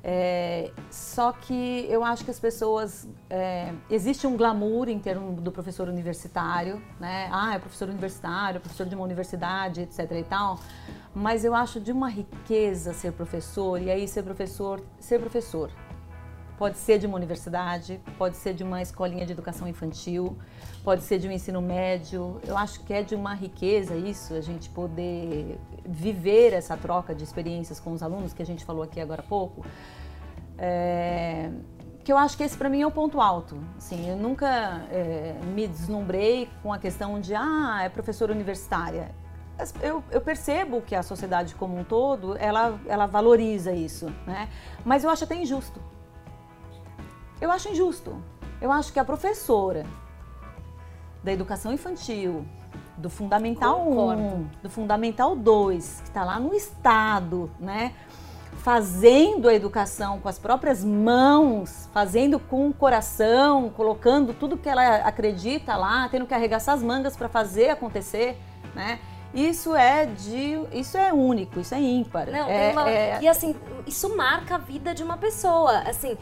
É, 0.04 0.72
só 0.90 1.30
que 1.30 1.86
eu 1.88 2.02
acho 2.02 2.24
que 2.24 2.30
as 2.30 2.40
pessoas. 2.40 3.08
é, 3.30 3.72
existe 3.88 4.26
um 4.26 4.36
glamour 4.36 4.88
em 4.88 4.98
termos 4.98 5.40
do 5.40 5.52
professor 5.52 5.88
universitário, 5.88 6.82
né? 6.98 7.28
Ah, 7.30 7.54
é 7.54 7.58
professor 7.58 7.88
universitário, 7.88 8.56
é 8.56 8.60
professor 8.60 8.86
de 8.86 8.94
uma 8.96 9.04
universidade, 9.04 9.82
etc. 9.82 10.10
e 10.12 10.24
tal. 10.24 10.58
Mas 11.14 11.44
eu 11.44 11.54
acho 11.54 11.78
de 11.78 11.92
uma 11.92 12.08
riqueza 12.08 12.92
ser 12.92 13.12
professor, 13.12 13.80
e 13.80 13.90
aí 13.90 14.08
ser 14.08 14.24
professor, 14.24 14.82
ser 14.98 15.20
professor. 15.20 15.70
Pode 16.58 16.78
ser 16.78 16.98
de 16.98 17.06
uma 17.06 17.16
universidade, 17.16 18.00
pode 18.18 18.36
ser 18.36 18.54
de 18.54 18.62
uma 18.62 18.82
escolinha 18.82 19.26
de 19.26 19.32
educação 19.32 19.66
infantil, 19.66 20.36
pode 20.84 21.02
ser 21.02 21.18
de 21.18 21.28
um 21.28 21.32
ensino 21.32 21.60
médio. 21.60 22.40
Eu 22.46 22.56
acho 22.56 22.80
que 22.84 22.92
é 22.92 23.02
de 23.02 23.14
uma 23.14 23.34
riqueza 23.34 23.94
isso, 23.96 24.34
a 24.34 24.40
gente 24.40 24.68
poder 24.70 25.58
viver 25.84 26.52
essa 26.52 26.76
troca 26.76 27.14
de 27.14 27.24
experiências 27.24 27.80
com 27.80 27.92
os 27.92 28.02
alunos, 28.02 28.32
que 28.32 28.42
a 28.42 28.46
gente 28.46 28.64
falou 28.64 28.82
aqui 28.82 29.00
agora 29.00 29.20
há 29.20 29.24
pouco. 29.24 29.64
É, 30.58 31.50
que 32.04 32.12
eu 32.12 32.18
acho 32.18 32.36
que 32.36 32.42
esse 32.42 32.56
para 32.56 32.68
mim 32.68 32.82
é 32.82 32.86
o 32.86 32.90
ponto 32.90 33.20
alto. 33.20 33.56
Assim, 33.76 34.08
eu 34.10 34.16
nunca 34.16 34.86
é, 34.90 35.34
me 35.54 35.66
deslumbrei 35.66 36.48
com 36.62 36.72
a 36.72 36.78
questão 36.78 37.20
de, 37.20 37.34
ah, 37.34 37.80
é 37.82 37.88
professora 37.88 38.32
universitária. 38.32 39.14
Eu, 39.80 40.02
eu 40.10 40.20
percebo 40.20 40.80
que 40.80 40.94
a 40.94 41.02
sociedade 41.02 41.54
como 41.54 41.78
um 41.78 41.84
todo, 41.84 42.36
ela, 42.38 42.80
ela 42.86 43.06
valoriza 43.06 43.72
isso, 43.72 44.06
né? 44.26 44.48
Mas 44.84 45.04
eu 45.04 45.10
acho 45.10 45.24
até 45.24 45.36
injusto. 45.36 45.80
Eu 47.40 47.50
acho 47.50 47.68
injusto. 47.68 48.20
Eu 48.60 48.72
acho 48.72 48.92
que 48.92 48.98
a 48.98 49.04
professora 49.04 49.84
da 51.22 51.32
educação 51.32 51.72
infantil, 51.72 52.44
do 52.96 53.10
Fundamental 53.10 53.80
Concordo. 53.80 54.22
1, 54.22 54.46
do 54.62 54.70
Fundamental 54.70 55.36
2, 55.36 56.00
que 56.02 56.08
está 56.08 56.24
lá 56.24 56.38
no 56.38 56.54
Estado, 56.54 57.50
né? 57.58 57.92
Fazendo 58.58 59.48
a 59.48 59.54
educação 59.54 60.20
com 60.20 60.28
as 60.28 60.38
próprias 60.38 60.84
mãos, 60.84 61.88
fazendo 61.92 62.38
com 62.38 62.68
o 62.68 62.72
coração, 62.72 63.70
colocando 63.70 64.32
tudo 64.34 64.56
que 64.56 64.68
ela 64.68 64.96
acredita 64.96 65.74
lá, 65.74 66.08
tendo 66.08 66.26
que 66.26 66.34
arregaçar 66.34 66.74
as 66.74 66.82
mangas 66.82 67.16
para 67.16 67.28
fazer 67.28 67.70
acontecer, 67.70 68.38
né? 68.74 69.00
isso 69.34 69.74
é 69.74 70.06
de. 70.06 70.58
Isso 70.72 70.96
é 70.98 71.12
único, 71.12 71.58
isso 71.60 71.74
é 71.74 71.80
ímpar. 71.80 72.30
Não, 72.30 72.48
é, 72.48 72.70
uma, 72.70 72.90
é... 72.90 73.18
E 73.22 73.28
assim, 73.28 73.54
isso 73.86 74.14
marca 74.14 74.56
a 74.56 74.58
vida 74.58 74.94
de 74.94 75.02
uma 75.02 75.16
pessoa. 75.16 75.78
Assim, 75.80 76.16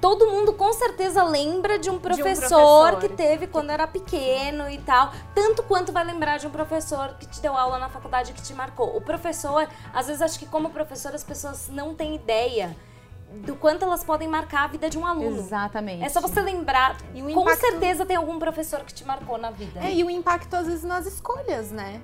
todo 0.00 0.26
mundo 0.28 0.52
com 0.52 0.72
certeza 0.72 1.22
lembra 1.22 1.78
de 1.78 1.90
um, 1.90 1.98
professor, 1.98 2.24
de 2.24 2.30
um 2.30 2.48
professor 2.48 2.98
que 3.00 3.08
teve 3.08 3.46
quando 3.46 3.70
era 3.70 3.86
pequeno 3.86 4.68
e 4.68 4.78
tal. 4.78 5.12
Tanto 5.34 5.62
quanto 5.62 5.92
vai 5.92 6.04
lembrar 6.04 6.38
de 6.38 6.46
um 6.46 6.50
professor 6.50 7.14
que 7.18 7.26
te 7.26 7.40
deu 7.40 7.56
aula 7.56 7.78
na 7.78 7.88
faculdade 7.88 8.32
que 8.32 8.42
te 8.42 8.54
marcou. 8.54 8.96
O 8.96 9.00
professor, 9.00 9.68
às 9.92 10.06
vezes 10.06 10.22
acho 10.22 10.38
que 10.38 10.46
como 10.46 10.70
professor 10.70 11.14
as 11.14 11.24
pessoas 11.24 11.68
não 11.68 11.94
têm 11.94 12.14
ideia 12.14 12.76
do 13.30 13.54
quanto 13.56 13.84
elas 13.84 14.02
podem 14.02 14.26
marcar 14.26 14.64
a 14.64 14.66
vida 14.68 14.88
de 14.88 14.96
um 14.98 15.06
aluno. 15.06 15.38
Exatamente. 15.38 16.02
É 16.02 16.08
só 16.08 16.20
você 16.20 16.40
lembrar. 16.40 16.96
E 17.14 17.22
o 17.22 17.28
impacto... 17.28 17.50
Com 17.50 17.56
certeza 17.56 18.06
tem 18.06 18.16
algum 18.16 18.38
professor 18.38 18.80
que 18.80 18.94
te 18.94 19.04
marcou 19.04 19.36
na 19.36 19.50
vida. 19.50 19.80
É, 19.80 19.92
e 19.92 20.02
o 20.02 20.10
impacto 20.10 20.54
às 20.54 20.66
vezes 20.66 20.84
nas 20.84 21.06
escolhas, 21.06 21.70
né? 21.70 22.00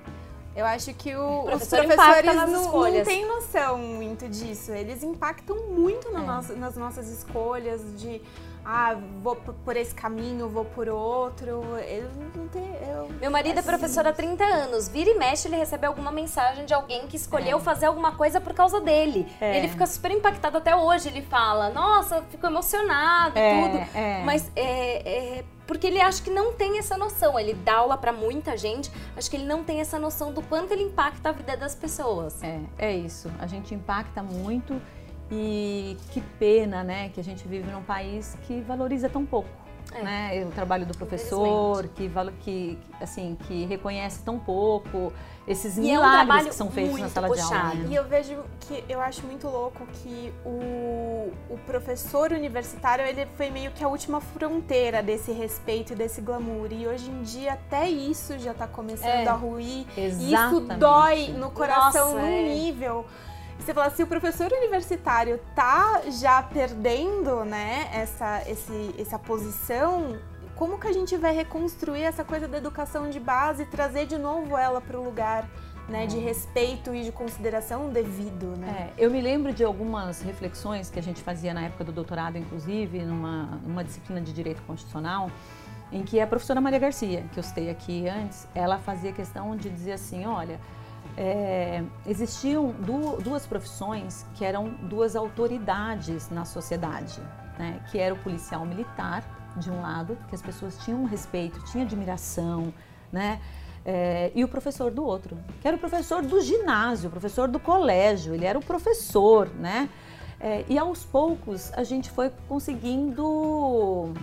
Eu 0.55 0.65
acho 0.65 0.93
que 0.93 1.13
o, 1.13 1.19
o 1.21 1.55
os 1.55 1.67
professores 1.67 2.35
não, 2.35 2.47
não 2.47 3.03
têm 3.03 3.25
noção 3.27 3.77
muito 3.77 4.29
disso. 4.29 4.71
Eles 4.71 5.03
impactam 5.03 5.67
muito 5.67 6.09
no 6.11 6.19
é. 6.19 6.25
nosso, 6.25 6.55
nas 6.55 6.77
nossas 6.77 7.09
escolhas 7.09 7.81
de 7.99 8.21
ah, 8.67 8.97
vou 9.21 9.35
por 9.35 9.77
esse 9.77 9.93
caminho, 9.93 10.49
vou 10.49 10.65
por 10.65 10.89
outro. 10.89 11.63
Eu 11.87 12.09
não 12.35 12.47
tenho. 12.47 12.75
Eu, 12.87 13.09
Meu 13.21 13.29
marido 13.29 13.57
é, 13.57 13.59
é 13.59 13.61
professor 13.61 14.07
há 14.07 14.11
30 14.11 14.43
anos. 14.43 14.89
Vira 14.89 15.11
e 15.11 15.19
mexe, 15.19 15.47
ele 15.47 15.55
recebe 15.55 15.85
alguma 15.85 16.11
mensagem 16.11 16.65
de 16.65 16.73
alguém 16.73 17.05
que 17.05 17.15
escolheu 17.15 17.59
é. 17.59 17.61
fazer 17.61 17.85
alguma 17.85 18.13
coisa 18.13 18.41
por 18.41 18.55
causa 18.55 18.81
dele. 18.81 19.27
É. 19.39 19.59
Ele 19.59 19.67
fica 19.67 19.85
super 19.85 20.09
impactado 20.09 20.57
até 20.57 20.75
hoje. 20.75 21.09
Ele 21.09 21.21
fala, 21.21 21.69
nossa, 21.69 22.23
fico 22.31 22.47
emocionado, 22.47 23.37
é, 23.37 23.61
tudo. 23.61 23.77
É. 23.93 24.23
Mas 24.25 24.51
é, 24.55 24.74
porque 25.67 25.87
ele 25.87 25.99
acha 25.99 26.21
que 26.21 26.29
não 26.29 26.53
tem 26.53 26.77
essa 26.77 26.97
noção. 26.97 27.39
Ele 27.39 27.53
dá 27.53 27.77
aula 27.77 27.97
para 27.97 28.11
muita 28.11 28.55
gente, 28.55 28.91
acho 29.15 29.29
que 29.29 29.35
ele 29.35 29.45
não 29.45 29.63
tem 29.63 29.81
essa 29.81 29.97
noção 29.99 30.31
do 30.31 30.41
quanto 30.41 30.71
ele 30.71 30.83
impacta 30.83 31.29
a 31.29 31.31
vida 31.31 31.57
das 31.57 31.75
pessoas. 31.75 32.43
É, 32.43 32.59
é 32.77 32.95
isso. 32.95 33.31
A 33.39 33.47
gente 33.47 33.73
impacta 33.73 34.21
muito 34.21 34.79
e 35.31 35.97
que 36.11 36.21
pena, 36.39 36.83
né, 36.83 37.09
que 37.09 37.19
a 37.19 37.23
gente 37.23 37.47
vive 37.47 37.71
num 37.71 37.81
país 37.81 38.37
que 38.43 38.61
valoriza 38.61 39.09
tão 39.09 39.25
pouco. 39.25 39.49
É. 39.91 40.03
Né? 40.03 40.45
O 40.45 40.51
trabalho 40.51 40.85
do 40.85 40.95
professor, 40.97 41.87
que, 41.89 42.11
que, 42.41 42.77
assim, 42.99 43.37
que 43.47 43.65
reconhece 43.65 44.23
tão 44.23 44.37
pouco 44.37 45.13
esses 45.47 45.77
e 45.77 45.81
milagres 45.81 46.29
é 46.29 46.41
um 46.41 46.49
que 46.49 46.55
são 46.55 46.71
feitos 46.71 46.99
na 46.99 47.09
sala 47.09 47.27
puxado. 47.27 47.49
de 47.49 47.55
aula. 47.55 47.73
Né? 47.75 47.87
E 47.89 47.95
eu 47.95 48.03
vejo 48.05 48.43
que 48.61 48.83
eu 48.89 48.99
acho 48.99 49.25
muito 49.25 49.47
louco 49.47 49.85
que 49.87 50.33
o, 50.43 51.31
o 51.49 51.57
professor 51.65 52.31
universitário 52.31 53.05
ele 53.05 53.27
foi 53.37 53.49
meio 53.51 53.71
que 53.71 53.83
a 53.83 53.87
última 53.87 54.19
fronteira 54.19 55.03
desse 55.03 55.31
respeito 55.31 55.93
e 55.93 55.95
desse 55.95 56.21
glamour. 56.21 56.69
E 56.71 56.87
hoje 56.87 57.09
em 57.09 57.21
dia 57.21 57.53
até 57.53 57.87
isso 57.87 58.37
já 58.39 58.51
está 58.51 58.67
começando 58.67 59.05
é. 59.07 59.27
a 59.27 59.33
ruir. 59.33 59.85
Exatamente. 59.95 60.23
E 60.23 60.33
isso 60.33 60.79
dói 60.79 61.27
no 61.29 61.51
coração 61.51 62.13
Nossa, 62.13 62.21
num 62.21 62.27
é. 62.27 62.43
nível 62.43 63.05
você 63.57 63.73
fala, 63.73 63.89
se 63.89 64.03
o 64.03 64.07
professor 64.07 64.51
universitário 64.51 65.39
tá 65.55 66.01
já 66.11 66.43
perdendo, 66.43 67.43
né, 67.45 67.89
essa, 67.93 68.43
esse, 68.47 68.93
essa 68.99 69.17
posição, 69.17 70.19
como 70.55 70.79
que 70.79 70.87
a 70.87 70.93
gente 70.93 71.17
vai 71.17 71.35
reconstruir 71.35 72.01
essa 72.01 72.23
coisa 72.23 72.47
da 72.47 72.57
educação 72.57 73.09
de 73.09 73.19
base 73.19 73.63
e 73.63 73.65
trazer 73.65 74.05
de 74.05 74.17
novo 74.17 74.57
ela 74.57 74.79
para 74.79 74.97
o 74.99 75.03
lugar 75.03 75.47
né, 75.87 76.07
de 76.07 76.17
respeito 76.17 76.95
e 76.95 77.03
de 77.03 77.11
consideração 77.11 77.89
devido, 77.89 78.57
né? 78.57 78.91
É, 78.97 79.05
eu 79.05 79.11
me 79.11 79.21
lembro 79.21 79.53
de 79.53 79.63
algumas 79.63 80.21
reflexões 80.21 80.89
que 80.89 80.97
a 80.97 81.03
gente 81.03 81.21
fazia 81.21 81.53
na 81.53 81.61
época 81.61 81.83
do 81.83 81.91
doutorado, 81.91 82.37
inclusive, 82.37 83.03
numa, 83.03 83.59
numa 83.63 83.83
disciplina 83.83 84.19
de 84.19 84.33
Direito 84.33 84.63
Constitucional, 84.63 85.29
em 85.91 86.03
que 86.03 86.19
a 86.19 86.25
professora 86.25 86.59
Maria 86.59 86.79
Garcia, 86.79 87.23
que 87.31 87.39
eu 87.39 87.43
citei 87.43 87.69
aqui 87.69 88.07
antes, 88.09 88.47
ela 88.55 88.79
fazia 88.79 89.11
questão 89.11 89.55
de 89.55 89.69
dizer 89.69 89.91
assim, 89.91 90.25
olha, 90.25 90.59
é, 91.15 91.83
existiam 92.07 92.71
du 92.71 93.21
duas 93.21 93.45
profissões 93.45 94.25
que 94.33 94.43
eram 94.43 94.69
duas 94.69 95.15
autoridades 95.15 96.29
na 96.29 96.45
sociedade, 96.45 97.21
né? 97.59 97.79
que 97.91 97.99
era 97.99 98.13
o 98.13 98.17
policial 98.17 98.65
militar, 98.65 99.23
de 99.57 99.71
um 99.71 99.81
lado, 99.81 100.17
que 100.27 100.35
as 100.35 100.41
pessoas 100.41 100.77
tinham 100.79 101.03
respeito, 101.05 101.63
tinham 101.65 101.85
admiração, 101.85 102.73
né? 103.11 103.39
É, 103.85 104.31
e 104.33 104.43
o 104.43 104.47
professor 104.47 104.89
do 104.89 105.03
outro, 105.05 105.37
que 105.61 105.67
era 105.67 105.77
o 105.77 105.79
professor 105.79 106.23
do 106.23 106.41
ginásio, 106.41 107.07
o 107.07 107.11
professor 107.11 107.47
do 107.47 107.59
colégio, 107.59 108.33
ele 108.33 108.45
era 108.45 108.57
o 108.57 108.65
professor, 108.65 109.47
né? 109.49 109.89
É, 110.39 110.65
e 110.67 110.77
aos 110.77 111.03
poucos 111.03 111.71
a 111.73 111.83
gente 111.83 112.09
foi 112.09 112.31
conseguindo 112.47 114.13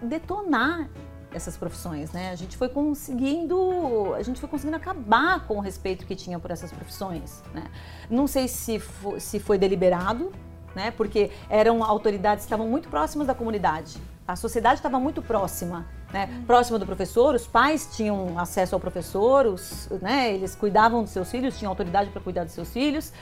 detonar 0.00 0.88
essas 1.32 1.56
profissões, 1.56 2.10
né? 2.12 2.30
A 2.30 2.34
gente 2.34 2.56
foi 2.56 2.68
conseguindo, 2.68 4.14
a 4.14 4.22
gente 4.22 4.40
foi 4.40 4.48
conseguindo 4.48 4.76
acabar 4.76 5.46
com 5.46 5.58
o 5.58 5.60
respeito 5.60 6.06
que 6.06 6.16
tinha 6.16 6.38
por 6.38 6.50
essas 6.50 6.72
profissões, 6.72 7.42
né? 7.54 7.64
Não 8.08 8.26
sei 8.26 8.48
se 8.48 8.78
foi, 8.80 9.20
se 9.20 9.38
foi 9.38 9.58
deliberado, 9.58 10.32
né? 10.74 10.90
Porque 10.90 11.30
eram 11.48 11.84
autoridades 11.84 12.44
que 12.44 12.46
estavam 12.46 12.68
muito 12.68 12.88
próximas 12.88 13.26
da 13.26 13.34
comunidade. 13.34 13.98
A 14.32 14.36
sociedade 14.36 14.76
estava 14.76 14.98
muito 14.98 15.22
próxima, 15.22 15.86
né? 16.12 16.28
Uhum. 16.30 16.44
Próxima 16.44 16.78
do 16.78 16.86
professor, 16.86 17.34
os 17.34 17.46
pais 17.46 17.88
tinham 17.94 18.38
acesso 18.38 18.74
ao 18.74 18.80
professor, 18.80 19.46
os, 19.46 19.88
né? 20.00 20.32
Eles 20.32 20.54
cuidavam 20.54 21.02
dos 21.02 21.12
seus 21.12 21.30
filhos, 21.30 21.58
tinham 21.58 21.70
autoridade 21.70 22.10
para 22.10 22.20
cuidar 22.20 22.44
dos 22.44 22.52
seus 22.52 22.72
filhos. 22.72 23.12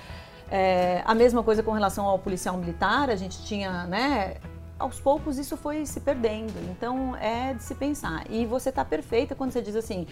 É, 0.50 1.02
a 1.04 1.14
mesma 1.14 1.42
coisa 1.42 1.62
com 1.62 1.72
relação 1.72 2.06
ao 2.06 2.18
policial 2.18 2.56
militar, 2.56 3.10
a 3.10 3.16
gente 3.16 3.44
tinha, 3.44 3.84
né? 3.84 4.36
aos 4.78 5.00
poucos 5.00 5.38
isso 5.38 5.56
foi 5.56 5.84
se 5.84 6.00
perdendo. 6.00 6.54
Então 6.70 7.16
é 7.16 7.54
de 7.54 7.62
se 7.62 7.74
pensar. 7.74 8.24
E 8.30 8.46
você 8.46 8.68
está 8.68 8.84
perfeita 8.84 9.34
quando 9.34 9.50
você 9.50 9.60
diz 9.60 9.74
assim. 9.74 10.06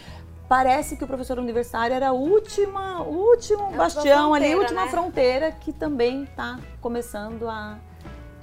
Parece 0.48 0.96
que 0.96 1.02
o 1.02 1.08
professor 1.08 1.40
universitário 1.40 1.94
era 1.94 2.10
a 2.10 2.12
última, 2.12 3.02
último 3.02 3.68
é 3.72 3.76
bastião 3.76 4.32
ali, 4.32 4.52
a 4.52 4.56
última 4.56 4.84
né? 4.84 4.90
fronteira 4.90 5.50
que 5.50 5.72
também 5.72 6.22
está 6.22 6.60
começando 6.80 7.48
a 7.48 7.78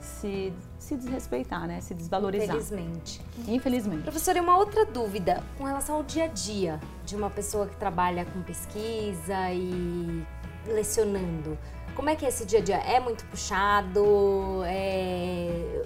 se, 0.02 0.54
se 0.84 0.98
desrespeitar, 0.98 1.66
né? 1.66 1.80
Se 1.80 1.94
desvalorizar. 1.94 2.56
Infelizmente. 2.56 3.22
Infelizmente. 3.48 4.04
Professor, 4.04 4.36
e 4.36 4.40
uma 4.40 4.58
outra 4.58 4.86
dúvida 4.86 5.42
com 5.58 5.64
relação 5.64 5.96
ao 5.96 6.04
dia 6.04 6.26
a 6.26 6.28
dia 6.28 6.80
de 7.06 7.16
uma 7.16 7.30
pessoa 7.30 7.66
que 7.68 7.76
trabalha 7.78 8.26
com 8.26 8.42
pesquisa 8.42 9.52
e 9.52 10.24
lecionando. 10.68 11.58
Como 11.96 12.10
é 12.10 12.16
que 12.16 12.26
é 12.26 12.30
esse 12.30 12.46
dia 12.46 12.60
a 12.60 12.62
dia? 12.62 12.78
É 12.78 13.00
muito 13.00 13.24
puxado? 13.26 14.62
É... 14.66 15.84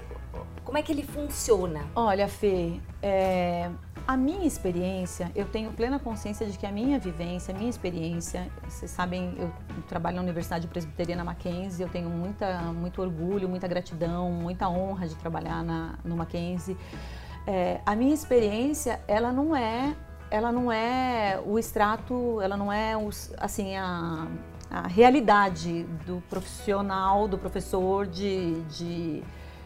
Como 0.64 0.78
é 0.78 0.82
que 0.82 0.92
ele 0.92 1.04
funciona? 1.04 1.86
Olha, 1.96 2.28
Fê, 2.28 2.80
é, 3.02 3.70
a 4.08 4.16
minha 4.16 4.48
experiência, 4.48 5.30
eu 5.36 5.46
tenho 5.46 5.72
plena 5.74 6.00
consciência 6.00 6.48
de 6.48 6.58
que 6.58 6.66
a 6.66 6.72
minha 6.72 6.98
vivência, 6.98 7.54
a 7.54 7.58
minha 7.58 7.70
experiência, 7.70 8.48
vocês 8.64 8.90
sabem, 8.90 9.36
eu 9.38 9.52
trabalho 9.90 10.16
na 10.16 10.22
Universidade 10.22 10.66
Presbiteriana 10.66 11.26
Mackenzie, 11.26 11.84
eu 11.84 11.90
tenho 11.90 12.10
muita, 12.10 12.62
muito 12.74 13.02
orgulho, 13.02 13.50
muita 13.50 13.68
gratidão, 13.68 14.32
muita 14.32 14.70
honra 14.70 15.10
de 15.10 15.16
trabalhar 15.16 15.62
na, 15.62 15.96
no 16.06 16.16
Mackenzie. 16.16 16.78
É, 17.46 17.82
a 17.86 17.98
minha 17.98 18.14
experiência, 18.14 19.02
ela 19.10 19.34
não 19.34 19.54
é, 19.54 19.94
ela 20.32 20.54
não 20.54 20.72
é 20.72 21.42
o 21.46 21.60
extrato, 21.60 22.40
ela 22.42 22.56
não 22.56 22.72
é 22.72 22.96
os, 22.96 23.34
assim 23.38 23.76
a, 23.76 24.26
a 24.72 24.88
realidade 24.88 25.84
do 26.06 26.24
profissional, 26.30 27.28
do 27.28 27.38
professor 27.38 28.08
de, 28.08 28.62
de 28.70 29.24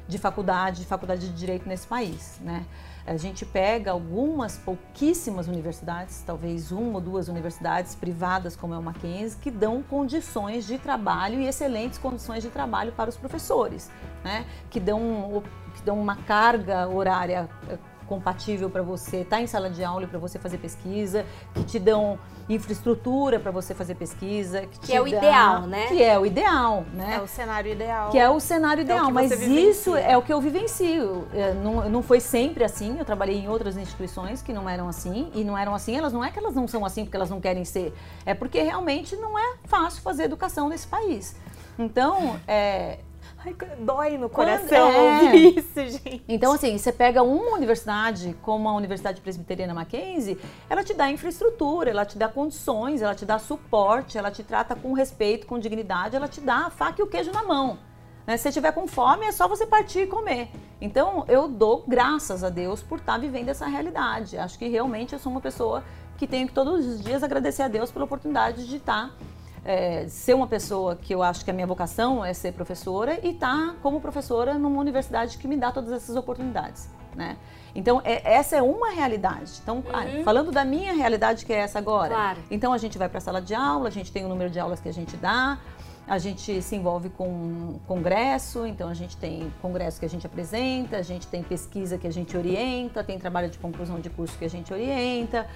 de 0.07 0.17
faculdade, 0.17 0.81
de 0.81 0.85
faculdade 0.85 1.29
de 1.29 1.33
direito 1.33 1.67
nesse 1.69 1.87
país, 1.87 2.37
né? 2.41 2.65
A 3.06 3.18
gente 3.18 3.45
pega 3.45 3.91
algumas 3.91 4.58
pouquíssimas 4.58 5.47
universidades, 5.47 6.24
talvez 6.26 6.72
uma 6.72 6.95
ou 6.95 7.02
duas 7.02 7.28
universidades 7.28 7.95
privadas 7.95 8.56
como 8.56 8.74
é 8.74 8.78
o 8.78 8.84
Mackenzie, 8.84 9.38
que 9.39 9.49
dão 9.49 9.82
condições 9.82 10.66
de 10.68 10.78
trabalho 10.78 11.39
e 11.39 11.47
excelentes 11.47 11.97
condições 11.97 12.43
de 12.43 12.49
trabalho 12.49 12.91
para 12.91 13.10
os 13.10 13.18
professores, 13.18 13.91
né? 14.24 14.45
Que 14.70 14.80
dão, 14.80 15.43
que 15.76 15.82
dão 15.84 15.99
uma 15.99 16.16
carga 16.16 16.88
horária 16.88 17.49
eh, 17.68 17.78
compatível 18.12 18.70
para 18.70 18.82
você 18.82 19.22
estar 19.22 19.38
tá 19.38 19.41
em 19.41 19.47
sala 19.47 19.70
de 19.70 19.82
aula 19.86 20.03
e 20.03 20.07
para 20.07 20.20
você 20.20 20.38
fazer 20.38 20.57
pesquisa, 20.57 21.26
que 21.55 21.64
te 21.64 21.80
dão 21.80 22.20
infraestrutura 22.49 23.39
para 23.39 23.51
você 23.51 23.74
fazer 23.74 23.95
pesquisa, 23.95 24.64
que, 24.64 24.80
que 24.80 24.93
é 24.93 24.99
o 24.99 25.09
dá, 25.09 25.18
ideal, 25.18 25.62
né? 25.62 25.88
Que 25.88 26.03
é 26.03 26.20
o 26.20 26.26
ideal, 26.26 26.86
né? 26.93 27.16
É 27.16 27.22
o 27.22 27.28
cenário 27.28 27.72
ideal. 27.72 28.09
Que 28.12 28.20
é 28.20 28.30
o 28.30 28.38
cenário 28.41 28.82
ideal, 28.82 29.05
é 29.05 29.07
o 29.07 29.14
mas 29.14 29.32
isso 29.32 29.95
é 29.95 30.18
o 30.18 30.22
que 30.22 30.34
eu 30.34 30.41
vivencio. 30.41 31.26
É, 31.34 31.53
não, 31.53 31.89
não 31.89 32.03
foi 32.03 32.20
sempre 32.20 32.66
assim. 32.66 32.99
Eu 32.99 33.05
trabalhei 33.05 33.38
em 33.38 33.47
outras 33.47 33.78
instituições 33.78 34.41
que 34.41 34.51
não 34.51 34.68
eram 34.68 34.89
assim 34.89 35.32
e 35.34 35.45
não 35.45 35.57
eram 35.57 35.74
assim. 35.74 35.95
Elas 35.95 36.12
não 36.12 36.22
é 36.22 36.30
que 36.30 36.38
elas 36.38 36.53
não 36.53 36.68
são 36.68 36.84
assim 36.84 37.05
porque 37.05 37.16
elas 37.16 37.30
não 37.30 37.39
querem 37.39 37.64
ser, 37.64 37.93
é 38.26 38.34
porque 38.34 38.62
realmente 38.62 39.16
não 39.16 39.39
é 39.39 39.55
fácil 39.64 40.01
fazer 40.01 40.24
educação 40.24 40.68
nesse 40.68 40.86
país. 40.86 41.34
Então, 41.80 42.38
é, 42.45 42.99
Ai, 43.43 43.55
dói 43.79 44.17
no 44.19 44.29
coração 44.29 44.91
Quando, 44.91 44.95
é. 44.95 45.25
ouvir 45.25 45.57
isso, 45.57 45.97
gente. 45.97 46.23
Então, 46.27 46.53
assim, 46.53 46.77
você 46.77 46.91
pega 46.91 47.23
uma 47.23 47.55
universidade, 47.55 48.35
como 48.43 48.69
a 48.69 48.73
Universidade 48.73 49.19
Presbiteriana 49.19 49.73
Mackenzie, 49.73 50.37
ela 50.69 50.83
te 50.83 50.93
dá 50.93 51.09
infraestrutura, 51.09 51.89
ela 51.89 52.05
te 52.05 52.17
dá 52.17 52.27
condições, 52.27 53.01
ela 53.01 53.15
te 53.15 53.25
dá 53.25 53.39
suporte, 53.39 54.15
ela 54.15 54.29
te 54.29 54.43
trata 54.43 54.75
com 54.75 54.93
respeito, 54.93 55.47
com 55.47 55.57
dignidade, 55.57 56.15
ela 56.15 56.27
te 56.27 56.39
dá 56.39 56.67
a 56.67 56.69
faca 56.69 57.01
e 57.01 57.03
o 57.03 57.07
queijo 57.07 57.31
na 57.31 57.43
mão. 57.43 57.79
Né? 58.27 58.37
Se 58.37 58.43
você 58.43 58.51
tiver 58.51 58.71
com 58.73 58.87
fome, 58.87 59.25
é 59.25 59.31
só 59.31 59.47
você 59.47 59.65
partir 59.65 60.01
e 60.01 60.07
comer. 60.07 60.51
Então, 60.79 61.25
eu 61.27 61.47
dou 61.47 61.83
graças 61.87 62.43
a 62.43 62.49
Deus 62.49 62.83
por 62.83 62.99
estar 62.99 63.17
vivendo 63.17 63.49
essa 63.49 63.65
realidade. 63.65 64.37
Acho 64.37 64.57
que 64.59 64.67
realmente 64.67 65.13
eu 65.13 65.19
sou 65.19 65.31
uma 65.31 65.41
pessoa 65.41 65.83
que 66.17 66.27
tenho 66.27 66.47
que 66.47 66.53
todos 66.53 66.85
os 66.85 67.01
dias 67.01 67.23
agradecer 67.23 67.63
a 67.63 67.67
Deus 67.67 67.91
pela 67.91 68.05
oportunidade 68.05 68.67
de 68.67 68.75
estar 68.75 69.09
tá, 69.09 69.15
é, 69.64 70.07
ser 70.07 70.34
uma 70.34 70.47
pessoa 70.47 70.95
que 70.95 71.14
eu 71.14 71.22
acho 71.22 71.45
que 71.45 71.51
a 71.51 71.53
minha 71.53 71.68
vocação 71.68 72.24
é 72.26 72.34
ser 72.34 72.51
professora 72.53 73.20
e 73.24 73.30
estar 73.30 73.55
tá 73.55 73.76
como 73.82 74.01
professora 74.01 74.55
numa 74.55 74.80
universidade 74.80 75.38
que 75.38 75.47
me 75.47 75.55
dá 75.55 75.72
todas 75.72 75.91
essas 75.91 76.16
oportunidades, 76.16 76.89
né? 77.16 77.38
Então, 77.74 78.01
é, 78.03 78.34
essa 78.34 78.57
é 78.57 78.62
uma 78.62 78.89
realidade. 78.89 79.53
Então, 79.64 79.84
ah, 79.93 80.01
uhum. 80.01 80.24
falando 80.24 80.51
da 80.51 80.66
minha 80.66 80.93
realidade, 80.93 81.45
que 81.45 81.53
é 81.53 81.57
essa 81.57 81.80
agora. 81.80 82.14
Claro. 82.14 82.39
Então, 82.49 82.74
a 82.74 82.78
gente 82.78 82.97
vai 82.97 83.07
para 83.07 83.20
a 83.20 83.22
sala 83.22 83.41
de 83.41 83.53
aula, 83.53 83.88
a 83.88 83.91
gente 83.91 84.12
tem 84.12 84.26
o 84.26 84.28
número 84.28 84.49
de 84.49 84.59
aulas 84.59 84.82
que 84.82 84.89
a 84.89 84.93
gente 84.93 85.16
dá, 85.16 85.57
a 86.05 86.18
gente 86.18 86.62
se 86.62 86.76
envolve 86.76 87.09
com 87.09 87.80
congresso, 87.88 88.66
então 88.66 88.89
a 88.89 88.93
gente 88.93 89.16
tem 89.16 89.53
congresso 89.62 89.99
que 89.99 90.05
a 90.05 90.09
gente 90.09 90.26
apresenta, 90.26 90.97
a 90.97 91.01
gente 91.01 91.28
tem 91.28 91.41
pesquisa 91.41 91.97
que 91.97 92.07
a 92.07 92.12
gente 92.12 92.36
orienta, 92.36 93.03
tem 93.03 93.18
trabalho 93.18 93.49
de 93.49 93.57
conclusão 93.57 93.99
de 93.99 94.09
curso 94.09 94.38
que 94.38 94.43
a 94.43 94.49
gente 94.49 94.74
orienta. 94.74 95.47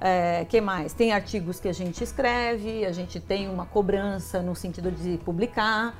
É, 0.00 0.46
que 0.48 0.60
mais? 0.62 0.94
Tem 0.94 1.12
artigos 1.12 1.60
que 1.60 1.68
a 1.68 1.74
gente 1.74 2.02
escreve, 2.02 2.86
a 2.86 2.92
gente 2.92 3.20
tem 3.20 3.50
uma 3.50 3.66
cobrança 3.66 4.40
no 4.40 4.56
sentido 4.56 4.90
de 4.90 5.18
publicar. 5.18 5.94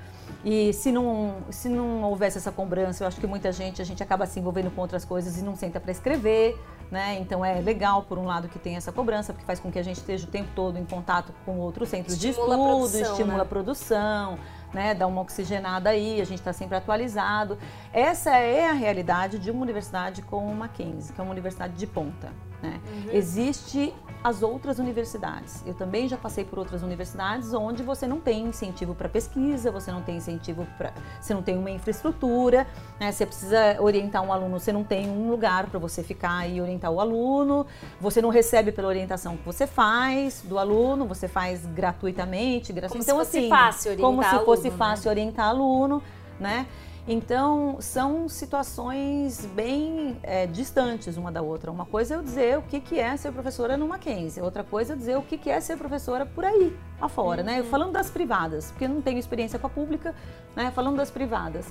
E 0.45 0.73
se 0.73 0.91
não, 0.91 1.37
se 1.51 1.69
não 1.69 2.03
houvesse 2.05 2.39
essa 2.39 2.51
cobrança, 2.51 3.05
eu 3.05 3.09
acho 3.09 3.21
que 3.21 3.27
muita 3.27 3.53
gente, 3.53 3.83
a 3.83 3.85
gente 3.85 4.03
acaba 4.03 4.25
se 4.27 4.41
envolvendo 4.41 4.71
com 4.71 4.81
outras 4.81 5.05
coisas 5.05 5.37
e 5.37 5.43
não 5.43 5.55
senta 5.55 5.79
para 5.79 5.91
escrever, 5.91 6.59
né? 6.91 7.19
Então 7.21 7.45
é 7.45 7.61
legal, 7.61 8.05
por 8.05 8.17
um 8.17 8.25
lado, 8.25 8.49
que 8.49 8.59
tem 8.59 8.77
essa 8.77 8.91
cobrança, 8.91 9.35
porque 9.35 9.45
faz 9.45 9.61
com 9.61 9.71
que 9.71 9.79
a 9.79 9.83
gente 9.83 9.99
esteja 9.99 10.27
o 10.27 10.31
tempo 10.31 10.49
todo 10.55 10.79
em 10.79 10.85
contato 10.85 11.35
com 11.45 11.59
outros 11.59 11.91
centros 11.91 12.15
estimula 12.15 12.57
de 12.57 12.63
estudo, 12.63 12.97
a 12.97 13.11
estimula 13.11 13.37
né? 13.39 13.43
a 13.43 13.45
produção, 13.45 14.39
né? 14.73 14.95
Dá 14.95 15.07
uma 15.07 15.21
oxigenada 15.21 15.91
aí, 15.91 16.23
a 16.23 16.25
gente 16.25 16.39
está 16.39 16.55
sempre 16.55 16.77
atualizado. 16.77 17.59
Essa 17.93 18.37
é 18.37 18.67
a 18.67 18.73
realidade 18.73 19.39
de 19.39 19.51
uma 19.51 19.61
universidade 19.61 20.23
como 20.23 20.47
o 20.47 20.55
Mackenzie, 20.55 21.13
que 21.13 21.21
é 21.21 21.25
uma 21.25 21.33
universidade 21.33 21.75
de 21.75 21.87
ponta. 21.87 22.33
Né? 22.63 22.81
Uhum. 22.87 23.13
Existe 23.13 23.95
as 24.23 24.43
outras 24.43 24.79
universidades. 24.79 25.63
Eu 25.67 25.75
também 25.75 26.07
já 26.07 26.17
passei 26.17 26.45
por 26.45 26.59
outras 26.59 26.83
universidades 26.83 27.55
onde 27.55 27.83
você 27.83 28.07
não 28.07 28.21
tem 28.21 28.45
incentivo 28.45 28.95
para 28.95 29.09
pesquisa, 29.09 29.71
você 29.71 29.91
não 29.91 30.03
tem 30.03 30.19
incentivo 30.19 30.67
para, 30.77 30.93
você 31.21 31.33
não 31.33 31.43
tem 31.43 31.57
uma 31.57 31.71
infraestrutura, 31.71 32.67
né? 32.99 33.11
Você 33.11 33.25
precisa 33.25 33.81
orientar 33.81 34.23
um 34.23 34.31
aluno, 34.31 34.61
você 34.61 34.73
não 34.73 34.85
tem 34.85 35.09
um 35.09 35.31
lugar 35.31 35.69
para 35.69 35.79
você 35.79 36.03
ficar 36.03 36.47
e 36.47 36.61
orientar 36.61 36.91
o 36.91 37.01
aluno, 37.01 37.67
você 37.99 38.21
não 38.21 38.29
recebe 38.29 38.73
pela 38.73 38.89
orientação 38.89 39.39
que 39.39 39.45
você 39.45 39.67
faz 39.67 40.43
do 40.43 40.59
aluno, 40.59 41.07
você 41.07 41.27
faz 41.27 41.65
gratuitamente, 41.67 42.75
gratuitamente. 42.75 42.91
Como 42.91 43.03
então, 43.03 43.25
se 43.25 43.25
fosse 43.25 43.39
assim, 43.39 43.49
fácil 43.49 43.93
orientar 43.93 44.11
como 44.11 44.23
se 44.23 44.29
aluno, 44.29 44.45
fosse 44.45 44.71
fácil 44.71 45.07
né? 45.07 45.11
orientar 45.13 45.49
aluno, 45.49 46.03
né? 46.39 46.67
Então, 47.13 47.79
são 47.81 48.29
situações 48.29 49.45
bem 49.45 50.17
é, 50.23 50.47
distantes 50.47 51.17
uma 51.17 51.33
da 51.33 51.43
outra. 51.43 51.69
Uma 51.69 51.85
coisa 51.85 52.15
é 52.15 52.17
eu 52.17 52.23
dizer 52.23 52.59
o 52.59 52.63
que, 52.63 52.81
que 52.81 53.01
é 53.01 53.17
ser 53.17 53.33
professora 53.33 53.77
no 53.77 53.89
Mackenzie, 53.89 54.41
outra 54.41 54.63
coisa 54.63 54.93
é 54.93 54.97
dizer 54.97 55.19
o 55.19 55.23
que, 55.23 55.37
que 55.37 55.51
é 55.51 55.61
ser 55.61 55.77
professora 55.77 56.25
por 56.25 56.45
aí, 56.45 56.73
afora, 57.01 57.43
né? 57.43 57.57
uhum. 57.57 57.65
né? 57.65 57.69
Falando 57.69 57.91
das 57.91 58.13
privadas, 58.13 58.71
porque 58.71 58.85
eu 58.85 58.89
não 58.89 59.03
tenho 59.03 59.19
experiência 59.19 59.59
com 59.59 59.67
a 59.67 59.71
pública, 59.71 60.15
né? 60.55 60.71
Falando 60.71 60.99
das 60.99 61.11
privadas. 61.11 61.67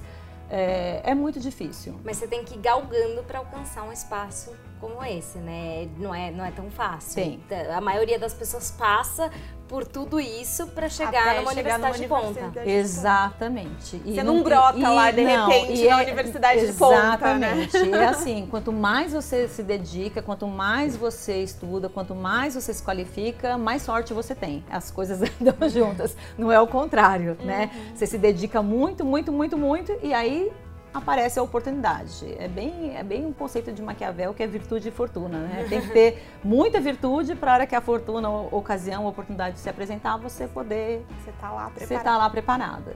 É, 0.49 1.09
é 1.09 1.15
muito 1.15 1.39
difícil. 1.39 1.97
Mas 2.03 2.17
você 2.17 2.27
tem 2.27 2.43
que 2.43 2.55
ir 2.55 2.59
galgando 2.59 3.23
para 3.23 3.39
alcançar 3.39 3.83
um 3.83 3.93
espaço 3.93 4.53
como 4.79 5.03
esse, 5.03 5.37
né? 5.37 5.87
Não 5.97 6.13
é, 6.13 6.31
não 6.31 6.45
é 6.45 6.51
tão 6.51 6.69
fácil. 6.69 7.23
Sim. 7.23 7.39
A 7.75 7.81
maioria 7.81 8.17
das 8.17 8.33
pessoas 8.33 8.71
passa 8.71 9.29
por 9.69 9.85
tudo 9.85 10.19
isso 10.19 10.65
para 10.67 10.89
chegar 10.89 11.35
numa 11.35 11.53
chegar 11.53 11.79
universidade 11.79 12.07
numa 12.07 12.21
de 12.21 12.43
ponta. 12.43 12.67
Exatamente. 12.67 14.01
E 14.03 14.15
você 14.15 14.23
não, 14.23 14.37
não 14.37 14.43
brota 14.43 14.79
e, 14.79 14.81
lá 14.81 15.11
de 15.11 15.21
não, 15.21 15.47
repente 15.47 15.87
na 15.87 16.01
é, 16.01 16.03
universidade 16.03 16.65
de 16.65 16.73
ponta, 16.73 16.95
Exatamente. 16.95 17.79
Né? 17.85 17.97
É 17.99 18.07
assim, 18.07 18.47
quanto 18.49 18.73
mais 18.73 19.13
você 19.13 19.47
se 19.47 19.61
dedica, 19.61 20.23
quanto 20.23 20.47
mais 20.47 20.97
você 20.97 21.43
estuda, 21.43 21.87
quanto 21.87 22.15
mais 22.15 22.55
você 22.55 22.73
se 22.73 22.81
qualifica, 22.81 23.59
mais 23.59 23.83
sorte 23.83 24.11
você 24.11 24.33
tem. 24.33 24.65
As 24.71 24.89
coisas 24.89 25.21
andam 25.39 25.69
juntas. 25.69 26.17
Não 26.35 26.51
é 26.51 26.59
o 26.59 26.65
contrário, 26.65 27.37
né? 27.43 27.69
uhum. 27.71 27.79
né? 27.79 27.91
Você 27.93 28.07
se 28.07 28.17
dedica 28.17 28.63
muito, 28.63 29.05
muito, 29.05 29.31
muito, 29.31 29.55
muito 29.55 29.95
e 30.01 30.13
aí 30.15 30.51
aparece 30.93 31.39
a 31.39 31.43
oportunidade. 31.43 32.35
É 32.37 32.47
bem, 32.47 32.95
é 32.95 33.03
bem 33.03 33.25
um 33.25 33.33
conceito 33.33 33.71
de 33.71 33.81
Maquiavel 33.81 34.33
que 34.33 34.43
é 34.43 34.47
virtude 34.47 34.89
e 34.89 34.91
fortuna, 34.91 35.39
né? 35.39 35.65
Tem 35.69 35.81
que 35.81 35.89
ter 35.89 36.23
muita 36.43 36.79
virtude 36.79 37.35
para 37.35 37.51
a 37.51 37.53
hora 37.55 37.67
que 37.67 37.75
a 37.75 37.81
fortuna, 37.81 38.27
a 38.27 38.31
ocasião, 38.31 39.05
a 39.05 39.09
oportunidade 39.09 39.59
se 39.59 39.69
apresentar, 39.69 40.17
você 40.17 40.47
poder... 40.47 41.05
Você 41.23 41.31
tá 41.39 41.51
lá 41.51 41.69
preparada. 41.69 41.85
Você 41.85 41.99
tá 41.99 42.17
lá 42.17 42.29
preparada. 42.29 42.95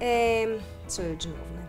É, 0.00 0.58
sou 0.86 1.04
eu 1.04 1.16
de 1.16 1.28
novo, 1.28 1.40
né? 1.54 1.64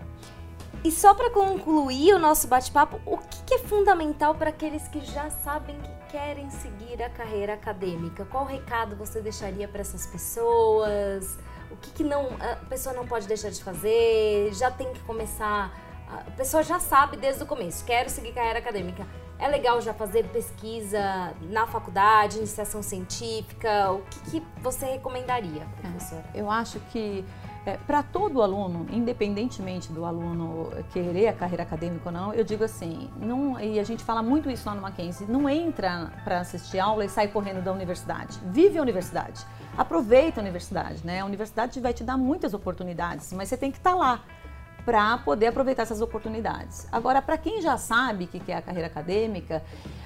E 0.84 0.92
só 0.92 1.14
para 1.14 1.32
concluir 1.32 2.14
o 2.14 2.20
nosso 2.20 2.48
bate-papo, 2.48 3.00
o 3.06 3.18
que, 3.18 3.44
que 3.44 3.54
é 3.56 3.60
fundamental 3.60 4.36
para 4.36 4.50
aqueles 4.50 4.88
que 4.88 5.00
já 5.00 5.30
sabem 5.32 5.76
que 5.80 6.12
querem 6.12 6.50
seguir 6.52 7.02
a 7.02 7.10
carreira 7.10 7.54
acadêmica? 7.54 8.24
Qual 8.26 8.46
recado 8.46 8.96
você 8.96 9.20
deixaria 9.20 9.68
para 9.68 9.82
essas 9.82 10.06
pessoas? 10.06 11.40
O 11.86 11.88
que, 11.88 11.92
que 11.92 12.04
não 12.04 12.30
a 12.40 12.56
pessoa 12.68 12.96
não 12.96 13.06
pode 13.06 13.28
deixar 13.28 13.50
de 13.50 13.64
fazer, 13.64 14.54
já 14.54 14.72
tem 14.72 14.92
que 14.94 15.00
começar. 15.02 15.72
A 16.10 16.32
pessoa 16.32 16.64
já 16.64 16.80
sabe 16.80 17.18
desde 17.18 17.44
o 17.44 17.46
começo, 17.46 17.84
quero 17.84 18.10
seguir 18.10 18.32
carreira 18.32 18.60
acadêmica. 18.60 19.06
É 19.38 19.48
legal 19.48 19.82
já 19.82 19.94
fazer 19.94 20.24
pesquisa 20.30 21.34
na 21.50 21.68
faculdade, 21.68 22.38
iniciação 22.38 22.82
científica? 22.82 23.92
O 23.92 24.02
que, 24.04 24.32
que 24.32 24.44
você 24.62 24.86
recomendaria, 24.86 25.64
é, 25.64 25.82
professora? 25.82 26.26
É, 26.34 26.40
eu 26.40 26.50
acho 26.50 26.80
que 26.92 27.26
é, 27.66 27.78
para 27.78 28.02
todo 28.04 28.42
aluno, 28.42 28.86
independentemente 28.92 29.92
do 29.92 30.06
aluno 30.06 30.72
querer 30.94 31.28
a 31.28 31.34
carreira 31.34 31.64
acadêmica 31.64 32.08
ou 32.08 32.12
não, 32.12 32.34
eu 32.34 32.44
digo 32.44 32.64
assim, 32.64 33.10
não, 33.18 33.60
e 33.60 33.80
a 33.80 33.84
gente 33.84 34.04
fala 34.04 34.22
muito 34.22 34.50
isso 34.50 34.70
lá 34.70 34.76
no 34.76 34.82
Mackenzie, 34.82 35.26
não 35.28 35.50
entra 35.50 36.14
para 36.24 36.40
assistir 36.40 36.80
aula 36.80 37.04
e 37.04 37.10
sai 37.10 37.28
correndo 37.28 37.64
da 37.64 37.74
universidade. 37.74 38.40
Vive 38.46 38.78
a 38.78 38.82
universidade. 38.82 39.46
Aproveita 39.78 40.40
a 40.40 40.42
universidade, 40.42 41.06
né? 41.06 41.22
A 41.22 41.26
universidade 41.26 41.80
vai 41.80 41.94
te 41.94 42.04
dar 42.04 42.18
muitas 42.18 42.54
oportunidades, 42.54 43.32
mas 43.34 43.50
você 43.50 43.58
tem 43.58 43.72
que 43.72 43.78
estar 43.78 43.92
tá 43.92 43.96
lá 43.96 44.24
para 44.86 45.18
poder 45.18 45.48
aproveitar 45.48 45.82
essas 45.82 46.00
oportunidades. 46.00 46.88
Agora, 46.92 47.22
para 47.22 47.38
quem 47.38 47.60
já 47.60 47.76
sabe 47.76 48.26
o 48.26 48.28
que 48.28 48.52
é 48.52 48.56
a 48.56 48.62
carreira 48.62 48.88
acadêmica, 48.88 49.64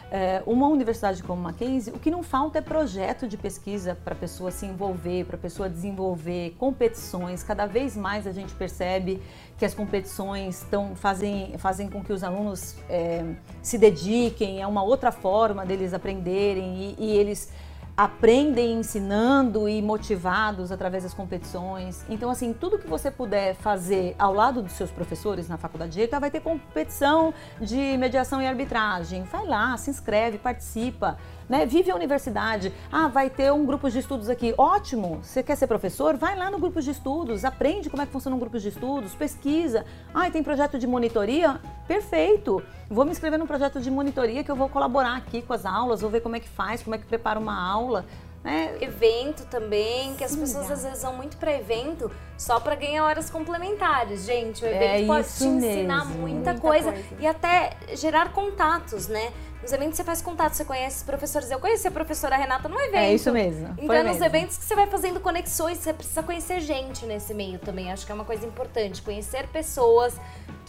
é, 0.09 0.41
uma 0.45 0.67
universidade 0.67 1.22
como 1.22 1.41
Mackenzie, 1.41 1.93
o 1.93 1.99
que 1.99 2.09
não 2.09 2.24
falta 2.24 2.57
é 2.57 2.61
projeto 2.61 3.28
de 3.28 3.38
pesquisa 3.38 3.95
para 4.03 4.13
a 4.13 4.17
pessoa 4.17 4.49
se 4.49 4.65
envolver, 4.65 5.26
para 5.26 5.36
a 5.36 5.39
pessoa 5.39 5.70
desenvolver 5.70 6.55
competições. 6.57 7.43
Cada 7.43 7.65
vez 7.65 7.95
mais 7.95 8.26
a 8.26 8.32
gente 8.32 8.53
percebe 8.55 9.22
que 9.57 9.65
as 9.65 9.74
competições 9.74 10.65
tão, 10.72 10.95
fazem, 10.95 11.57
fazem 11.57 11.89
com 11.89 12.01
que 12.01 12.13
os 12.13 12.24
alunos 12.24 12.76
é, 12.89 13.24
se 13.61 13.78
dediquem, 13.78 14.61
é 14.61 14.65
uma 14.65 14.82
outra 14.82 15.11
forma 15.11 15.65
deles 15.65 15.93
aprenderem 15.93 16.95
e, 16.97 17.05
e 17.05 17.17
eles 17.17 17.51
aprendem 18.00 18.80
ensinando 18.80 19.68
e 19.68 19.82
motivados 19.82 20.72
através 20.72 21.04
das 21.04 21.14
competições. 21.14 22.06
Então, 22.08 22.30
assim, 22.30 22.54
tudo 22.54 22.80
que 22.80 22.88
você 22.88 23.12
puder 23.12 23.56
fazer 23.56 24.16
ao 24.18 24.34
lado 24.34 24.62
dos 24.62 24.72
seus 24.72 24.89
professores 24.89 25.50
na 25.50 25.58
faculdade 25.58 25.91
de 25.91 25.95
Direito, 25.95 26.18
vai 26.18 26.32
ter 26.32 26.39
competição 26.39 27.34
de 27.60 27.97
mediação 27.97 28.41
e 28.41 28.47
arbitragem. 28.47 29.24
Vai 29.24 29.45
lá, 29.45 29.76
se 29.76 29.89
inscreve, 29.89 30.38
participa 30.38 31.18
né? 31.50 31.66
Vive 31.66 31.89
a 31.89 31.95
universidade. 31.95 32.72
Ah, 32.91 33.08
vai 33.08 33.30
ter 33.30 33.52
um 33.52 33.66
grupo 33.66 33.89
de 33.89 34.00
estudos 34.00 34.30
aqui. 34.30 34.54
Ótimo! 34.58 35.20
Você 35.24 35.41
quer 35.41 35.56
ser 35.56 35.66
professor? 35.66 36.16
Vai 36.16 36.38
lá 36.38 36.52
no 36.52 36.60
grupo 36.60 36.80
de 36.80 36.91
estudos, 36.91 37.43
aprende 37.43 37.89
como 37.89 38.04
é 38.04 38.06
que 38.06 38.12
funciona 38.12 38.36
um 38.36 38.39
grupo 38.39 38.60
de 38.60 38.70
estudos, 38.70 39.16
pesquisa. 39.16 39.84
Ah, 40.14 40.30
tem 40.30 40.43
projeto 40.43 40.78
de 40.78 40.86
monitoria? 40.86 41.60
Perfeito! 41.88 42.62
Vou 42.89 43.04
me 43.04 43.12
inscrever 43.12 43.39
no 43.39 43.47
projeto 43.47 43.82
de 43.82 43.89
monitoria 43.89 44.43
que 44.43 44.52
eu 44.52 44.56
vou 44.56 44.70
colaborar 44.70 45.18
aqui 45.18 45.41
com 45.41 45.54
as 45.54 45.66
aulas, 45.66 46.02
vou 46.02 46.10
ver 46.10 46.22
como 46.22 46.36
é 46.36 46.39
que 46.39 46.50
faz, 46.50 46.84
como 46.84 46.95
é 46.95 46.97
que 47.00 47.06
prepara 47.06 47.39
uma 47.39 47.60
aula. 47.60 48.06
Né? 48.43 48.78
Evento 48.80 49.45
também, 49.47 50.16
que 50.16 50.24
as 50.24 50.32
Sim, 50.32 50.39
pessoas 50.39 50.72
às 50.72 50.84
vezes 50.84 51.04
vão 51.04 51.14
muito 51.14 51.36
para 51.36 51.52
evento 51.54 52.10
só 52.38 52.58
para 52.58 52.74
ganhar 52.74 53.04
horas 53.04 53.30
complementares. 53.30 54.24
Gente, 54.24 54.64
o 54.64 54.68
evento 54.68 55.04
é 55.04 55.06
pode 55.06 55.28
te 55.28 55.43
ensinar 55.43 56.06
muita, 56.06 56.22
muita 56.22 56.54
coisa, 56.56 56.93
coisa, 56.93 57.08
e 57.20 57.28
até 57.28 57.76
gerar 57.95 58.32
contatos, 58.32 59.10
né? 59.10 59.34
Nos 59.70 59.74
eventos 59.74 59.97
você 59.97 60.03
faz 60.03 60.20
contato, 60.20 60.53
você 60.53 60.65
conhece 60.65 60.97
os 60.97 61.03
professores. 61.03 61.51
Eu 61.51 61.59
conheci 61.59 61.88
a 61.88 61.91
professora 61.91 62.36
Renata 62.36 62.67
no 62.67 62.80
evento. 62.80 62.95
É 62.95 63.13
isso 63.13 63.32
mesmo. 63.32 63.76
Então 63.78 63.95
é 63.95 64.01
nos 64.01 64.20
eventos 64.20 64.57
que 64.57 64.63
você 64.63 64.76
vai 64.76 64.88
fazendo 64.88 65.20
conexões, 65.20 65.78
você 65.78 65.93
precisa 65.93 66.24
conhecer 66.24 66.59
gente 66.59 67.05
nesse 67.05 67.36
meio 67.36 67.59
também. 67.59 67.91
Acho 67.91 68.03
que 68.03 68.11
é 68.11 68.15
uma 68.15 68.26
coisa 68.26 68.47
importante. 68.47 68.99
Conhecer 68.99 69.47
pessoas 69.49 70.15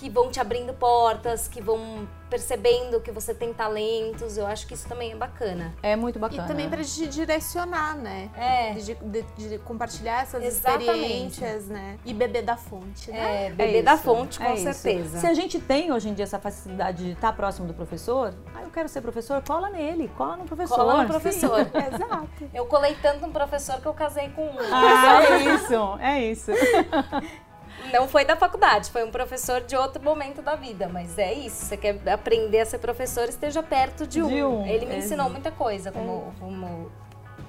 que 0.01 0.09
vão 0.09 0.31
te 0.31 0.41
abrindo 0.41 0.73
portas, 0.73 1.47
que 1.47 1.61
vão 1.61 2.09
percebendo 2.31 3.01
que 3.03 3.11
você 3.11 3.35
tem 3.35 3.53
talentos. 3.53 4.39
Eu 4.39 4.47
acho 4.47 4.67
que 4.67 4.73
isso 4.73 4.89
também 4.89 5.13
é 5.13 5.15
bacana. 5.15 5.75
É 5.83 5.95
muito 5.95 6.19
bacana. 6.19 6.45
E 6.45 6.49
também 6.49 6.71
para 6.71 6.83
te 6.83 7.07
direcionar, 7.07 7.97
né? 7.97 8.31
É. 8.35 8.73
De, 8.73 8.95
de, 8.95 9.23
de 9.37 9.59
compartilhar 9.59 10.23
essas 10.23 10.43
Exatamente. 10.43 10.91
experiências, 10.91 11.67
né? 11.67 11.99
E 12.03 12.15
beber 12.15 12.43
da 12.43 12.57
fonte, 12.57 13.11
né? 13.11 13.49
É, 13.49 13.51
beber 13.51 13.81
é 13.81 13.83
da 13.83 13.99
fonte, 13.99 14.39
com 14.39 14.45
é 14.45 14.57
certeza. 14.57 15.17
Isso. 15.17 15.19
Se 15.19 15.27
a 15.27 15.35
gente 15.35 15.61
tem 15.61 15.93
hoje 15.93 16.09
em 16.09 16.15
dia 16.15 16.23
essa 16.23 16.39
facilidade 16.39 17.05
de 17.05 17.13
estar 17.13 17.35
próximo 17.35 17.67
do 17.67 17.75
professor, 17.75 18.35
ah, 18.55 18.63
eu 18.63 18.71
quero 18.71 18.89
ser 18.89 19.03
professor, 19.03 19.43
cola 19.43 19.69
nele, 19.69 20.11
cola 20.17 20.39
no 20.39 20.47
professor. 20.47 20.77
Cola 20.77 21.03
no 21.03 21.09
professor. 21.11 21.61
Exato. 21.77 22.51
Eu 22.55 22.65
colei 22.65 22.97
tanto 23.03 23.27
no 23.27 23.33
professor 23.33 23.79
que 23.83 23.87
eu 23.87 23.93
casei 23.93 24.31
com 24.31 24.47
um. 24.47 24.59
Ah, 24.73 25.23
é 25.25 25.55
isso, 25.55 25.99
é 26.01 26.25
isso. 26.25 26.53
Não 27.93 28.09
foi 28.09 28.25
da 28.25 28.37
faculdade, 28.37 28.91
foi 28.91 29.05
um 29.05 29.11
professor 29.11 29.61
de 29.63 29.77
outro 29.77 30.03
momento 30.03 30.43
da 30.43 30.55
vida, 30.55 30.89
mas 30.89 31.19
é 31.19 31.33
isso. 31.33 31.67
Você 31.67 31.77
quer 31.77 32.01
aprender 32.09 32.61
a 32.61 32.67
ser 32.67 32.79
professor, 32.79 33.29
esteja 33.29 33.63
perto 33.63 34.07
de 34.07 34.23
um. 34.23 34.29
De 34.29 34.43
um, 34.43 34.67
Ele 34.67 34.87
me 34.87 34.95
é. 34.95 34.99
ensinou 34.99 35.29
muita 35.29 35.51
coisa, 35.51 35.91
como, 35.91 36.33
como 36.39 36.91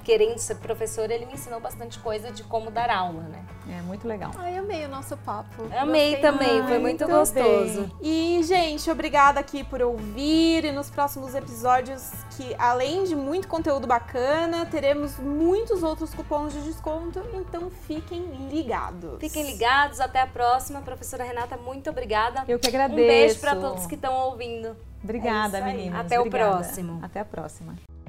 querendo 0.01 0.37
ser 0.37 0.55
professor, 0.55 1.09
ele 1.09 1.25
me 1.25 1.33
ensinou 1.33 1.59
bastante 1.59 1.99
coisa 1.99 2.31
de 2.31 2.43
como 2.43 2.69
dar 2.71 2.89
aula, 2.89 3.23
né? 3.23 3.43
É 3.69 3.81
muito 3.81 4.07
legal. 4.07 4.31
Ai, 4.37 4.57
amei 4.57 4.85
o 4.85 4.89
nosso 4.89 5.15
papo. 5.17 5.63
Amei 5.77 6.11
Gostei 6.11 6.31
também, 6.31 6.63
foi 6.67 6.79
muito 6.79 7.07
gostoso. 7.07 7.89
E, 8.01 8.41
gente, 8.43 8.89
obrigada 8.89 9.39
aqui 9.39 9.63
por 9.63 9.81
ouvir. 9.81 10.65
E 10.65 10.71
nos 10.71 10.89
próximos 10.89 11.35
episódios, 11.35 12.11
que 12.31 12.55
além 12.57 13.03
de 13.03 13.15
muito 13.15 13.47
conteúdo 13.47 13.87
bacana, 13.87 14.65
teremos 14.65 15.17
muitos 15.17 15.83
outros 15.83 16.13
cupons 16.13 16.53
de 16.53 16.61
desconto. 16.63 17.21
Então 17.33 17.69
fiquem 17.69 18.23
ligados. 18.49 19.19
Fiquem 19.19 19.45
ligados, 19.45 19.99
até 19.99 20.21
a 20.21 20.27
próxima. 20.27 20.81
Professora 20.81 21.23
Renata, 21.23 21.55
muito 21.55 21.89
obrigada. 21.89 22.43
Eu 22.47 22.59
que 22.59 22.67
agradeço. 22.67 23.01
Um 23.01 23.07
beijo 23.07 23.39
para 23.39 23.55
todos 23.55 23.85
que 23.85 23.95
estão 23.95 24.13
ouvindo. 24.13 24.75
Obrigada, 25.03 25.59
É 25.59 25.61
meninas. 25.63 26.05
Até 26.05 26.19
o 26.19 26.23
Obrigada. 26.25 26.57
próximo. 26.57 26.99
Até 27.01 27.19
a 27.19 27.25
próxima. 27.25 28.00